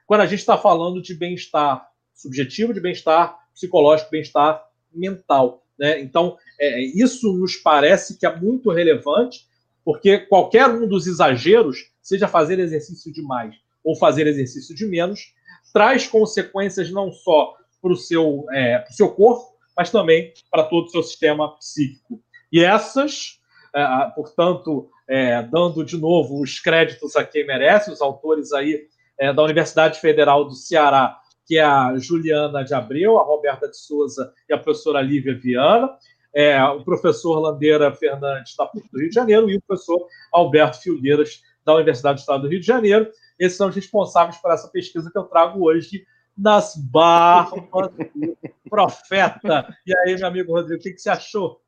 quando 0.06 0.20
a 0.20 0.26
gente 0.26 0.38
está 0.40 0.56
falando 0.56 1.02
de 1.02 1.14
bem-estar 1.14 1.88
subjetivo, 2.14 2.72
de 2.72 2.80
bem-estar 2.80 3.36
psicológico, 3.52 4.10
bem-estar 4.10 4.64
mental. 4.92 5.66
Né? 5.78 6.00
Então, 6.00 6.38
é, 6.58 6.80
isso 6.80 7.32
nos 7.32 7.56
parece 7.56 8.18
que 8.18 8.24
é 8.24 8.34
muito 8.34 8.70
relevante, 8.70 9.46
porque 9.86 10.18
qualquer 10.18 10.68
um 10.68 10.88
dos 10.88 11.06
exageros, 11.06 11.92
seja 12.02 12.26
fazer 12.26 12.58
exercício 12.58 13.12
de 13.12 13.22
mais 13.22 13.54
ou 13.84 13.94
fazer 13.94 14.26
exercício 14.26 14.74
de 14.74 14.84
menos, 14.84 15.32
traz 15.72 16.08
consequências 16.08 16.90
não 16.90 17.12
só 17.12 17.54
para 17.80 17.92
o 17.92 17.96
seu, 17.96 18.46
é, 18.52 18.84
seu 18.90 19.08
corpo, 19.10 19.56
mas 19.76 19.88
também 19.88 20.34
para 20.50 20.64
todo 20.64 20.86
o 20.86 20.88
seu 20.88 21.04
sistema 21.04 21.56
psíquico. 21.56 22.20
E 22.50 22.64
essas, 22.64 23.38
é, 23.72 24.10
portanto, 24.16 24.90
é, 25.08 25.40
dando 25.44 25.84
de 25.84 25.96
novo 25.96 26.42
os 26.42 26.58
créditos 26.58 27.14
a 27.14 27.22
quem 27.22 27.46
merece, 27.46 27.92
os 27.92 28.02
autores 28.02 28.52
aí 28.52 28.88
é, 29.16 29.32
da 29.32 29.44
Universidade 29.44 30.00
Federal 30.00 30.44
do 30.46 30.54
Ceará, 30.56 31.16
que 31.46 31.58
é 31.58 31.62
a 31.62 31.96
Juliana 31.96 32.64
de 32.64 32.74
Abreu, 32.74 33.20
a 33.20 33.22
Roberta 33.22 33.68
de 33.68 33.76
Souza 33.76 34.34
e 34.48 34.52
a 34.52 34.58
professora 34.58 35.00
Lívia 35.00 35.38
Viana, 35.38 35.96
é, 36.36 36.62
o 36.62 36.84
professor 36.84 37.40
Landeira 37.40 37.90
Fernandes, 37.94 38.54
da 38.54 38.66
PUC 38.66 38.86
do 38.92 39.00
Rio 39.00 39.08
de 39.08 39.14
Janeiro, 39.14 39.48
e 39.48 39.56
o 39.56 39.62
professor 39.62 40.06
Alberto 40.30 40.82
Filgueiras, 40.82 41.42
da 41.64 41.74
Universidade 41.74 42.18
do 42.18 42.20
Estado 42.20 42.42
do 42.42 42.48
Rio 42.48 42.60
de 42.60 42.66
Janeiro. 42.66 43.10
Esses 43.38 43.56
são 43.56 43.70
os 43.70 43.74
responsáveis 43.74 44.36
por 44.36 44.52
essa 44.52 44.68
pesquisa 44.68 45.10
que 45.10 45.16
eu 45.16 45.24
trago 45.24 45.64
hoje 45.66 46.06
nas 46.36 46.76
barbas 46.76 47.90
do 48.14 48.36
profeta. 48.68 49.74
E 49.86 49.96
aí, 49.96 50.14
meu 50.14 50.26
amigo 50.26 50.52
Rodrigo, 50.52 50.78
o 50.78 50.82
que, 50.82 50.92
que 50.92 51.00
você 51.00 51.08
achou? 51.08 51.58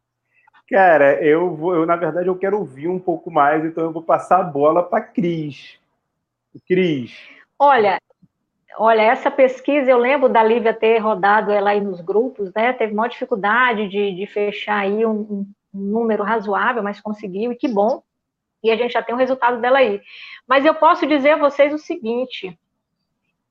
Cara, 0.69 1.25
eu 1.25 1.57
vou, 1.57 1.75
eu, 1.75 1.87
na 1.87 1.97
verdade, 1.97 2.29
eu 2.29 2.37
quero 2.37 2.59
ouvir 2.59 2.89
um 2.89 2.99
pouco 2.99 3.31
mais, 3.31 3.65
então 3.65 3.85
eu 3.85 3.93
vou 3.93 4.03
passar 4.03 4.41
a 4.41 4.45
bola 4.45 4.83
para 4.83 5.01
Cris. 5.01 5.79
Cris. 6.67 7.17
Olha, 7.59 7.99
olha, 8.79 9.03
essa 9.03 9.31
pesquisa, 9.31 9.91
eu 9.91 9.99
lembro 9.99 10.29
da 10.29 10.43
Lívia 10.43 10.73
ter 10.73 10.99
rodado 10.99 11.51
ela 11.51 11.71
aí 11.71 11.81
nos 11.81 12.01
grupos, 12.01 12.53
né? 12.55 12.73
Teve 12.73 12.95
maior 12.95 13.09
dificuldade 13.09 13.89
de, 13.89 14.15
de 14.15 14.27
fechar 14.27 14.79
aí 14.79 15.05
um, 15.05 15.21
um, 15.21 15.47
número 15.73 16.23
razoável, 16.23 16.83
mas 16.83 17.01
conseguiu, 17.01 17.53
e 17.53 17.57
que 17.57 17.69
bom. 17.69 18.03
E 18.63 18.71
a 18.71 18.77
gente 18.77 18.93
já 18.93 19.03
tem 19.03 19.15
o 19.15 19.19
resultado 19.19 19.61
dela 19.61 19.79
aí. 19.79 20.01
Mas 20.47 20.65
eu 20.65 20.75
posso 20.75 21.07
dizer 21.07 21.33
a 21.33 21.37
vocês 21.37 21.73
o 21.73 21.79
seguinte: 21.79 22.59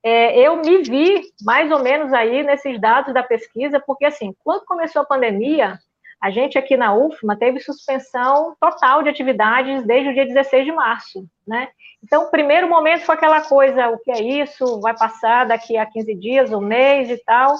é, 0.02 0.38
eu 0.40 0.56
me 0.56 0.82
vi 0.82 1.22
mais 1.42 1.70
ou 1.70 1.82
menos 1.82 2.12
aí 2.12 2.42
nesses 2.42 2.80
dados 2.80 3.12
da 3.14 3.22
pesquisa, 3.22 3.80
porque 3.80 4.04
assim, 4.04 4.34
quando 4.42 4.64
começou 4.64 5.02
a 5.02 5.06
pandemia, 5.06 5.78
a 6.20 6.30
gente 6.30 6.58
aqui 6.58 6.76
na 6.76 6.94
UFMA 6.94 7.36
teve 7.36 7.60
suspensão 7.60 8.56
total 8.60 9.02
de 9.02 9.08
atividades 9.08 9.84
desde 9.84 10.10
o 10.10 10.14
dia 10.14 10.26
16 10.26 10.64
de 10.64 10.72
março, 10.72 11.24
né? 11.46 11.68
Então, 12.02 12.24
o 12.24 12.30
primeiro 12.30 12.68
momento 12.68 13.04
foi 13.04 13.14
aquela 13.14 13.40
coisa, 13.40 13.88
o 13.88 13.98
que 13.98 14.10
é 14.10 14.20
isso? 14.20 14.80
Vai 14.80 14.96
passar 14.96 15.46
daqui 15.46 15.76
a 15.76 15.86
15 15.86 16.14
dias, 16.14 16.52
um 16.52 16.60
mês 16.60 17.10
e 17.10 17.18
tal. 17.24 17.54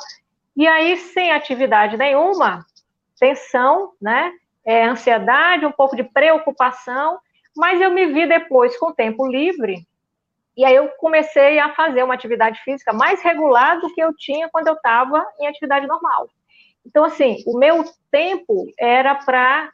E 0.57 0.67
aí, 0.67 0.97
sem 0.97 1.31
atividade 1.31 1.97
nenhuma, 1.97 2.65
tensão, 3.19 3.93
né? 4.01 4.33
É, 4.65 4.85
ansiedade, 4.85 5.65
um 5.65 5.73
pouco 5.73 5.97
de 5.97 6.05
preocupação, 6.05 7.19
mas 7.57 7.81
eu 7.81 7.91
me 7.91 8.07
vi 8.07 8.27
depois 8.27 8.77
com 8.77 8.93
tempo 8.93 9.27
livre, 9.27 9.87
e 10.59 10.65
aí 10.65 10.75
eu 10.75 10.89
comecei 10.99 11.61
a 11.61 11.73
fazer 11.73 12.03
uma 12.03 12.15
atividade 12.15 12.61
física 12.65 12.93
mais 12.93 13.23
regular 13.23 13.81
do 13.81 13.95
que 13.95 14.01
eu 14.01 14.13
tinha 14.13 14.49
quando 14.51 14.67
eu 14.67 14.75
estava 14.75 15.25
em 15.39 15.47
atividade 15.47 15.87
normal. 15.87 16.29
Então, 16.89 17.05
assim, 17.05 17.43
o 17.47 17.59
meu 17.59 17.85
tempo 18.11 18.67
era 18.79 19.15
para 19.15 19.71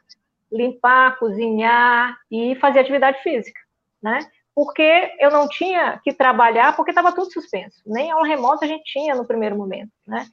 limpar, 0.51 1.17
cozinhar 1.17 2.17
e 2.29 2.55
fazer 2.55 2.79
atividade 2.79 3.23
física, 3.23 3.59
né? 4.01 4.19
porque 4.55 5.11
eu 5.19 5.29
não 5.29 5.49
tinha 5.49 5.99
que 6.01 6.13
trabalhar, 6.13 6.75
porque 6.77 6.91
estava 6.91 7.11
tudo 7.11 7.31
suspenso. 7.31 7.81
Nem 7.85 8.09
aula 8.09 8.25
remota 8.25 8.63
a 8.63 8.67
gente 8.67 8.85
tinha 8.85 9.13
no 9.13 9.27
primeiro 9.27 9.57
momento, 9.57 9.91
né? 10.07 10.25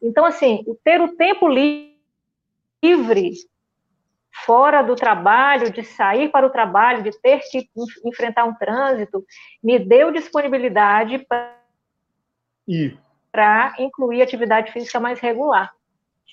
Então, 0.00 0.24
assim, 0.24 0.64
ter 0.82 1.02
o 1.02 1.14
tempo 1.14 1.46
livre 1.46 1.92
fora 4.46 4.80
do 4.80 4.96
trabalho, 4.96 5.70
de 5.70 5.84
sair 5.84 6.30
para 6.30 6.46
o 6.46 6.50
trabalho, 6.50 7.02
de 7.02 7.12
ter 7.20 7.40
que 7.50 7.68
enfrentar 8.06 8.44
um 8.44 8.54
trânsito, 8.54 9.22
me 9.62 9.78
deu 9.78 10.10
disponibilidade 10.10 11.18
para 11.28 11.54
incluir 13.78 14.22
atividade 14.22 14.72
física 14.72 14.98
mais 14.98 15.20
regular. 15.20 15.70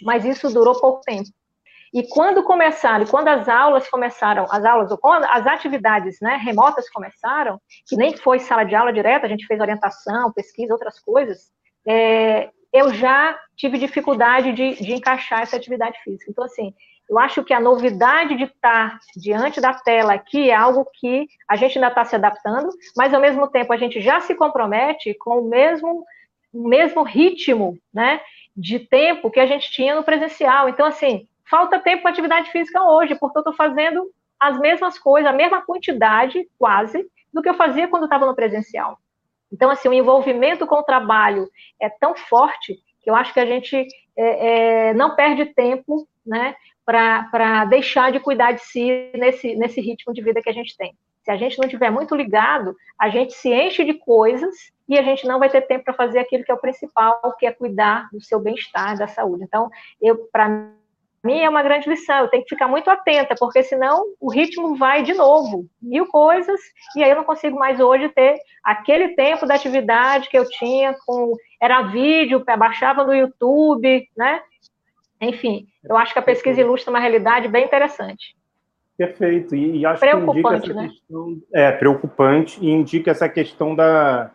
Mas 0.02 0.26
isso 0.26 0.50
durou 0.54 0.80
pouco 0.80 1.02
tempo. 1.02 1.30
E 1.93 2.04
quando 2.08 2.43
começaram, 2.43 3.06
quando 3.06 3.30
as 3.30 3.50
aulas 3.50 3.89
começaram, 3.89 4.45
as 4.50 4.64
aulas, 4.64 4.95
quando 5.02 5.24
as 5.26 5.47
atividades 5.47 6.20
né, 6.22 6.36
remotas 6.36 6.89
começaram, 6.89 7.60
que 7.88 7.95
nem 7.95 8.16
foi 8.16 8.39
sala 8.39 8.64
de 8.64 8.76
aula 8.76 8.93
direta, 8.93 9.26
a 9.26 9.30
gente 9.30 9.47
fez 9.47 9.60
orientação, 9.60 10.32
pesquisa, 10.32 10.74
outras 10.74 11.00
coisas, 11.00 11.50
é, 11.88 12.50
eu 12.72 12.93
já 12.93 13.38
tive 13.58 13.80
dificuldade 13.80 14.54
de, 14.54 14.76
de 14.76 14.93
encaixar 14.93 15.41
essa 15.41 15.56
atividade 15.56 15.97
física. 16.04 16.30
Então, 16.30 16.43
assim, 16.43 16.74
eu 17.10 17.18
acho 17.18 17.43
que 17.43 17.54
a 17.54 17.60
novidade 17.60 18.38
de 18.38 18.43
estar 18.43 19.00
diante 19.18 19.60
da 19.60 19.74
tela 19.74 20.14
aqui 20.14 20.52
é 20.52 20.56
algo 20.56 20.86
que 21.00 21.28
a 21.50 21.56
gente 21.56 21.78
ainda 21.78 21.88
está 21.88 22.06
se 22.06 22.16
adaptando, 22.16 22.70
mas 22.95 23.14
ao 23.14 23.20
mesmo 23.22 23.47
tempo 23.47 23.74
a 23.74 23.78
gente 23.78 24.00
já 24.00 24.22
se 24.22 24.36
compromete 24.36 25.16
com 25.16 25.39
o 25.39 25.50
mesmo, 25.50 26.06
o 26.54 26.68
mesmo 26.68 27.02
ritmo, 27.02 27.80
né, 27.91 28.22
de 28.60 28.78
tempo 28.78 29.32
que 29.32 29.39
a 29.39 29.45
gente 29.45 29.72
tinha 29.72 29.95
no 29.95 30.03
presencial. 30.03 30.68
Então, 30.68 30.86
assim, 30.86 31.28
falta 31.49 31.80
tempo 31.80 32.01
para 32.01 32.12
atividade 32.12 32.51
física 32.51 32.84
hoje, 32.84 33.16
porque 33.16 33.38
eu 33.38 33.41
estou 33.41 33.53
fazendo 33.55 34.12
as 34.38 34.60
mesmas 34.60 34.99
coisas, 34.99 35.30
a 35.30 35.36
mesma 35.36 35.62
quantidade, 35.62 36.45
quase, 36.57 37.10
do 37.34 37.41
que 37.41 37.49
eu 37.49 37.53
fazia 37.53 37.88
quando 37.88 38.03
estava 38.03 38.26
no 38.26 38.36
presencial. 38.36 38.97
Então, 39.51 39.70
assim, 39.70 39.88
o 39.88 39.93
envolvimento 39.93 40.68
com 40.68 40.76
o 40.76 40.84
trabalho 40.84 41.49
é 41.80 41.89
tão 41.89 42.16
forte 42.16 42.78
que 43.01 43.10
eu 43.10 43.16
acho 43.16 43.34
que 43.34 43.39
a 43.39 43.45
gente 43.45 43.88
é, 44.18 44.89
é, 44.89 44.93
não 44.93 45.16
perde 45.16 45.45
tempo, 45.45 46.07
né, 46.26 46.55
para 46.86 47.66
deixar 47.66 48.12
de 48.12 48.20
cuidar 48.20 48.51
de 48.51 48.62
si 48.62 49.12
nesse, 49.16 49.55
nesse 49.55 49.80
ritmo 49.80 50.14
de 50.14 50.22
vida 50.22 50.41
que 50.41 50.49
a 50.49 50.53
gente 50.53 50.76
tem. 50.76 50.95
Se 51.24 51.32
a 51.32 51.38
gente 51.38 51.57
não 51.60 51.68
tiver 51.68 51.91
muito 51.91 52.16
ligado, 52.16 52.76
a 52.99 53.10
gente 53.10 53.34
se 53.34 53.53
enche 53.53 53.84
de 53.84 53.93
coisas 53.93 54.72
e 54.90 54.98
a 54.98 55.04
gente 55.04 55.28
não 55.28 55.38
vai 55.38 55.50
ter 55.50 55.62
tempo 55.62 55.86
para 55.86 55.94
fazer 55.94 56.20
aquilo 56.20 56.44
que 56.44 56.52
é 56.52 56.56
o 56.56 56.60
principal, 56.60 57.22
que 57.38 57.46
é 57.46 57.52
cuidar 57.52 58.10
do 58.12 58.20
seu 58.20 58.40
bem-estar, 58.40 58.98
da 58.98 59.08
saúde. 59.08 59.44
Então, 59.44 59.70
eu, 60.02 60.28
para 60.32 60.50
mim 61.24 61.40
é 61.40 61.48
uma 61.48 61.62
grande 61.62 61.88
lição. 61.88 62.22
Eu 62.22 62.28
tenho 62.28 62.44
que 62.44 62.50
ficar 62.50 62.68
muito 62.68 62.90
atenta, 62.90 63.36
porque 63.40 63.62
senão 63.62 64.04
o 64.20 64.32
ritmo 64.32 64.76
vai 64.76 65.04
de 65.04 65.14
novo, 65.14 65.68
mil 65.82 66.08
coisas, 66.08 66.60
e 66.96 67.04
aí 67.04 67.10
eu 67.12 67.16
não 67.16 67.24
consigo 67.24 67.58
mais 67.58 67.80
hoje 67.80 68.10
ter 68.10 68.38
aquele 68.64 69.10
tempo 69.10 69.46
da 69.46 69.56
atividade 69.56 70.28
que 70.28 70.38
eu 70.38 70.50
tinha 70.50 70.96
com 71.06 71.34
era 71.62 71.84
vídeo, 71.84 72.44
baixava 72.58 73.04
no 73.04 73.14
YouTube, 73.14 74.08
né? 74.18 74.42
Enfim, 75.22 75.68
eu 75.84 75.98
acho 75.98 76.14
que 76.14 76.20
a 76.20 76.24
pesquisa 76.24 76.62
ilustra 76.62 76.90
uma 76.90 77.00
realidade 77.00 77.48
bem 77.48 77.66
interessante. 77.66 78.36
Perfeito. 79.00 79.56
E, 79.56 79.80
e 79.80 79.86
acho 79.86 80.02
que 80.02 80.10
indica 80.10 80.56
essa 80.56 80.74
né? 80.74 80.88
questão. 80.90 81.42
É, 81.54 81.72
preocupante, 81.72 82.60
e 82.62 82.70
indica 82.70 83.12
essa 83.12 83.30
questão 83.30 83.74
da. 83.74 84.30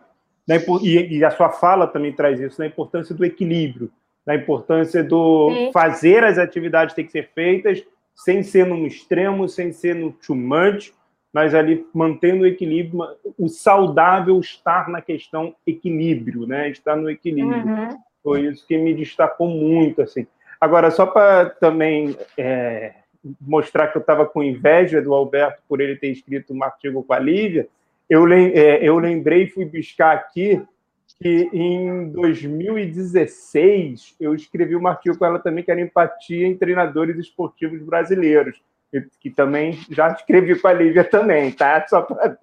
E, 0.83 1.17
e, 1.17 1.25
a 1.25 1.31
sua 1.31 1.49
fala 1.49 1.87
também 1.87 2.13
traz 2.13 2.39
isso, 2.39 2.57
da 2.57 2.67
importância 2.67 3.15
do 3.15 3.25
equilíbrio, 3.25 3.91
da 4.25 4.35
importância 4.35 5.03
do 5.03 5.49
Sim. 5.51 5.71
fazer 5.71 6.23
as 6.23 6.37
atividades 6.37 6.93
ter 6.93 7.03
que 7.03 7.11
ser 7.11 7.29
feitas 7.33 7.83
sem 8.15 8.43
ser 8.43 8.65
num 8.65 8.85
extremo, 8.85 9.49
sem 9.49 9.71
ser 9.71 9.95
no 9.95 10.11
too 10.11 10.35
much, 10.35 10.93
mas 11.33 11.53
ali 11.53 11.85
mantendo 11.93 12.43
o 12.43 12.47
equilíbrio, 12.47 13.05
o 13.37 13.49
saudável 13.49 14.39
estar 14.39 14.87
na 14.87 15.01
questão 15.01 15.53
equilíbrio, 15.67 16.47
né? 16.47 16.69
Estar 16.69 16.95
no 16.95 17.09
equilíbrio. 17.09 17.65
Uhum. 17.65 17.89
Foi 18.23 18.41
isso 18.45 18.65
que 18.65 18.77
me 18.77 18.93
destacou 18.93 19.47
muito, 19.47 20.01
assim. 20.01 20.25
Agora, 20.61 20.89
só 20.89 21.05
para 21.05 21.49
também 21.49 22.17
é, 22.37 22.93
mostrar 23.41 23.89
que 23.89 23.97
eu 23.97 23.99
estava 23.99 24.25
com 24.25 24.41
inveja 24.41 25.01
do 25.01 25.13
Alberto 25.13 25.61
por 25.67 25.81
ele 25.81 25.97
ter 25.97 26.07
escrito 26.07 26.53
um 26.53 26.63
artigo 26.63 27.03
com 27.03 27.13
a 27.13 27.19
Lívia, 27.19 27.67
eu, 28.09 28.25
é, 28.31 28.77
eu 28.81 28.97
lembrei 28.97 29.43
e 29.43 29.49
fui 29.49 29.65
buscar 29.65 30.13
aqui 30.13 30.65
que 31.21 31.49
em 31.53 32.11
2016 32.11 34.15
eu 34.19 34.35
escrevi 34.35 34.75
um 34.75 34.87
artigo 34.87 35.17
com 35.17 35.25
ela 35.25 35.39
também, 35.39 35.63
que 35.63 35.71
era 35.71 35.81
empatia 35.81 36.45
em 36.45 36.57
treinadores 36.57 37.17
esportivos 37.17 37.81
brasileiros, 37.81 38.61
que 39.19 39.29
também 39.29 39.79
já 39.89 40.09
escrevi 40.09 40.59
com 40.59 40.67
a 40.67 40.73
Lívia 40.73 41.03
também, 41.03 41.51
tá? 41.51 41.85
Só 41.87 42.01
para 42.01 42.37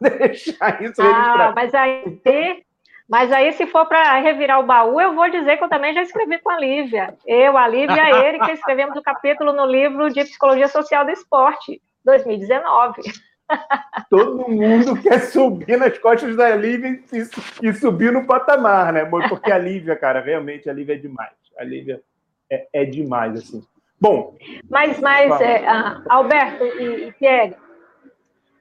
deixar 0.18 0.82
isso 0.82 1.00
ah, 1.00 1.52
Mas 1.54 1.74
aí, 1.74 2.64
mas 3.08 3.32
aí, 3.32 3.52
se 3.54 3.66
for 3.66 3.86
para 3.86 4.20
revirar 4.20 4.60
o 4.60 4.66
baú, 4.66 5.00
eu 5.00 5.14
vou 5.14 5.28
dizer 5.28 5.56
que 5.56 5.64
eu 5.64 5.68
também 5.68 5.92
já 5.92 6.02
escrevi 6.02 6.38
com 6.38 6.50
a 6.50 6.60
Lívia. 6.60 7.16
Eu, 7.26 7.56
a 7.56 7.66
Lívia 7.66 7.96
e 7.96 8.00
a 8.00 8.28
Erika 8.28 8.52
escrevemos 8.52 8.94
o 8.94 9.00
um 9.00 9.02
capítulo 9.02 9.52
no 9.52 9.66
livro 9.66 10.10
de 10.10 10.22
Psicologia 10.22 10.68
Social 10.68 11.04
do 11.04 11.10
Esporte, 11.10 11.82
2019. 12.04 13.02
Todo 14.08 14.48
mundo 14.48 15.00
quer 15.00 15.20
subir 15.20 15.76
nas 15.78 15.96
costas 15.98 16.36
da 16.36 16.54
Lívia 16.56 17.00
e, 17.12 17.68
e 17.68 17.72
subir 17.74 18.12
no 18.12 18.26
patamar, 18.26 18.92
né? 18.92 19.04
Porque 19.04 19.52
a 19.52 19.58
Lívia, 19.58 19.96
cara, 19.96 20.20
realmente 20.20 20.68
a 20.68 20.72
Lívia 20.72 20.94
é 20.94 20.98
demais. 20.98 21.34
A 21.58 21.64
Lívia 21.64 22.02
é, 22.50 22.66
é 22.72 22.84
demais, 22.84 23.34
assim. 23.34 23.64
Bom. 24.00 24.36
Mas, 24.68 24.98
mas 24.98 25.40
é, 25.40 25.64
Alberto 26.08 26.64
e, 26.64 27.08
e 27.08 27.12
Pierre, 27.12 27.54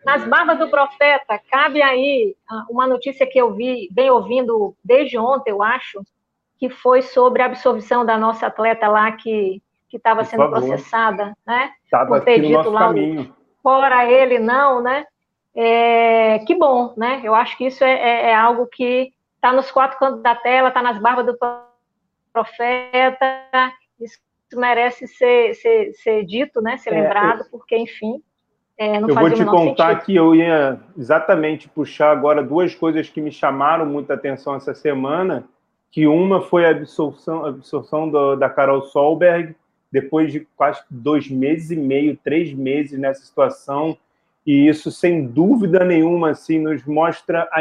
nas 0.05 0.25
barbas 0.25 0.59
do 0.59 0.69
profeta, 0.69 1.39
cabe 1.49 1.81
aí 1.81 2.35
ah, 2.49 2.65
uma 2.69 2.87
notícia 2.87 3.25
que 3.25 3.39
eu 3.39 3.53
vi, 3.53 3.87
bem 3.91 4.09
ouvindo 4.09 4.75
desde 4.83 5.17
ontem, 5.17 5.51
eu 5.51 5.63
acho, 5.63 6.01
que 6.57 6.69
foi 6.69 7.01
sobre 7.01 7.41
a 7.41 7.45
absolvição 7.45 8.05
da 8.05 8.17
nossa 8.17 8.47
atleta 8.47 8.87
lá 8.87 9.11
que 9.13 9.61
estava 9.91 10.23
sendo 10.23 10.43
favor. 10.43 10.59
processada, 10.59 11.33
né? 11.45 11.71
Estava 11.85 12.17
por 12.17 12.25
ter 12.25 12.41
dito 12.41 12.69
lá 12.69 12.87
caminho. 12.87 13.33
Fora 13.61 14.09
ele 14.09 14.39
não, 14.39 14.81
né? 14.81 15.05
É, 15.55 16.39
que 16.39 16.55
bom, 16.55 16.93
né? 16.95 17.21
Eu 17.23 17.35
acho 17.35 17.57
que 17.57 17.67
isso 17.67 17.83
é, 17.83 17.91
é, 17.91 18.29
é 18.29 18.35
algo 18.35 18.67
que 18.67 19.13
está 19.35 19.51
nos 19.51 19.71
quatro 19.71 19.97
cantos 19.97 20.21
da 20.21 20.35
tela, 20.35 20.69
está 20.69 20.81
nas 20.81 20.99
barbas 20.99 21.25
do 21.25 21.37
profeta. 22.31 23.45
Isso 23.99 24.19
merece 24.53 25.07
ser, 25.07 25.53
ser, 25.55 25.93
ser 25.93 26.25
dito, 26.25 26.61
né? 26.61 26.77
Ser 26.77 26.93
é, 26.93 27.01
lembrado, 27.01 27.45
porque 27.51 27.77
enfim 27.77 28.21
é, 28.79 28.95
eu 28.97 29.13
vou 29.13 29.29
te 29.29 29.43
contar 29.43 29.89
sentido. 29.89 30.05
que 30.05 30.15
eu 30.15 30.33
ia 30.33 30.79
exatamente 30.97 31.67
puxar 31.67 32.11
agora 32.11 32.41
duas 32.41 32.73
coisas 32.73 33.09
que 33.09 33.19
me 33.19 33.29
chamaram 33.29 33.85
muita 33.85 34.13
atenção 34.13 34.55
essa 34.55 34.73
semana, 34.73 35.43
que 35.91 36.07
uma 36.07 36.39
foi 36.39 36.65
a 36.65 36.69
absorção, 36.69 37.45
absorção 37.45 38.09
do, 38.09 38.37
da 38.37 38.49
Carol 38.49 38.83
Solberg, 38.83 39.53
depois 39.91 40.31
de 40.31 40.47
quase 40.55 40.81
dois 40.89 41.29
meses 41.29 41.71
e 41.71 41.75
meio, 41.75 42.17
três 42.23 42.53
meses 42.53 42.97
nessa 42.97 43.23
situação, 43.25 43.97
e 44.45 44.67
isso, 44.67 44.91
sem 44.91 45.27
dúvida 45.27 45.83
nenhuma, 45.83 46.31
assim, 46.31 46.59
nos 46.59 46.85
mostra 46.85 47.47
a, 47.51 47.59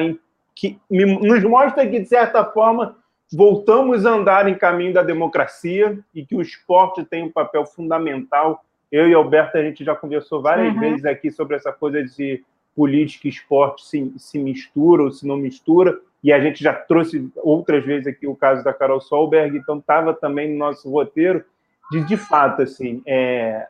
que, 0.54 0.78
nos 0.90 1.42
mostra 1.44 1.86
que, 1.86 2.00
de 2.00 2.06
certa 2.06 2.44
forma, 2.44 2.96
voltamos 3.32 4.06
a 4.06 4.12
andar 4.12 4.48
em 4.48 4.54
caminho 4.54 4.94
da 4.94 5.02
democracia 5.02 5.98
e 6.14 6.24
que 6.24 6.34
o 6.34 6.40
esporte 6.40 7.04
tem 7.04 7.24
um 7.24 7.30
papel 7.30 7.66
fundamental. 7.66 8.64
Eu 8.90 9.08
e 9.08 9.14
Alberto, 9.14 9.58
a 9.58 9.62
gente 9.62 9.84
já 9.84 9.94
conversou 9.94 10.40
várias 10.40 10.74
uhum. 10.74 10.80
vezes 10.80 11.04
aqui 11.04 11.30
sobre 11.30 11.56
essa 11.56 11.72
coisa 11.72 12.02
de 12.02 12.42
política 12.74 13.26
e 13.26 13.30
esporte 13.30 13.84
se, 13.84 14.12
se 14.16 14.38
mistura 14.38 15.02
ou 15.02 15.10
se 15.10 15.26
não 15.26 15.36
mistura, 15.36 15.98
e 16.22 16.32
a 16.32 16.40
gente 16.40 16.62
já 16.62 16.72
trouxe 16.72 17.28
outras 17.36 17.84
vezes 17.84 18.06
aqui 18.06 18.26
o 18.26 18.34
caso 18.34 18.64
da 18.64 18.72
Carol 18.72 19.00
Solberg, 19.00 19.56
então 19.56 19.78
estava 19.78 20.14
também 20.14 20.50
no 20.50 20.58
nosso 20.58 20.90
roteiro 20.90 21.44
de, 21.90 22.04
de 22.04 22.16
fato, 22.16 22.62
assim, 22.62 23.02
é... 23.06 23.66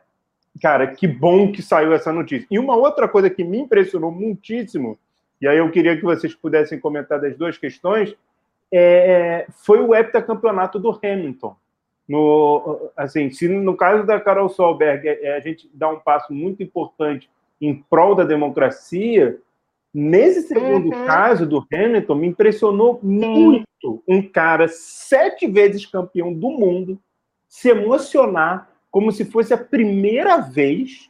cara, 0.61 0.87
que 0.87 1.07
bom 1.07 1.51
que 1.51 1.61
saiu 1.61 1.93
essa 1.93 2.11
notícia. 2.11 2.47
E 2.49 2.59
uma 2.59 2.75
outra 2.75 3.07
coisa 3.07 3.29
que 3.29 3.43
me 3.43 3.59
impressionou 3.59 4.11
muitíssimo, 4.11 4.97
e 5.41 5.47
aí 5.47 5.57
eu 5.57 5.71
queria 5.71 5.95
que 5.95 6.03
vocês 6.03 6.33
pudessem 6.35 6.79
comentar 6.79 7.19
das 7.19 7.37
duas 7.37 7.57
questões, 7.57 8.15
é... 8.71 9.47
foi 9.63 9.79
o 9.79 9.95
heptacampeonato 9.95 10.79
do 10.79 10.89
Hamilton 11.03 11.55
no, 12.09 12.89
assim, 12.97 13.29
se 13.29 13.47
no 13.47 13.77
caso 13.77 14.03
da 14.03 14.19
Carol 14.19 14.49
Solberg 14.49 15.07
é, 15.07 15.25
é, 15.27 15.37
a 15.37 15.39
gente 15.39 15.69
dá 15.71 15.87
um 15.89 15.99
passo 15.99 16.33
muito 16.33 16.63
importante 16.63 17.29
em 17.61 17.75
prol 17.87 18.15
da 18.15 18.23
democracia, 18.23 19.37
nesse 19.93 20.47
segundo 20.47 20.85
uhum. 20.85 21.05
caso 21.05 21.45
do 21.45 21.63
Hamilton, 21.71 22.15
me 22.15 22.27
impressionou 22.27 22.99
muito 23.03 24.01
um 24.07 24.23
cara 24.23 24.67
sete 24.67 25.45
vezes 25.45 25.85
campeão 25.85 26.33
do 26.33 26.49
mundo 26.49 26.99
se 27.49 27.69
emocionar 27.69 28.69
como 28.91 29.11
se 29.11 29.25
fosse 29.25 29.53
a 29.53 29.57
primeira 29.57 30.37
vez. 30.37 31.09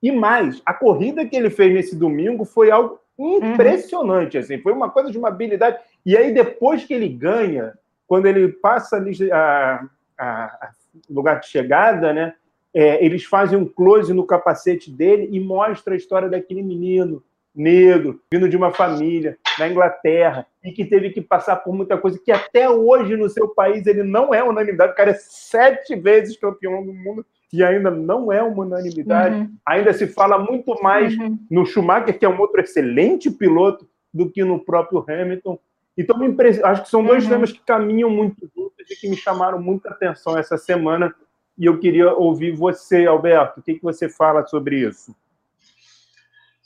E 0.00 0.12
mais, 0.12 0.62
a 0.64 0.72
corrida 0.72 1.26
que 1.26 1.36
ele 1.36 1.50
fez 1.50 1.74
nesse 1.74 1.96
domingo 1.96 2.44
foi 2.44 2.70
algo 2.70 3.00
impressionante, 3.18 4.36
uhum. 4.36 4.42
assim, 4.42 4.58
foi 4.58 4.72
uma 4.72 4.90
coisa 4.90 5.10
de 5.10 5.18
uma 5.18 5.28
habilidade. 5.28 5.78
E 6.06 6.16
aí, 6.16 6.32
depois 6.32 6.84
que 6.84 6.94
ele 6.94 7.08
ganha, 7.08 7.74
quando 8.06 8.26
ele 8.26 8.48
passa 8.48 8.98
a, 9.32 9.86
a, 10.18 10.44
a 10.44 10.70
lugar 11.10 11.40
de 11.40 11.48
chegada, 11.48 12.12
né? 12.12 12.34
É, 12.76 13.04
eles 13.04 13.24
fazem 13.24 13.56
um 13.56 13.64
close 13.64 14.12
no 14.12 14.26
capacete 14.26 14.90
dele 14.90 15.28
e 15.30 15.38
mostra 15.38 15.94
a 15.94 15.96
história 15.96 16.28
daquele 16.28 16.60
menino 16.60 17.22
negro, 17.54 18.20
vindo 18.32 18.48
de 18.48 18.56
uma 18.56 18.72
família 18.72 19.38
na 19.58 19.68
Inglaterra 19.68 20.46
e 20.62 20.72
que 20.72 20.84
teve 20.84 21.10
que 21.10 21.20
passar 21.20 21.56
por 21.56 21.74
muita 21.74 21.96
coisa 21.98 22.20
que 22.22 22.32
até 22.32 22.68
hoje 22.68 23.16
no 23.16 23.28
seu 23.28 23.48
país 23.48 23.86
ele 23.86 24.02
não 24.02 24.34
é 24.34 24.42
unanimidade. 24.42 24.92
O 24.92 24.96
cara 24.96 25.10
é 25.10 25.14
sete 25.14 25.94
vezes 25.94 26.36
campeão 26.36 26.84
do 26.84 26.92
mundo 26.92 27.24
e 27.52 27.62
ainda 27.62 27.90
não 27.90 28.32
é 28.32 28.42
uma 28.42 28.64
unanimidade. 28.64 29.36
Uhum. 29.36 29.56
Ainda 29.64 29.92
se 29.92 30.06
fala 30.06 30.38
muito 30.38 30.74
mais 30.82 31.16
uhum. 31.16 31.38
no 31.50 31.64
Schumacher, 31.64 32.18
que 32.18 32.24
é 32.24 32.28
um 32.28 32.40
outro 32.40 32.60
excelente 32.60 33.30
piloto, 33.30 33.88
do 34.12 34.30
que 34.30 34.44
no 34.44 34.64
próprio 34.64 35.04
Hamilton. 35.08 35.58
Então, 35.96 36.16
acho 36.64 36.82
que 36.82 36.88
são 36.88 37.04
dois 37.04 37.24
uhum. 37.24 37.30
temas 37.30 37.52
que 37.52 37.60
caminham 37.60 38.10
muito 38.10 38.48
juntos 38.56 38.90
e 38.90 38.96
que 38.96 39.08
me 39.08 39.16
chamaram 39.16 39.60
muita 39.60 39.90
atenção 39.90 40.38
essa 40.38 40.56
semana. 40.56 41.14
E 41.58 41.66
eu 41.66 41.78
queria 41.78 42.12
ouvir 42.12 42.52
você, 42.52 43.06
Alberto. 43.06 43.60
O 43.60 43.62
que, 43.62 43.74
que 43.74 43.82
você 43.82 44.08
fala 44.08 44.46
sobre 44.46 44.80
isso? 44.80 45.14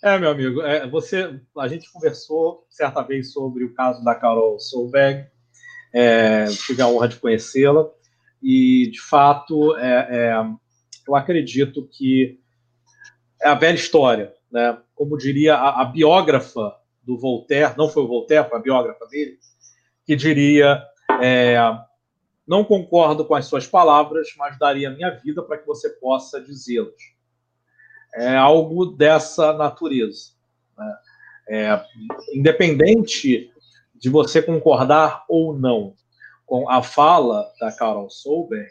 É, 0.01 0.16
meu 0.16 0.30
amigo, 0.30 0.62
é, 0.62 0.86
você, 0.86 1.40
a 1.59 1.66
gente 1.66 1.90
conversou 1.92 2.64
certa 2.70 3.03
vez 3.03 3.32
sobre 3.32 3.64
o 3.64 3.74
caso 3.74 4.03
da 4.05 4.14
Carol 4.14 4.59
Solberg, 4.61 5.26
é, 5.92 6.44
tive 6.46 6.80
a 6.80 6.86
honra 6.86 7.09
de 7.09 7.16
conhecê-la, 7.16 7.90
e 8.40 8.90
de 8.92 9.01
fato 9.01 9.76
é, 9.76 10.09
é, 10.09 10.44
eu 11.07 11.16
acredito 11.16 11.88
que 11.88 12.38
é 13.42 13.49
a 13.49 13.55
velha 13.55 13.74
história, 13.74 14.32
né? 14.53 14.78
Como 14.94 15.18
diria 15.18 15.57
a, 15.57 15.82
a 15.82 15.84
biógrafa 15.84 16.76
do 17.03 17.18
Voltaire, 17.18 17.74
não 17.76 17.88
foi 17.88 18.05
o 18.05 18.09
Voltaire, 18.09 18.49
foi 18.49 18.59
a 18.59 18.62
biógrafa 18.62 19.05
dele, 19.07 19.36
que 20.05 20.14
diria: 20.14 20.80
é, 21.20 21.57
Não 22.46 22.62
concordo 22.62 23.24
com 23.24 23.34
as 23.34 23.46
suas 23.46 23.66
palavras, 23.66 24.28
mas 24.36 24.57
daria 24.59 24.88
a 24.88 24.92
minha 24.92 25.11
vida 25.11 25.42
para 25.42 25.59
que 25.59 25.66
você 25.66 25.88
possa 25.90 26.40
dizê-las. 26.40 27.18
É 28.15 28.37
algo 28.37 28.87
dessa 28.87 29.53
natureza. 29.53 30.33
Né? 30.77 30.97
É, 31.51 31.83
independente 32.35 33.51
de 33.95 34.09
você 34.09 34.41
concordar 34.43 35.25
ou 35.29 35.57
não 35.57 35.95
com 36.47 36.69
a 36.69 36.83
fala 36.83 37.51
da 37.61 37.71
Carol 37.71 38.09
Solberg, 38.09 38.71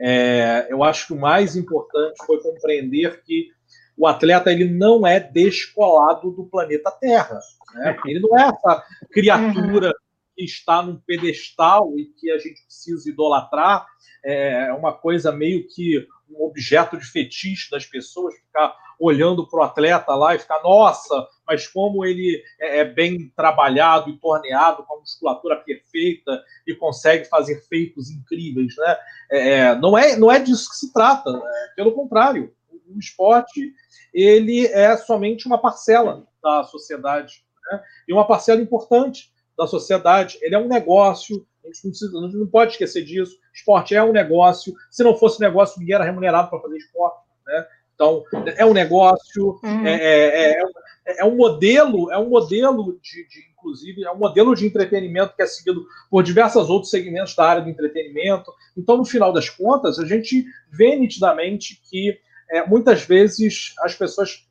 é, 0.00 0.66
eu 0.70 0.82
acho 0.82 1.08
que 1.08 1.12
o 1.12 1.20
mais 1.20 1.54
importante 1.54 2.24
foi 2.26 2.40
compreender 2.42 3.22
que 3.22 3.50
o 3.96 4.06
atleta 4.06 4.50
ele 4.50 4.64
não 4.64 5.06
é 5.06 5.20
descolado 5.20 6.30
do 6.30 6.44
planeta 6.46 6.90
Terra. 6.90 7.38
Né? 7.74 7.96
Ele 8.06 8.20
não 8.20 8.38
é 8.38 8.48
essa 8.48 8.84
criatura 9.12 9.94
que 10.34 10.44
está 10.44 10.82
num 10.82 10.96
pedestal 11.06 11.96
e 11.98 12.06
que 12.06 12.30
a 12.30 12.38
gente 12.38 12.64
precisa 12.64 13.08
idolatrar, 13.08 13.86
é 14.24 14.72
uma 14.72 14.92
coisa 14.92 15.30
meio 15.30 15.66
que 15.68 16.06
um 16.36 16.44
objeto 16.44 16.96
de 16.96 17.04
fetiche 17.04 17.70
das 17.70 17.86
pessoas, 17.86 18.34
ficar 18.34 18.74
olhando 18.98 19.46
para 19.48 19.60
o 19.60 19.62
atleta 19.62 20.14
lá 20.14 20.34
e 20.34 20.38
ficar, 20.38 20.62
nossa, 20.62 21.26
mas 21.46 21.66
como 21.66 22.04
ele 22.04 22.40
é, 22.60 22.78
é 22.78 22.84
bem 22.84 23.32
trabalhado 23.34 24.10
e 24.10 24.18
torneado, 24.18 24.84
com 24.84 24.94
a 24.94 25.00
musculatura 25.00 25.56
perfeita 25.56 26.40
e 26.66 26.74
consegue 26.74 27.24
fazer 27.24 27.60
feitos 27.68 28.10
incríveis, 28.10 28.74
né? 28.76 28.96
É, 29.30 29.50
é 29.50 29.74
não, 29.74 29.98
é, 29.98 30.16
não 30.16 30.30
é 30.30 30.38
disso 30.38 30.70
que 30.70 30.76
se 30.76 30.92
trata, 30.92 31.32
né? 31.32 31.40
pelo 31.74 31.92
contrário, 31.92 32.54
o 32.88 32.98
esporte 32.98 33.72
ele 34.14 34.66
é 34.66 34.96
somente 34.96 35.46
uma 35.46 35.58
parcela 35.58 36.26
da 36.42 36.62
sociedade, 36.64 37.44
né? 37.70 37.82
e 38.06 38.12
uma 38.12 38.26
parcela 38.26 38.60
importante 38.60 39.31
da 39.62 39.66
sociedade. 39.66 40.38
Ele 40.42 40.54
é 40.54 40.58
um 40.58 40.68
negócio, 40.68 41.46
a 41.64 41.68
gente 41.68 41.84
não, 41.84 41.90
precisa, 41.90 42.18
a 42.18 42.22
gente 42.22 42.36
não 42.36 42.46
pode 42.46 42.72
esquecer 42.72 43.04
disso. 43.04 43.36
Esporte 43.54 43.94
é 43.94 44.02
um 44.02 44.12
negócio. 44.12 44.74
Se 44.90 45.02
não 45.02 45.16
fosse 45.16 45.40
negócio, 45.40 45.78
ninguém 45.78 45.94
era 45.94 46.04
remunerado 46.04 46.50
para 46.50 46.60
fazer 46.60 46.76
esporte. 46.76 47.18
Né? 47.46 47.66
Então, 47.94 48.24
é 48.56 48.64
um 48.66 48.72
negócio, 48.72 49.60
uhum. 49.62 49.86
é, 49.86 49.94
é, 49.94 50.62
é, 51.06 51.20
é, 51.20 51.24
um 51.24 51.36
modelo, 51.36 52.10
é 52.10 52.18
um 52.18 52.28
modelo 52.28 52.98
de, 53.00 53.28
de, 53.28 53.40
inclusive, 53.52 54.04
é 54.04 54.10
um 54.10 54.18
modelo 54.18 54.54
de 54.56 54.66
entretenimento 54.66 55.36
que 55.36 55.42
é 55.42 55.46
seguido 55.46 55.86
por 56.10 56.22
diversos 56.22 56.68
outros 56.68 56.90
segmentos 56.90 57.34
da 57.34 57.44
área 57.44 57.62
do 57.62 57.70
entretenimento. 57.70 58.52
Então, 58.76 58.96
no 58.96 59.04
final 59.04 59.32
das 59.32 59.48
contas, 59.48 59.98
a 59.98 60.06
gente 60.06 60.44
vê 60.70 60.96
nitidamente 60.96 61.80
que 61.88 62.18
é, 62.50 62.66
muitas 62.66 63.02
vezes 63.02 63.72
as 63.80 63.94
pessoas 63.94 64.46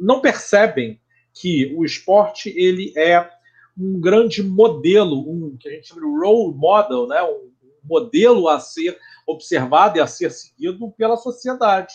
não 0.00 0.20
percebem 0.20 1.00
que 1.34 1.74
o 1.76 1.84
esporte 1.84 2.52
ele 2.56 2.92
é 2.96 3.28
um 3.78 4.00
grande 4.00 4.42
modelo, 4.42 5.18
um 5.20 5.56
que 5.58 5.68
a 5.68 5.72
gente 5.72 5.88
chama 5.88 6.00
de 6.00 6.06
role 6.06 6.54
model, 6.54 7.06
né? 7.06 7.22
um 7.22 7.50
modelo 7.84 8.48
a 8.48 8.58
ser 8.58 8.98
observado 9.26 9.98
e 9.98 10.00
a 10.00 10.06
ser 10.06 10.30
seguido 10.30 10.90
pela 10.92 11.16
sociedade. 11.16 11.94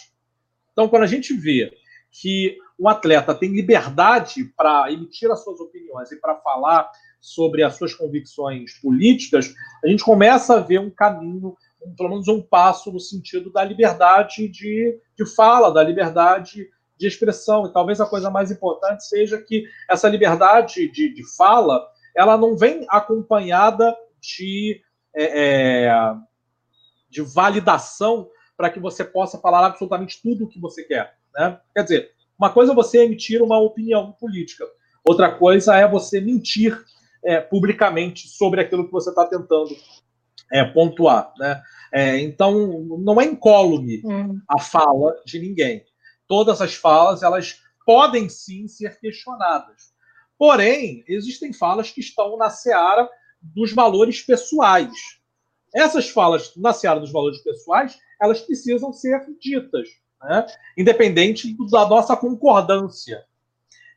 Então, 0.72 0.88
quando 0.88 1.04
a 1.04 1.08
gente 1.08 1.34
vê 1.34 1.72
que 2.12 2.58
um 2.80 2.88
atleta 2.88 3.34
tem 3.34 3.50
liberdade 3.50 4.46
para 4.56 4.92
emitir 4.92 5.30
as 5.32 5.44
suas 5.44 5.60
opiniões 5.60 6.12
e 6.12 6.20
para 6.20 6.36
falar 6.36 6.90
sobre 7.20 7.64
as 7.64 7.76
suas 7.76 7.94
convicções 7.94 8.80
políticas, 8.80 9.54
a 9.84 9.88
gente 9.88 10.04
começa 10.04 10.58
a 10.58 10.60
ver 10.60 10.80
um 10.80 10.90
caminho, 10.90 11.56
um, 11.82 11.96
pelo 11.96 12.10
menos 12.10 12.28
um 12.28 12.42
passo 12.42 12.92
no 12.92 13.00
sentido 13.00 13.52
da 13.52 13.64
liberdade 13.64 14.48
de, 14.48 15.00
de 15.16 15.26
fala, 15.36 15.72
da 15.72 15.84
liberdade 15.84 16.70
de 17.02 17.08
expressão. 17.08 17.66
E 17.66 17.74
talvez 17.74 18.00
a 18.00 18.06
coisa 18.06 18.30
mais 18.30 18.52
importante 18.52 19.06
seja 19.06 19.42
que 19.42 19.66
essa 19.90 20.08
liberdade 20.08 20.88
de, 20.92 21.14
de 21.14 21.36
fala 21.36 21.86
ela 22.16 22.38
não 22.38 22.56
vem 22.56 22.86
acompanhada 22.90 23.96
de, 24.20 24.82
é, 25.16 25.86
é, 25.86 26.16
de 27.10 27.22
validação 27.22 28.30
para 28.56 28.70
que 28.70 28.80
você 28.80 29.04
possa 29.04 29.40
falar 29.40 29.66
absolutamente 29.66 30.22
tudo 30.22 30.46
o 30.46 30.48
que 30.48 30.60
você 30.60 30.84
quer. 30.84 31.16
Né? 31.34 31.60
Quer 31.74 31.84
dizer, 31.84 32.12
uma 32.38 32.50
coisa 32.52 32.74
é 32.74 32.76
você 32.76 33.04
emitir 33.04 33.42
uma 33.42 33.60
opinião 33.60 34.12
política, 34.12 34.66
outra 35.04 35.32
coisa 35.32 35.76
é 35.76 35.88
você 35.88 36.20
mentir 36.20 36.78
é, 37.24 37.40
publicamente 37.40 38.28
sobre 38.28 38.62
aquilo 38.62 38.86
que 38.86 38.92
você 38.92 39.10
está 39.10 39.26
tentando 39.26 39.76
é, 40.52 40.66
pontuar. 40.66 41.34
Né? 41.40 41.62
É, 41.94 42.20
então, 42.20 42.84
não 43.00 43.20
é 43.20 43.26
incólume 43.26 44.02
hum. 44.04 44.40
a 44.48 44.60
fala 44.60 45.16
de 45.26 45.40
ninguém 45.40 45.86
todas 46.32 46.62
as 46.62 46.76
falas 46.76 47.24
elas 47.24 47.62
podem 47.86 48.30
sim 48.30 48.66
ser 48.66 48.98
questionadas. 49.02 49.92
Porém, 50.38 51.04
existem 51.06 51.52
falas 51.52 51.92
que 51.92 52.00
estão 52.00 52.38
na 52.38 52.50
seara 52.50 53.10
dos 53.42 53.74
valores 53.74 54.22
pessoais. 54.22 54.94
Essas 55.76 56.10
falas 56.10 56.56
na 56.56 56.72
seara 56.72 57.02
dos 57.02 57.12
valores 57.12 57.40
pessoais, 57.44 58.00
elas 58.22 58.40
precisam 58.40 58.94
ser 58.94 59.20
ditas, 59.42 59.90
né? 60.24 60.48
independente 60.78 61.54
da 61.70 61.86
nossa 61.86 62.16
concordância. 62.16 63.26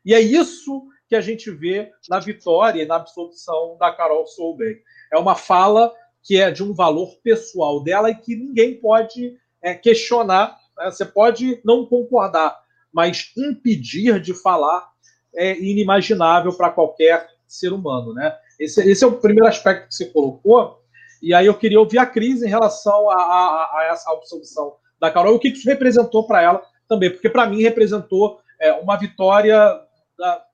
E 0.03 0.13
é 0.13 0.19
isso 0.19 0.89
que 1.07 1.15
a 1.15 1.21
gente 1.21 1.49
vê 1.49 1.89
na 2.09 2.19
vitória 2.19 2.83
e 2.83 2.85
na 2.85 2.97
absolução 2.97 3.77
da 3.79 3.93
Carol 3.93 4.27
Solberg. 4.27 4.81
É 5.09 5.17
uma 5.17 5.35
fala 5.35 5.89
que 6.21 6.35
é 6.35 6.51
de 6.51 6.61
um 6.61 6.73
valor 6.73 7.15
pessoal 7.23 7.81
dela 7.81 8.09
e 8.09 8.15
que 8.15 8.35
ninguém 8.35 8.77
pode 8.77 9.37
é, 9.61 9.73
questionar 9.73 10.59
né? 10.77 10.91
Você 10.91 11.05
pode 11.05 11.61
não 11.63 11.85
concordar, 11.85 12.57
mas 12.93 13.31
impedir 13.37 14.19
de 14.19 14.33
falar 14.33 14.89
é 15.35 15.57
inimaginável 15.59 16.53
para 16.53 16.69
qualquer 16.69 17.27
ser 17.47 17.73
humano. 17.73 18.13
Né? 18.13 18.35
Esse, 18.59 18.81
esse, 18.89 19.03
é 19.03 19.07
o 19.07 19.19
primeiro 19.19 19.47
aspecto 19.47 19.87
que 19.87 19.95
você 19.95 20.05
colocou. 20.05 20.81
E 21.21 21.33
aí 21.33 21.45
eu 21.45 21.53
queria 21.53 21.79
ouvir 21.79 21.97
a 21.97 22.05
Cris 22.05 22.41
em 22.41 22.49
relação 22.49 23.09
a, 23.09 23.15
a, 23.15 23.79
a 23.79 23.89
essa 23.91 24.11
absolução 24.11 24.75
da 24.99 25.11
Carol 25.11 25.33
e 25.33 25.35
o 25.35 25.39
que 25.39 25.49
isso 25.49 25.67
representou 25.67 26.25
para 26.25 26.41
ela 26.41 26.63
também, 26.87 27.09
porque 27.09 27.29
para 27.29 27.47
mim 27.47 27.61
representou 27.61 28.39
é, 28.59 28.71
uma 28.73 28.95
vitória 28.95 29.57
da, 30.17 30.45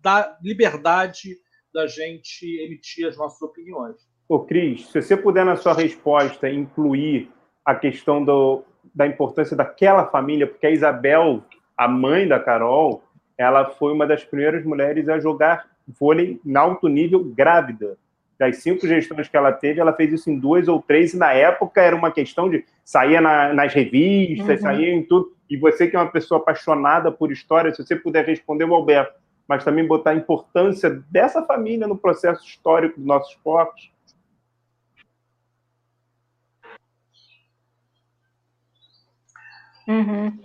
da 0.00 0.38
liberdade 0.42 1.36
da 1.72 1.86
gente 1.86 2.46
emitir 2.64 3.06
as 3.06 3.16
nossas 3.16 3.40
opiniões. 3.42 3.96
Ô, 4.28 4.40
Cris, 4.40 4.86
se 4.88 5.02
você 5.02 5.16
puder 5.16 5.44
na 5.44 5.56
sua 5.56 5.74
resposta 5.74 6.48
incluir 6.48 7.30
a 7.64 7.74
questão 7.74 8.24
do, 8.24 8.64
da 8.96 9.06
importância 9.06 9.54
daquela 9.54 10.06
família, 10.06 10.46
porque 10.46 10.66
a 10.66 10.70
Isabel, 10.70 11.42
a 11.76 11.86
mãe 11.86 12.26
da 12.26 12.40
Carol, 12.40 13.02
ela 13.36 13.66
foi 13.66 13.92
uma 13.92 14.06
das 14.06 14.24
primeiras 14.24 14.64
mulheres 14.64 15.06
a 15.10 15.20
jogar 15.20 15.66
vôlei 15.86 16.40
em 16.44 16.56
alto 16.56 16.88
nível 16.88 17.22
grávida. 17.22 17.98
Das 18.38 18.56
cinco 18.56 18.86
gestões 18.86 19.28
que 19.28 19.36
ela 19.36 19.52
teve, 19.52 19.80
ela 19.80 19.92
fez 19.92 20.12
isso 20.14 20.30
em 20.30 20.38
duas 20.38 20.66
ou 20.66 20.80
três, 20.80 21.12
e 21.12 21.18
na 21.18 21.32
época 21.32 21.82
era 21.82 21.94
uma 21.94 22.10
questão 22.10 22.48
de 22.48 22.64
sair 22.82 23.20
na, 23.20 23.52
nas 23.52 23.74
revistas, 23.74 24.60
uhum. 24.60 24.66
sair 24.66 24.88
em 24.88 25.02
tudo. 25.02 25.30
E 25.48 25.58
você 25.58 25.86
que 25.86 25.94
é 25.94 25.98
uma 25.98 26.10
pessoa 26.10 26.40
apaixonada 26.40 27.12
por 27.12 27.30
história, 27.30 27.72
se 27.74 27.84
você 27.84 27.94
puder 27.94 28.24
responder 28.24 28.64
o 28.64 28.74
Alberto, 28.74 29.14
mas 29.46 29.62
também 29.62 29.86
botar 29.86 30.10
a 30.10 30.16
importância 30.16 31.02
dessa 31.10 31.42
família 31.42 31.86
no 31.86 31.96
processo 31.96 32.44
histórico 32.44 32.98
do 32.98 33.06
nosso 33.06 33.30
esporte, 33.32 33.92
Uhum. 39.86 40.36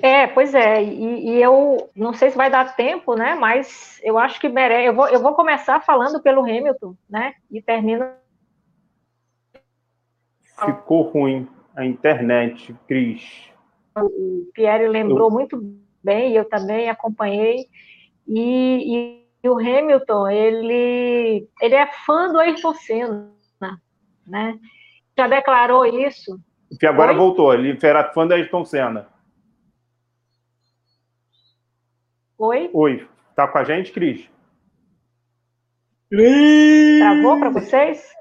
É, 0.00 0.28
pois 0.28 0.54
é, 0.54 0.82
e, 0.82 1.30
e, 1.30 1.42
eu 1.42 1.90
não 1.96 2.12
sei 2.12 2.30
se 2.30 2.36
vai 2.36 2.48
dar 2.48 2.76
tempo, 2.76 3.16
né? 3.16 3.34
Mas 3.34 4.00
eu 4.04 4.16
acho 4.16 4.40
que 4.40 4.48
merece. 4.48 4.88
Eu 4.88 4.94
vou, 4.94 5.08
eu 5.08 5.20
vou 5.20 5.34
começar 5.34 5.80
falando 5.80 6.22
pelo 6.22 6.42
Hamilton, 6.42 6.94
né? 7.10 7.34
E 7.50 7.60
termino. 7.60 8.08
Ficou 10.64 11.02
ruim 11.02 11.48
a 11.74 11.84
internet, 11.84 12.74
Cris. 12.86 13.50
O 13.96 14.48
Pierre 14.54 14.86
lembrou 14.86 15.28
eu... 15.28 15.32
muito 15.32 15.60
bem, 16.02 16.32
e 16.32 16.36
eu 16.36 16.44
também 16.44 16.88
acompanhei. 16.88 17.66
E, 18.28 18.40
e, 18.40 19.26
e, 19.42 19.48
o 19.48 19.58
Hamilton, 19.58 20.28
ele, 20.28 21.48
ele 21.60 21.74
é 21.74 21.86
fã 22.06 22.28
do 22.28 22.38
Ayrton 22.38 22.74
Senna, 22.74 23.32
né? 24.24 24.56
Já 25.16 25.26
declarou 25.26 25.84
isso 25.84 26.38
que 26.76 26.86
agora 26.86 27.12
Oi? 27.12 27.18
voltou. 27.18 27.54
Ele 27.54 27.78
era 27.82 28.12
fã 28.12 28.26
da 28.26 28.34
Ayrton 28.34 28.64
Senna. 28.64 29.08
Oi? 32.38 32.70
Oi. 32.72 33.08
Tá 33.34 33.48
com 33.48 33.58
a 33.58 33.64
gente, 33.64 33.92
Cris? 33.92 34.28
Travou 36.98 37.38
para 37.38 37.50
vocês? 37.50 38.12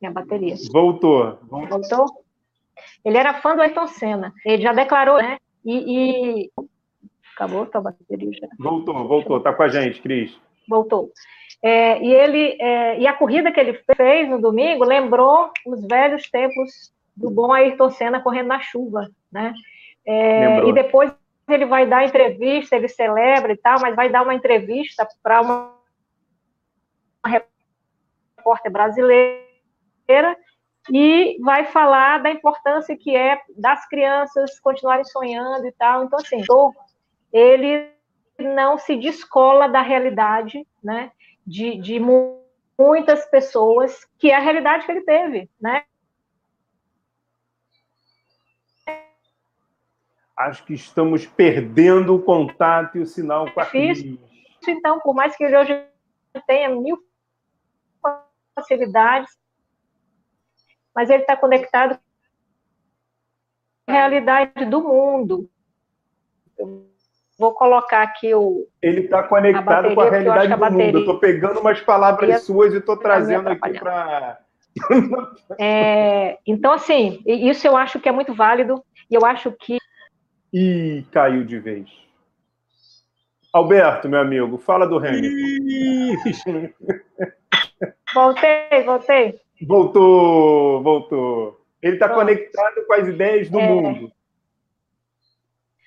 Minha 0.00 0.12
bateria. 0.12 0.54
Voltou. 0.72 1.38
Voltou? 1.48 2.06
Ele 3.04 3.16
era 3.16 3.40
fã 3.40 3.54
do 3.54 3.62
Ayrton 3.62 3.86
Senna. 3.86 4.32
Ele 4.44 4.62
já 4.62 4.72
declarou, 4.72 5.18
né? 5.18 5.38
E. 5.64 6.44
e... 6.46 6.50
Acabou 7.34 7.68
a 7.72 7.80
bateria 7.80 8.30
já. 8.32 8.46
Voltou, 8.58 9.08
voltou. 9.08 9.40
Tá 9.40 9.52
com 9.52 9.62
a 9.62 9.68
gente, 9.68 10.02
Cris. 10.02 10.38
Voltou. 10.68 11.10
É, 11.62 12.02
e 12.02 12.12
ele 12.12 12.56
é, 12.60 13.00
e 13.00 13.06
a 13.06 13.12
corrida 13.12 13.52
que 13.52 13.60
ele 13.60 13.80
fez 13.96 14.28
no 14.28 14.40
domingo 14.40 14.84
lembrou 14.84 15.50
os 15.66 15.86
velhos 15.86 16.28
tempos 16.28 16.92
do 17.16 17.30
bom 17.30 17.52
Ayrton 17.52 17.90
Senna 17.90 18.20
correndo 18.20 18.48
na 18.48 18.60
chuva, 18.60 19.08
né? 19.30 19.54
É, 20.04 20.66
e 20.66 20.72
depois 20.72 21.14
ele 21.48 21.66
vai 21.66 21.86
dar 21.86 22.04
entrevista, 22.04 22.76
ele 22.76 22.88
celebra 22.88 23.52
e 23.52 23.56
tal, 23.56 23.80
mas 23.80 23.94
vai 23.94 24.08
dar 24.08 24.22
uma 24.22 24.34
entrevista 24.34 25.06
para 25.22 25.40
uma, 25.40 25.74
uma 27.24 27.42
repórter 28.36 28.72
brasileira 28.72 30.36
e 30.90 31.38
vai 31.40 31.66
falar 31.66 32.22
da 32.22 32.30
importância 32.30 32.96
que 32.96 33.16
é 33.16 33.40
das 33.56 33.86
crianças 33.88 34.58
continuarem 34.60 35.04
sonhando 35.04 35.66
e 35.66 35.72
tal. 35.72 36.04
Então, 36.04 36.18
assim, 36.18 36.42
ele 37.32 37.90
não 38.38 38.78
se 38.78 38.96
descola 38.96 39.68
da 39.68 39.80
realidade, 39.80 40.66
né? 40.82 41.12
De, 41.46 41.76
de 41.76 42.00
muitas 42.78 43.26
pessoas, 43.26 44.04
que 44.18 44.30
é 44.30 44.36
a 44.36 44.40
realidade 44.40 44.86
que 44.86 44.92
ele 44.92 45.02
teve, 45.02 45.50
né? 45.60 45.84
Acho 50.36 50.64
que 50.64 50.74
estamos 50.74 51.26
perdendo 51.26 52.14
o 52.14 52.22
contato 52.22 52.98
e 52.98 53.00
o 53.00 53.06
sinal 53.06 53.50
com 53.52 53.60
a 53.60 53.66
Cris. 53.66 54.02
Então, 54.66 55.00
por 55.00 55.14
mais 55.14 55.36
que 55.36 55.44
hoje 55.44 55.86
tenha 56.46 56.68
mil 56.68 56.98
facilidades, 58.54 59.36
mas 60.94 61.10
ele 61.10 61.22
está 61.22 61.36
conectado 61.36 61.98
com 63.86 63.92
a 63.92 63.92
realidade 63.92 64.64
do 64.66 64.82
mundo. 64.82 65.48
Eu 66.58 66.86
vou 67.38 67.52
colocar 67.54 68.02
aqui 68.02 68.34
o. 68.34 68.68
Ele 68.80 69.00
está 69.02 69.22
conectado 69.22 69.94
com 69.94 70.00
a 70.00 70.10
realidade 70.10 70.52
a 70.52 70.56
do 70.56 70.70
mundo. 70.70 70.98
Eu 70.98 71.00
estou 71.00 71.18
pegando 71.18 71.60
umas 71.60 71.80
palavras 71.80 72.42
suas 72.42 72.72
e 72.74 72.78
estou 72.78 72.96
trazendo 72.96 73.48
aqui 73.48 73.78
para. 73.78 74.38
é, 75.58 76.38
então, 76.46 76.72
assim, 76.72 77.22
isso 77.26 77.66
eu 77.66 77.76
acho 77.76 78.00
que 78.00 78.08
é 78.08 78.12
muito 78.12 78.32
válido 78.34 78.82
e 79.10 79.14
eu 79.14 79.24
acho 79.24 79.52
que. 79.52 79.78
Ih, 80.52 81.06
caiu 81.10 81.44
de 81.44 81.58
vez. 81.58 81.88
Alberto, 83.52 84.08
meu 84.08 84.20
amigo, 84.20 84.58
fala 84.58 84.86
do 84.86 84.96
Hamilton. 84.98 86.16
voltei, 88.14 88.82
voltei. 88.84 89.40
Voltou, 89.66 90.82
voltou. 90.82 91.60
Ele 91.82 91.94
está 91.94 92.08
conectado 92.08 92.86
com 92.86 92.94
as 92.94 93.08
ideias 93.08 93.50
do 93.50 93.58
é, 93.58 93.66
mundo. 93.66 94.12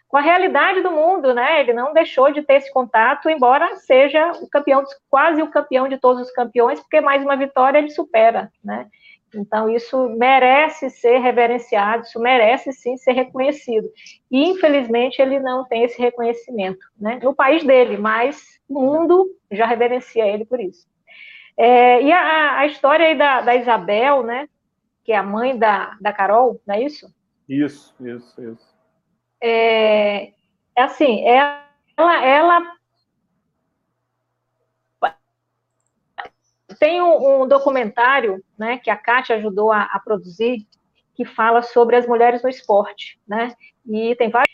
Com 0.08 0.18
a 0.18 0.22
realidade 0.22 0.82
do 0.82 0.92
mundo, 0.92 1.34
né? 1.34 1.60
Ele 1.62 1.74
não 1.74 1.94
deixou 1.94 2.32
de 2.32 2.42
ter 2.42 2.56
esse 2.56 2.72
contato, 2.72 3.30
embora 3.30 3.76
seja 3.78 4.32
o 4.42 4.50
campeão, 4.50 4.84
quase 5.10 5.42
o 5.42 5.50
campeão 5.50 5.88
de 5.88 5.98
todos 5.98 6.22
os 6.22 6.32
campeões, 6.32 6.80
porque 6.80 7.02
mais 7.02 7.24
uma 7.24 7.36
vitória 7.36 7.78
ele 7.78 7.90
supera, 7.90 8.52
né? 8.64 8.88
Então, 9.36 9.70
isso 9.70 10.10
merece 10.10 10.90
ser 10.90 11.20
reverenciado, 11.20 12.04
isso 12.04 12.20
merece 12.20 12.72
sim 12.72 12.98
ser 12.98 13.12
reconhecido. 13.12 13.88
E, 14.32 14.50
infelizmente, 14.50 15.22
ele 15.22 15.40
não 15.40 15.66
tem 15.66 15.84
esse 15.84 16.02
reconhecimento, 16.02 16.86
né? 17.00 17.20
No 17.22 17.36
país 17.36 17.64
dele, 17.64 17.98
mas 17.98 18.60
o 18.68 18.82
mundo 18.82 19.30
já 19.52 19.66
reverencia 19.66 20.26
ele 20.26 20.46
por 20.46 20.60
isso. 20.60 20.88
É, 21.58 22.02
e 22.02 22.12
a, 22.12 22.60
a, 22.60 22.66
história 22.66 23.06
aí 23.06 23.18
da, 23.18 23.42
da, 23.42 23.56
Isabel, 23.56 24.24
né? 24.24 24.48
Que 25.04 25.12
é 25.12 25.18
a 25.18 25.24
mãe 25.24 25.58
da, 25.58 25.96
da 26.02 26.12
Carol, 26.12 26.60
não 26.66 26.76
é 26.76 26.82
isso? 26.82 27.08
Isso, 27.48 27.96
isso, 28.00 28.42
isso. 28.42 28.76
É, 29.42 30.32
é 30.76 30.82
assim, 30.82 31.26
ela, 31.28 32.26
ela 32.26 32.75
Tem 36.80 37.02
um, 37.02 37.44
um, 37.44 37.48
documentário 37.48 38.44
né, 38.58 38.78
que 38.78 38.90
a 38.90 38.96
Kátia 38.96 39.36
ajudou 39.36 39.72
a, 39.72 39.84
a, 39.84 40.00
produzir, 40.00 40.66
que 41.14 41.26
fala 41.26 41.62
sobre 41.62 41.96
as 41.96 42.08
mulheres 42.08 42.44
no 42.44 42.50
esporte, 42.50 43.20
né? 43.28 43.54
E 43.86 44.16
tem 44.16 44.30
vários. 44.30 44.54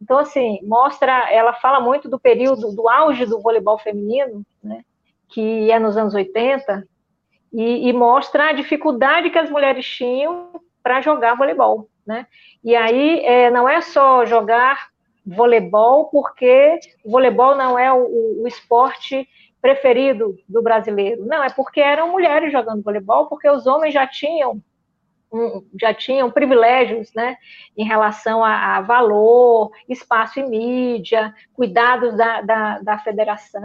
Então, 0.00 0.18
assim, 0.18 0.60
mostra, 0.62 1.30
ela 1.30 1.52
fala 1.54 1.80
muito 1.80 2.08
do 2.08 2.18
período, 2.18 2.74
do 2.74 2.88
auge 2.88 3.26
do 3.26 3.40
voleibol 3.40 3.78
feminino, 3.78 4.44
né? 4.62 4.84
Que 5.28 5.70
é 5.70 5.78
nos 5.78 5.96
anos 5.96 6.14
80, 6.14 6.86
e, 7.52 7.88
e 7.88 7.92
mostra 7.92 8.48
a 8.48 8.52
dificuldade 8.52 9.30
que 9.30 9.38
as 9.38 9.50
mulheres 9.50 9.86
tinham 9.86 10.52
para 10.82 11.00
jogar 11.00 11.34
voleibol, 11.34 11.88
né? 12.06 12.26
E 12.62 12.74
aí, 12.76 13.20
é, 13.24 13.50
não 13.50 13.68
é 13.68 13.80
só 13.80 14.24
jogar 14.24 14.90
voleibol, 15.26 16.06
porque 16.06 16.78
voleibol 17.04 17.54
não 17.54 17.78
é 17.78 17.92
o, 17.92 18.42
o 18.42 18.48
esporte 18.48 19.28
preferido 19.60 20.36
do 20.48 20.62
brasileiro. 20.62 21.24
Não, 21.26 21.42
é 21.42 21.50
porque 21.50 21.80
eram 21.80 22.10
mulheres 22.10 22.52
jogando 22.52 22.82
voleibol, 22.82 23.26
porque 23.26 23.48
os 23.48 23.66
homens 23.66 23.94
já 23.94 24.06
tinham 24.06 24.62
um, 25.32 25.64
já 25.80 25.94
tinham 25.94 26.30
privilégios, 26.30 27.12
né, 27.14 27.36
em 27.76 27.84
relação 27.84 28.44
a, 28.44 28.76
a 28.76 28.80
valor, 28.80 29.70
espaço 29.88 30.40
e 30.40 30.42
mídia, 30.42 31.32
cuidados 31.54 32.16
da, 32.16 32.40
da, 32.40 32.78
da 32.80 32.98
federação, 32.98 33.62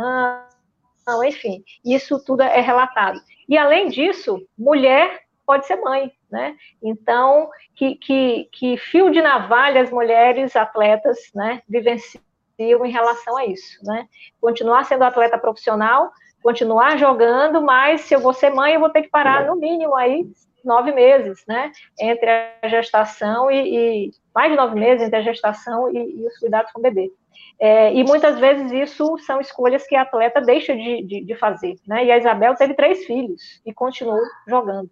enfim, 1.26 1.64
isso 1.84 2.24
tudo 2.24 2.42
é 2.42 2.62
relatado. 2.62 3.20
E 3.48 3.58
além 3.58 3.90
disso, 3.90 4.46
mulher 4.58 5.22
pode 5.46 5.68
ser 5.68 5.76
mãe, 5.76 6.12
né? 6.32 6.56
Então, 6.82 7.50
que, 7.76 7.96
que, 7.96 8.50
que 8.52 8.78
fio 8.78 9.12
de 9.12 9.22
navalha 9.22 9.82
as 9.82 9.92
mulheres 9.92 10.56
atletas, 10.56 11.18
né, 11.36 11.62
vivenciam 11.70 12.25
em 12.58 12.92
relação 12.92 13.38
a 13.38 13.46
isso, 13.46 13.84
né? 13.84 14.08
Continuar 14.40 14.86
sendo 14.86 15.04
atleta 15.04 15.38
profissional, 15.38 16.12
continuar 16.42 16.98
jogando, 16.98 17.62
mas 17.62 18.02
se 18.02 18.14
eu 18.14 18.20
vou 18.20 18.34
ser 18.34 18.52
mãe, 18.52 18.74
eu 18.74 18.80
vou 18.80 18.90
ter 18.90 19.04
que 19.04 19.10
parar 19.10 19.46
no 19.46 19.56
mínimo 19.56 19.96
aí 19.96 20.26
nove 20.64 20.92
meses, 20.92 21.44
né? 21.48 21.72
Entre 22.00 22.30
a 22.30 22.68
gestação 22.68 23.52
e, 23.52 24.08
e 24.08 24.12
mais 24.34 24.52
de 24.52 24.58
nove 24.58 24.78
meses 24.78 25.06
entre 25.06 25.20
a 25.20 25.22
gestação 25.22 25.90
e, 25.92 26.22
e 26.22 26.28
os 26.28 26.38
cuidados 26.40 26.72
com 26.72 26.80
o 26.80 26.84
bebê. 26.84 27.12
É, 27.60 27.94
e 27.94 28.04
muitas 28.04 28.38
vezes 28.38 28.72
isso 28.72 29.18
são 29.20 29.40
escolhas 29.40 29.88
que 29.88 29.96
a 29.96 30.02
atleta 30.02 30.42
deixa 30.42 30.76
de, 30.76 31.04
de, 31.04 31.24
de, 31.24 31.36
fazer, 31.36 31.76
né? 31.88 32.04
E 32.04 32.12
a 32.12 32.18
Isabel 32.18 32.54
teve 32.56 32.74
três 32.74 33.06
filhos 33.06 33.62
e 33.66 33.74
continuou 33.74 34.20
jogando. 34.48 34.90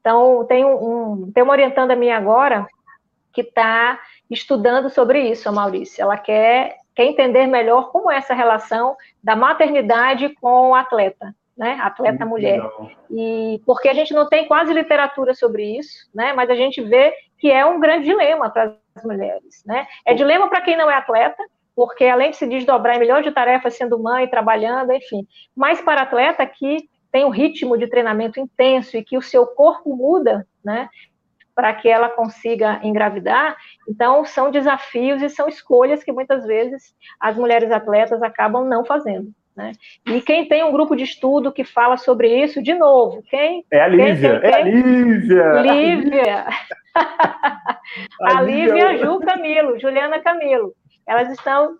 Então, 0.00 0.44
tem, 0.46 0.64
um, 0.64 1.30
tem 1.32 1.42
uma 1.42 1.52
orientanda 1.52 1.94
minha 1.94 2.16
agora 2.16 2.66
que 3.32 3.42
está 3.42 4.00
estudando 4.28 4.90
sobre 4.90 5.30
isso, 5.30 5.48
a 5.48 5.52
Maurício. 5.52 6.02
Ela 6.02 6.16
quer 6.16 6.78
quer 7.00 7.06
entender 7.06 7.46
melhor 7.46 7.90
como 7.90 8.10
é 8.10 8.18
essa 8.18 8.34
relação 8.34 8.94
da 9.24 9.34
maternidade 9.34 10.28
com 10.38 10.70
o 10.70 10.74
atleta, 10.74 11.34
né? 11.56 11.78
Atleta 11.80 12.26
Muito 12.26 12.28
mulher. 12.28 12.62
Legal. 12.62 12.90
E 13.10 13.62
porque 13.64 13.88
a 13.88 13.94
gente 13.94 14.12
não 14.12 14.28
tem 14.28 14.46
quase 14.46 14.72
literatura 14.74 15.34
sobre 15.34 15.78
isso, 15.78 16.10
né? 16.14 16.34
Mas 16.34 16.50
a 16.50 16.54
gente 16.54 16.82
vê 16.82 17.14
que 17.38 17.50
é 17.50 17.64
um 17.64 17.80
grande 17.80 18.04
dilema 18.04 18.50
para 18.50 18.76
as 18.94 19.02
mulheres, 19.02 19.64
né? 19.64 19.86
É 20.04 20.12
dilema 20.12 20.48
para 20.48 20.60
quem 20.60 20.76
não 20.76 20.90
é 20.90 20.94
atleta, 20.94 21.42
porque 21.74 22.04
além 22.04 22.32
de 22.32 22.36
se 22.36 22.46
desdobrar 22.46 22.96
em 22.96 23.00
milhões 23.00 23.24
de 23.24 23.30
tarefas 23.30 23.74
sendo 23.74 23.98
mãe, 23.98 24.28
trabalhando, 24.28 24.92
enfim, 24.92 25.26
mas 25.56 25.80
para 25.80 26.02
atleta 26.02 26.44
que 26.44 26.86
tem 27.10 27.24
um 27.24 27.30
ritmo 27.30 27.78
de 27.78 27.86
treinamento 27.86 28.38
intenso 28.38 28.96
e 28.96 29.02
que 29.02 29.16
o 29.16 29.22
seu 29.22 29.46
corpo 29.46 29.96
muda, 29.96 30.46
né? 30.62 30.90
Para 31.60 31.74
que 31.74 31.90
ela 31.90 32.08
consiga 32.08 32.80
engravidar. 32.82 33.54
Então, 33.86 34.24
são 34.24 34.50
desafios 34.50 35.20
e 35.20 35.28
são 35.28 35.46
escolhas 35.46 36.02
que 36.02 36.10
muitas 36.10 36.46
vezes 36.46 36.94
as 37.20 37.36
mulheres 37.36 37.70
atletas 37.70 38.22
acabam 38.22 38.64
não 38.64 38.82
fazendo. 38.82 39.30
Né? 39.54 39.72
E 40.06 40.22
quem 40.22 40.48
tem 40.48 40.64
um 40.64 40.72
grupo 40.72 40.96
de 40.96 41.04
estudo 41.04 41.52
que 41.52 41.62
fala 41.62 41.98
sobre 41.98 42.42
isso, 42.42 42.62
de 42.62 42.72
novo, 42.72 43.22
quem? 43.28 43.62
É 43.70 43.82
a 43.82 43.88
Lívia, 43.88 44.40
quem, 44.40 44.50
quem, 44.50 44.56
é 45.36 45.42
a 45.42 45.60
Lívia! 45.60 45.60
Lívia! 45.60 46.46
a 48.22 48.40
Lívia 48.40 48.74
e 48.74 48.80
a 48.80 48.96
Ju 48.96 49.20
Camilo, 49.20 49.78
Juliana 49.78 50.18
Camilo. 50.20 50.72
Elas 51.06 51.30
estão 51.30 51.76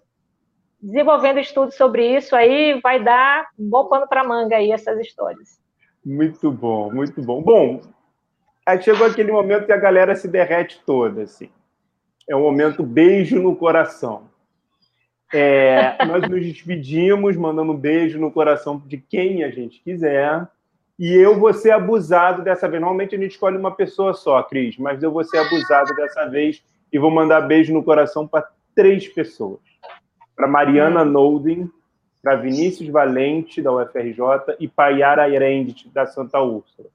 desenvolvendo 0.78 1.40
estudos 1.40 1.74
sobre 1.74 2.06
isso 2.16 2.36
aí, 2.36 2.78
vai 2.82 3.02
dar 3.02 3.46
um 3.58 3.70
bom 3.70 3.86
pano 3.86 4.06
para 4.06 4.24
manga 4.24 4.56
aí 4.56 4.72
essas 4.72 5.00
histórias. 5.00 5.58
Muito 6.04 6.52
bom, 6.52 6.92
muito 6.92 7.22
bom. 7.22 7.40
Bom, 7.40 7.80
Aí 8.70 8.80
chegou 8.80 9.04
aquele 9.04 9.32
momento 9.32 9.66
que 9.66 9.72
a 9.72 9.76
galera 9.76 10.14
se 10.14 10.28
derrete 10.28 10.80
toda, 10.86 11.22
assim. 11.22 11.50
É 12.28 12.36
um 12.36 12.42
momento 12.42 12.84
beijo 12.84 13.42
no 13.42 13.56
coração. 13.56 14.30
É, 15.34 16.04
nós 16.06 16.28
nos 16.28 16.40
despedimos, 16.40 17.36
mandando 17.36 17.72
um 17.72 17.76
beijo 17.76 18.20
no 18.20 18.30
coração 18.30 18.80
de 18.86 18.96
quem 18.96 19.42
a 19.42 19.50
gente 19.50 19.80
quiser. 19.82 20.46
E 20.96 21.12
eu 21.12 21.36
vou 21.36 21.52
ser 21.52 21.72
abusado 21.72 22.44
dessa 22.44 22.68
vez. 22.68 22.80
Normalmente 22.80 23.16
a 23.16 23.18
gente 23.18 23.32
escolhe 23.32 23.56
uma 23.56 23.74
pessoa 23.74 24.14
só, 24.14 24.40
Cris, 24.44 24.78
mas 24.78 25.02
eu 25.02 25.10
vou 25.10 25.24
ser 25.24 25.38
abusado 25.38 25.92
dessa 25.96 26.26
vez 26.26 26.62
e 26.92 26.98
vou 26.98 27.10
mandar 27.10 27.40
beijo 27.40 27.74
no 27.74 27.82
coração 27.82 28.24
para 28.24 28.48
três 28.72 29.08
pessoas: 29.08 29.58
para 30.36 30.46
Mariana 30.46 31.04
Nolden, 31.04 31.68
para 32.22 32.36
Vinícius 32.36 32.88
Valente, 32.88 33.60
da 33.60 33.72
UFRJ, 33.72 34.54
e 34.60 34.68
para 34.68 34.90
Yara 34.90 35.28
Erendt, 35.28 35.88
da 35.88 36.06
Santa 36.06 36.40
Úrsula. 36.40 36.88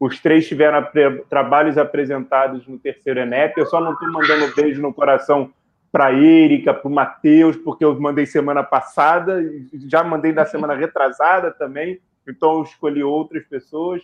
Os 0.00 0.18
três 0.18 0.48
tiveram 0.48 0.82
trabalhos 1.28 1.76
apresentados 1.76 2.66
no 2.66 2.78
terceiro 2.78 3.20
ENEP. 3.20 3.58
Eu 3.58 3.66
só 3.66 3.78
não 3.82 3.92
estou 3.92 4.10
mandando 4.10 4.54
beijo 4.56 4.80
no 4.80 4.94
coração 4.94 5.52
para 5.92 6.06
a 6.06 6.12
Erika, 6.14 6.72
para 6.72 6.88
o 6.88 6.90
Matheus, 6.90 7.56
porque 7.56 7.84
eu 7.84 8.00
mandei 8.00 8.24
semana 8.24 8.62
passada, 8.62 9.42
já 9.86 10.02
mandei 10.02 10.32
na 10.32 10.46
semana 10.46 10.72
retrasada 10.76 11.50
também, 11.50 12.00
então 12.26 12.58
eu 12.58 12.62
escolhi 12.62 13.02
outras 13.02 13.44
pessoas. 13.44 14.02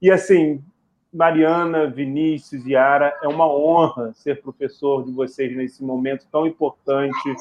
E 0.00 0.10
assim, 0.10 0.62
Mariana, 1.12 1.88
Vinícius 1.88 2.66
e 2.66 2.74
Ara, 2.74 3.14
é 3.22 3.28
uma 3.28 3.46
honra 3.46 4.12
ser 4.14 4.40
professor 4.40 5.04
de 5.04 5.12
vocês 5.12 5.54
nesse 5.56 5.82
momento 5.84 6.26
tão 6.30 6.46
importante. 6.46 7.34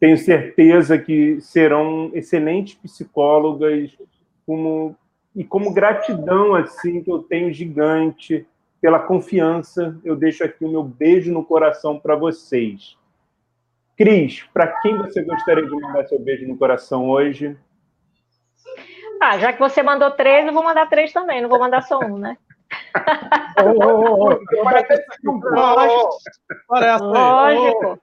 Tenho 0.00 0.16
certeza 0.16 0.96
que 0.96 1.40
serão 1.40 2.10
excelentes 2.14 2.74
psicólogas, 2.74 3.96
como 4.46 4.96
e 5.34 5.44
como 5.44 5.72
gratidão 5.72 6.54
assim 6.54 7.02
que 7.02 7.10
eu 7.10 7.22
tenho 7.22 7.52
gigante 7.52 8.46
pela 8.80 8.98
confiança, 8.98 9.96
eu 10.04 10.16
deixo 10.16 10.42
aqui 10.44 10.64
o 10.64 10.68
meu 10.68 10.82
beijo 10.82 11.32
no 11.32 11.44
coração 11.44 11.98
para 11.98 12.16
vocês. 12.16 12.96
Cris, 13.96 14.42
para 14.52 14.66
quem 14.80 14.96
você 14.96 15.22
gostaria 15.22 15.64
de 15.64 15.70
mandar 15.70 16.04
seu 16.06 16.18
beijo 16.18 16.46
no 16.46 16.56
coração 16.56 17.08
hoje? 17.08 17.56
Ah, 19.20 19.38
já 19.38 19.52
que 19.52 19.60
você 19.60 19.82
mandou 19.82 20.10
três, 20.10 20.44
eu 20.46 20.52
vou 20.52 20.64
mandar 20.64 20.88
três 20.88 21.12
também, 21.12 21.40
não 21.40 21.48
vou 21.48 21.60
mandar 21.60 21.82
só 21.82 22.00
um, 22.00 22.18
né? 22.18 22.36
oh, 23.62 23.70
oh, 23.84 24.28
oh, 24.28 24.64
Lógico. 25.50 26.18
Lógico. 27.00 27.98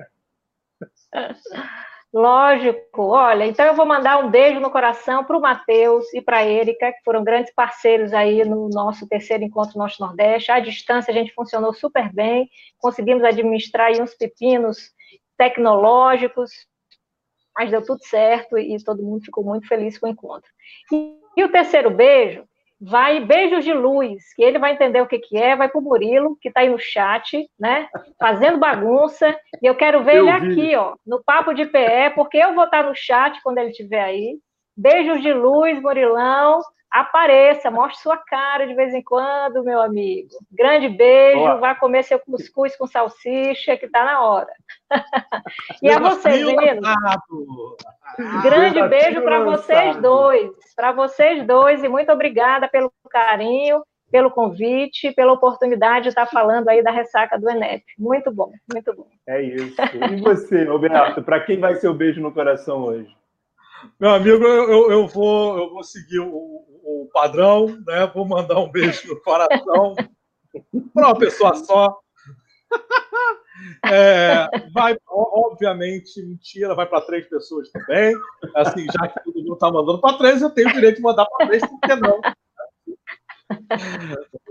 Lógico, 2.12 3.03
olha, 3.03 3.45
então 3.45 3.64
eu 3.68 3.76
vou 3.76 3.86
mandar 3.86 4.18
um 4.18 4.32
beijo 4.32 4.60
no 4.60 4.72
coração 4.72 5.24
para 5.24 5.38
o 5.38 5.41
Matheus 5.41 6.12
e 6.12 6.20
para 6.20 6.38
a 6.38 6.45
Erika, 6.45 6.91
que 6.91 7.03
foram 7.05 7.24
grandes 7.24 7.53
parceiros 7.53 8.14
aí 8.14 8.43
no 8.43 8.68
nosso 8.68 9.07
terceiro 9.07 9.43
encontro 9.43 9.78
Norte-Nordeste. 9.78 10.51
À 10.51 10.60
distância 10.60 11.12
a 11.12 11.14
gente 11.14 11.34
funcionou 11.36 11.72
super 11.72 12.12
bem, 12.12 12.49
conseguimos 12.80 13.24
administrar 13.24 13.91
uns 14.01 14.16
pepinos 14.16 14.91
tecnológicos, 15.38 16.49
mas 17.55 17.70
deu 17.70 17.86
tudo 17.86 18.03
certo 18.03 18.57
e 18.57 18.84
todo 18.84 19.03
mundo 19.03 19.24
ficou 19.24 19.43
muito 19.43 19.68
feliz 19.68 19.99
com 19.99 20.07
o 20.07 20.10
encontro. 20.10 20.49
E, 20.91 21.16
e 21.38 21.43
o 21.43 21.51
terceiro 21.51 21.91
beijo 21.91 22.43
vai 22.80 23.20
beijos 23.20 23.66
de 23.66 23.74
luz, 23.74 24.34
que 24.34 24.44
ele 24.44 24.58
vai 24.58 24.74
entender 24.74 25.02
o 25.02 25.08
que, 25.08 25.20
que 25.20 25.38
é, 25.38 25.56
vai 25.56 25.68
para 25.68 25.80
o 25.80 25.84
Murilo, 25.84 26.38
que 26.42 26.48
está 26.48 26.62
aí 26.62 26.70
no 26.70 26.80
chat, 26.80 27.50
né? 27.60 27.90
Fazendo 28.18 28.58
bagunça. 28.58 29.38
E 29.62 29.66
eu 29.66 29.76
quero 29.76 30.04
ver 30.04 30.18
eu 30.18 30.28
ele 30.28 30.40
vi. 30.40 30.52
aqui, 30.52 30.76
ó, 30.76 30.96
no 31.06 31.22
papo 31.24 31.54
de 31.54 31.66
PE, 31.66 32.12
porque 32.16 32.38
eu 32.38 32.56
vou 32.56 32.64
estar 32.64 32.84
no 32.84 32.96
chat 32.96 33.42
quando 33.44 33.58
ele 33.58 33.72
estiver 33.72 34.02
aí. 34.02 34.38
Beijos 34.78 35.22
de 35.22 35.34
luz, 35.34 35.82
Murilão. 35.82 36.62
Apareça, 36.92 37.70
mostre 37.70 38.02
sua 38.02 38.18
cara 38.18 38.66
de 38.66 38.74
vez 38.74 38.94
em 38.96 39.04
quando, 39.04 39.64
meu 39.64 39.80
amigo. 39.80 40.30
Grande 40.52 40.90
beijo, 40.90 41.38
Boa. 41.38 41.58
vá 41.58 41.76
comer 41.76 42.04
seu 42.04 42.20
cuscuz 42.20 42.76
com 42.76 42.88
salsicha, 42.88 43.78
que 43.78 43.86
está 43.86 44.04
na 44.04 44.22
hora. 44.24 44.52
e 45.84 45.90
a 45.90 46.00
vocês, 46.00 46.44
meninos. 46.44 46.90
Grande 48.42 48.82
beijo 48.88 49.22
para 49.22 49.44
vocês 49.44 49.98
dois, 49.98 50.52
para 50.76 50.92
vocês 50.92 51.46
dois, 51.46 51.84
e 51.84 51.88
muito 51.88 52.12
obrigada 52.12 52.68
pelo 52.68 52.92
carinho, 53.12 53.84
pelo 54.12 54.32
convite, 54.32 55.12
pela 55.12 55.34
oportunidade 55.34 56.04
de 56.04 56.10
estar 56.10 56.26
falando 56.26 56.70
aí 56.70 56.82
da 56.82 56.90
ressaca 56.90 57.38
do 57.38 57.48
Enep. 57.50 57.84
Muito 58.00 58.32
bom, 58.32 58.52
muito 58.74 58.96
bom. 58.96 59.08
É 59.28 59.42
isso. 59.44 59.76
E 60.12 60.22
você, 60.22 60.64
Roberto, 60.64 61.22
para 61.22 61.40
quem 61.40 61.60
vai 61.60 61.76
ser 61.76 61.88
o 61.88 61.94
beijo 61.94 62.20
no 62.20 62.34
coração 62.34 62.82
hoje? 62.84 63.16
Meu 64.00 64.12
amigo, 64.12 64.44
eu, 64.44 64.92
eu, 64.92 65.08
vou, 65.08 65.58
eu 65.58 65.70
vou 65.70 65.84
seguir 65.84 66.20
o, 66.20 66.66
o 66.90 67.10
padrão, 67.14 67.68
né? 67.86 68.10
Vou 68.14 68.26
mandar 68.26 68.60
um 68.60 68.72
beijo 68.72 69.08
no 69.08 69.22
coração 69.22 69.96
para 70.94 71.08
uma 71.08 71.18
pessoa 71.18 71.56
só. 71.56 72.00
É, 73.86 74.48
vai, 74.74 74.98
obviamente, 75.08 76.22
mentira, 76.22 76.74
vai 76.74 76.86
para 76.86 77.02
três 77.02 77.28
pessoas 77.28 77.70
também. 77.72 78.16
Assim, 78.56 78.86
já 78.86 79.08
que 79.08 79.24
todo 79.24 79.40
mundo 79.40 79.54
está 79.54 79.72
mandando 79.72 80.00
para 80.00 80.18
três, 80.18 80.42
eu 80.42 80.50
tenho 80.50 80.70
o 80.70 80.74
direito 80.74 80.98
de 80.98 81.02
mandar 81.02 81.26
para 81.26 81.48
três, 81.48 81.66
por 81.66 81.80
que 81.80 81.96
não? 81.96 82.22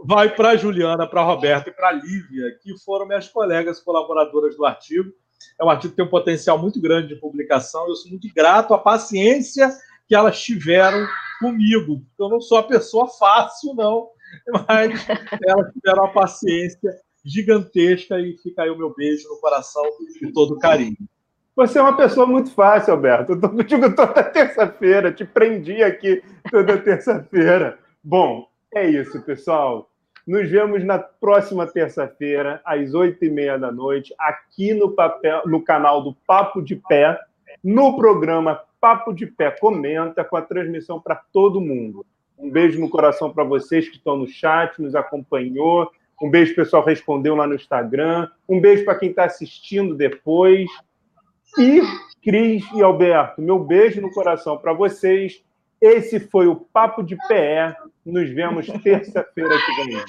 Vai 0.05 0.35
para 0.35 0.57
Juliana, 0.57 1.07
para 1.07 1.23
Roberto 1.23 1.69
e 1.69 1.73
para 1.73 1.93
Lívia, 1.93 2.59
que 2.63 2.77
foram 2.85 3.07
minhas 3.07 3.29
colegas 3.29 3.81
colaboradoras 3.81 4.57
do 4.57 4.65
artigo. 4.65 5.11
É 5.61 5.65
um 5.65 5.71
artigo 5.71 5.93
que 5.93 5.97
tem 5.97 6.05
um 6.05 6.11
potencial 6.11 6.59
muito 6.59 6.81
grande 6.81 7.09
de 7.09 7.17
publicação. 7.17 7.89
Eu 7.89 7.97
sou 7.97 8.11
muito 8.11 8.29
grato 8.35 8.75
à 8.75 8.79
paciência 8.79 9.71
que 10.09 10.15
elas 10.15 10.43
tiveram 10.43 11.07
comigo. 11.39 12.03
Eu 12.19 12.29
não 12.29 12.41
sou 12.41 12.59
a 12.59 12.63
pessoa 12.63 13.07
fácil, 13.07 13.75
não, 13.75 14.09
mas 14.67 15.07
elas 15.47 15.73
tiveram 15.73 16.07
a 16.07 16.09
paciência 16.09 16.91
gigantesca 17.25 18.19
e 18.19 18.37
fica 18.39 18.63
aí 18.63 18.71
o 18.71 18.79
meu 18.79 18.95
beijo 18.95 19.29
no 19.29 19.37
coração 19.37 19.85
e 20.23 20.33
todo 20.33 20.59
carinho. 20.59 20.97
Você 21.55 21.79
é 21.79 21.83
uma 21.83 21.97
pessoa 21.97 22.27
muito 22.27 22.53
fácil, 22.53 22.95
Alberto. 22.95 23.33
Eu 23.33 23.63
digo 23.65 23.95
toda 23.95 24.23
terça-feira, 24.23 25.13
te 25.13 25.25
prendi 25.25 25.83
aqui 25.83 26.23
toda 26.51 26.79
terça-feira. 26.79 27.79
Bom, 28.03 28.49
é 28.73 28.89
isso, 28.89 29.21
pessoal. 29.23 29.91
Nos 30.27 30.49
vemos 30.49 30.85
na 30.85 30.99
próxima 30.99 31.67
terça-feira, 31.67 32.61
às 32.65 32.95
oito 32.95 33.25
e 33.25 33.31
meia 33.31 33.59
da 33.59 33.73
noite, 33.73 34.15
aqui 34.19 34.73
no, 34.73 34.93
papel, 34.93 35.43
no 35.47 35.63
canal 35.63 36.03
do 36.03 36.15
Papo 36.27 36.63
de 36.63 36.77
Pé, 36.77 37.19
no 37.65 37.97
programa 37.97 38.61
Papo 38.81 39.13
de 39.13 39.27
Pé 39.27 39.51
Comenta, 39.51 40.25
com 40.25 40.37
a 40.37 40.43
transmissão 40.43 41.01
para 41.01 41.17
todo 41.17 41.61
mundo. 41.61 42.05
Um 42.39 42.51
beijo 42.51 42.81
no 42.81 42.89
coração 42.89 43.33
para 43.33 43.45
vocês 43.45 43.89
que 43.89 43.97
estão 43.97 44.17
no 44.17 44.27
chat, 44.27 44.81
nos 44.81 44.95
acompanhou, 44.95 45.91
um 46.21 46.29
beijo, 46.29 46.55
pessoal, 46.55 46.85
respondeu 46.85 47.37
lá 47.37 47.47
no 47.47 47.55
Instagram. 47.55 48.29
Um 48.49 48.61
beijo 48.61 48.85
para 48.85 48.99
quem 48.99 49.11
está 49.11 49.25
assistindo 49.25 49.95
depois. 49.95 50.69
E 51.57 51.81
Cris 52.23 52.65
e 52.75 52.83
Alberto, 52.83 53.41
meu 53.41 53.61
beijo 53.61 54.01
no 54.01 54.11
coração 54.11 54.59
para 54.59 54.73
vocês. 54.73 55.45
Esse 55.81 56.19
foi 56.19 56.49
o 56.49 56.57
Papo 56.57 57.05
de 57.05 57.17
PE. 57.29 57.77
Nos 58.05 58.29
vemos 58.31 58.67
terça-feira 58.83 59.55
que 59.65 59.85
vem. 59.85 60.05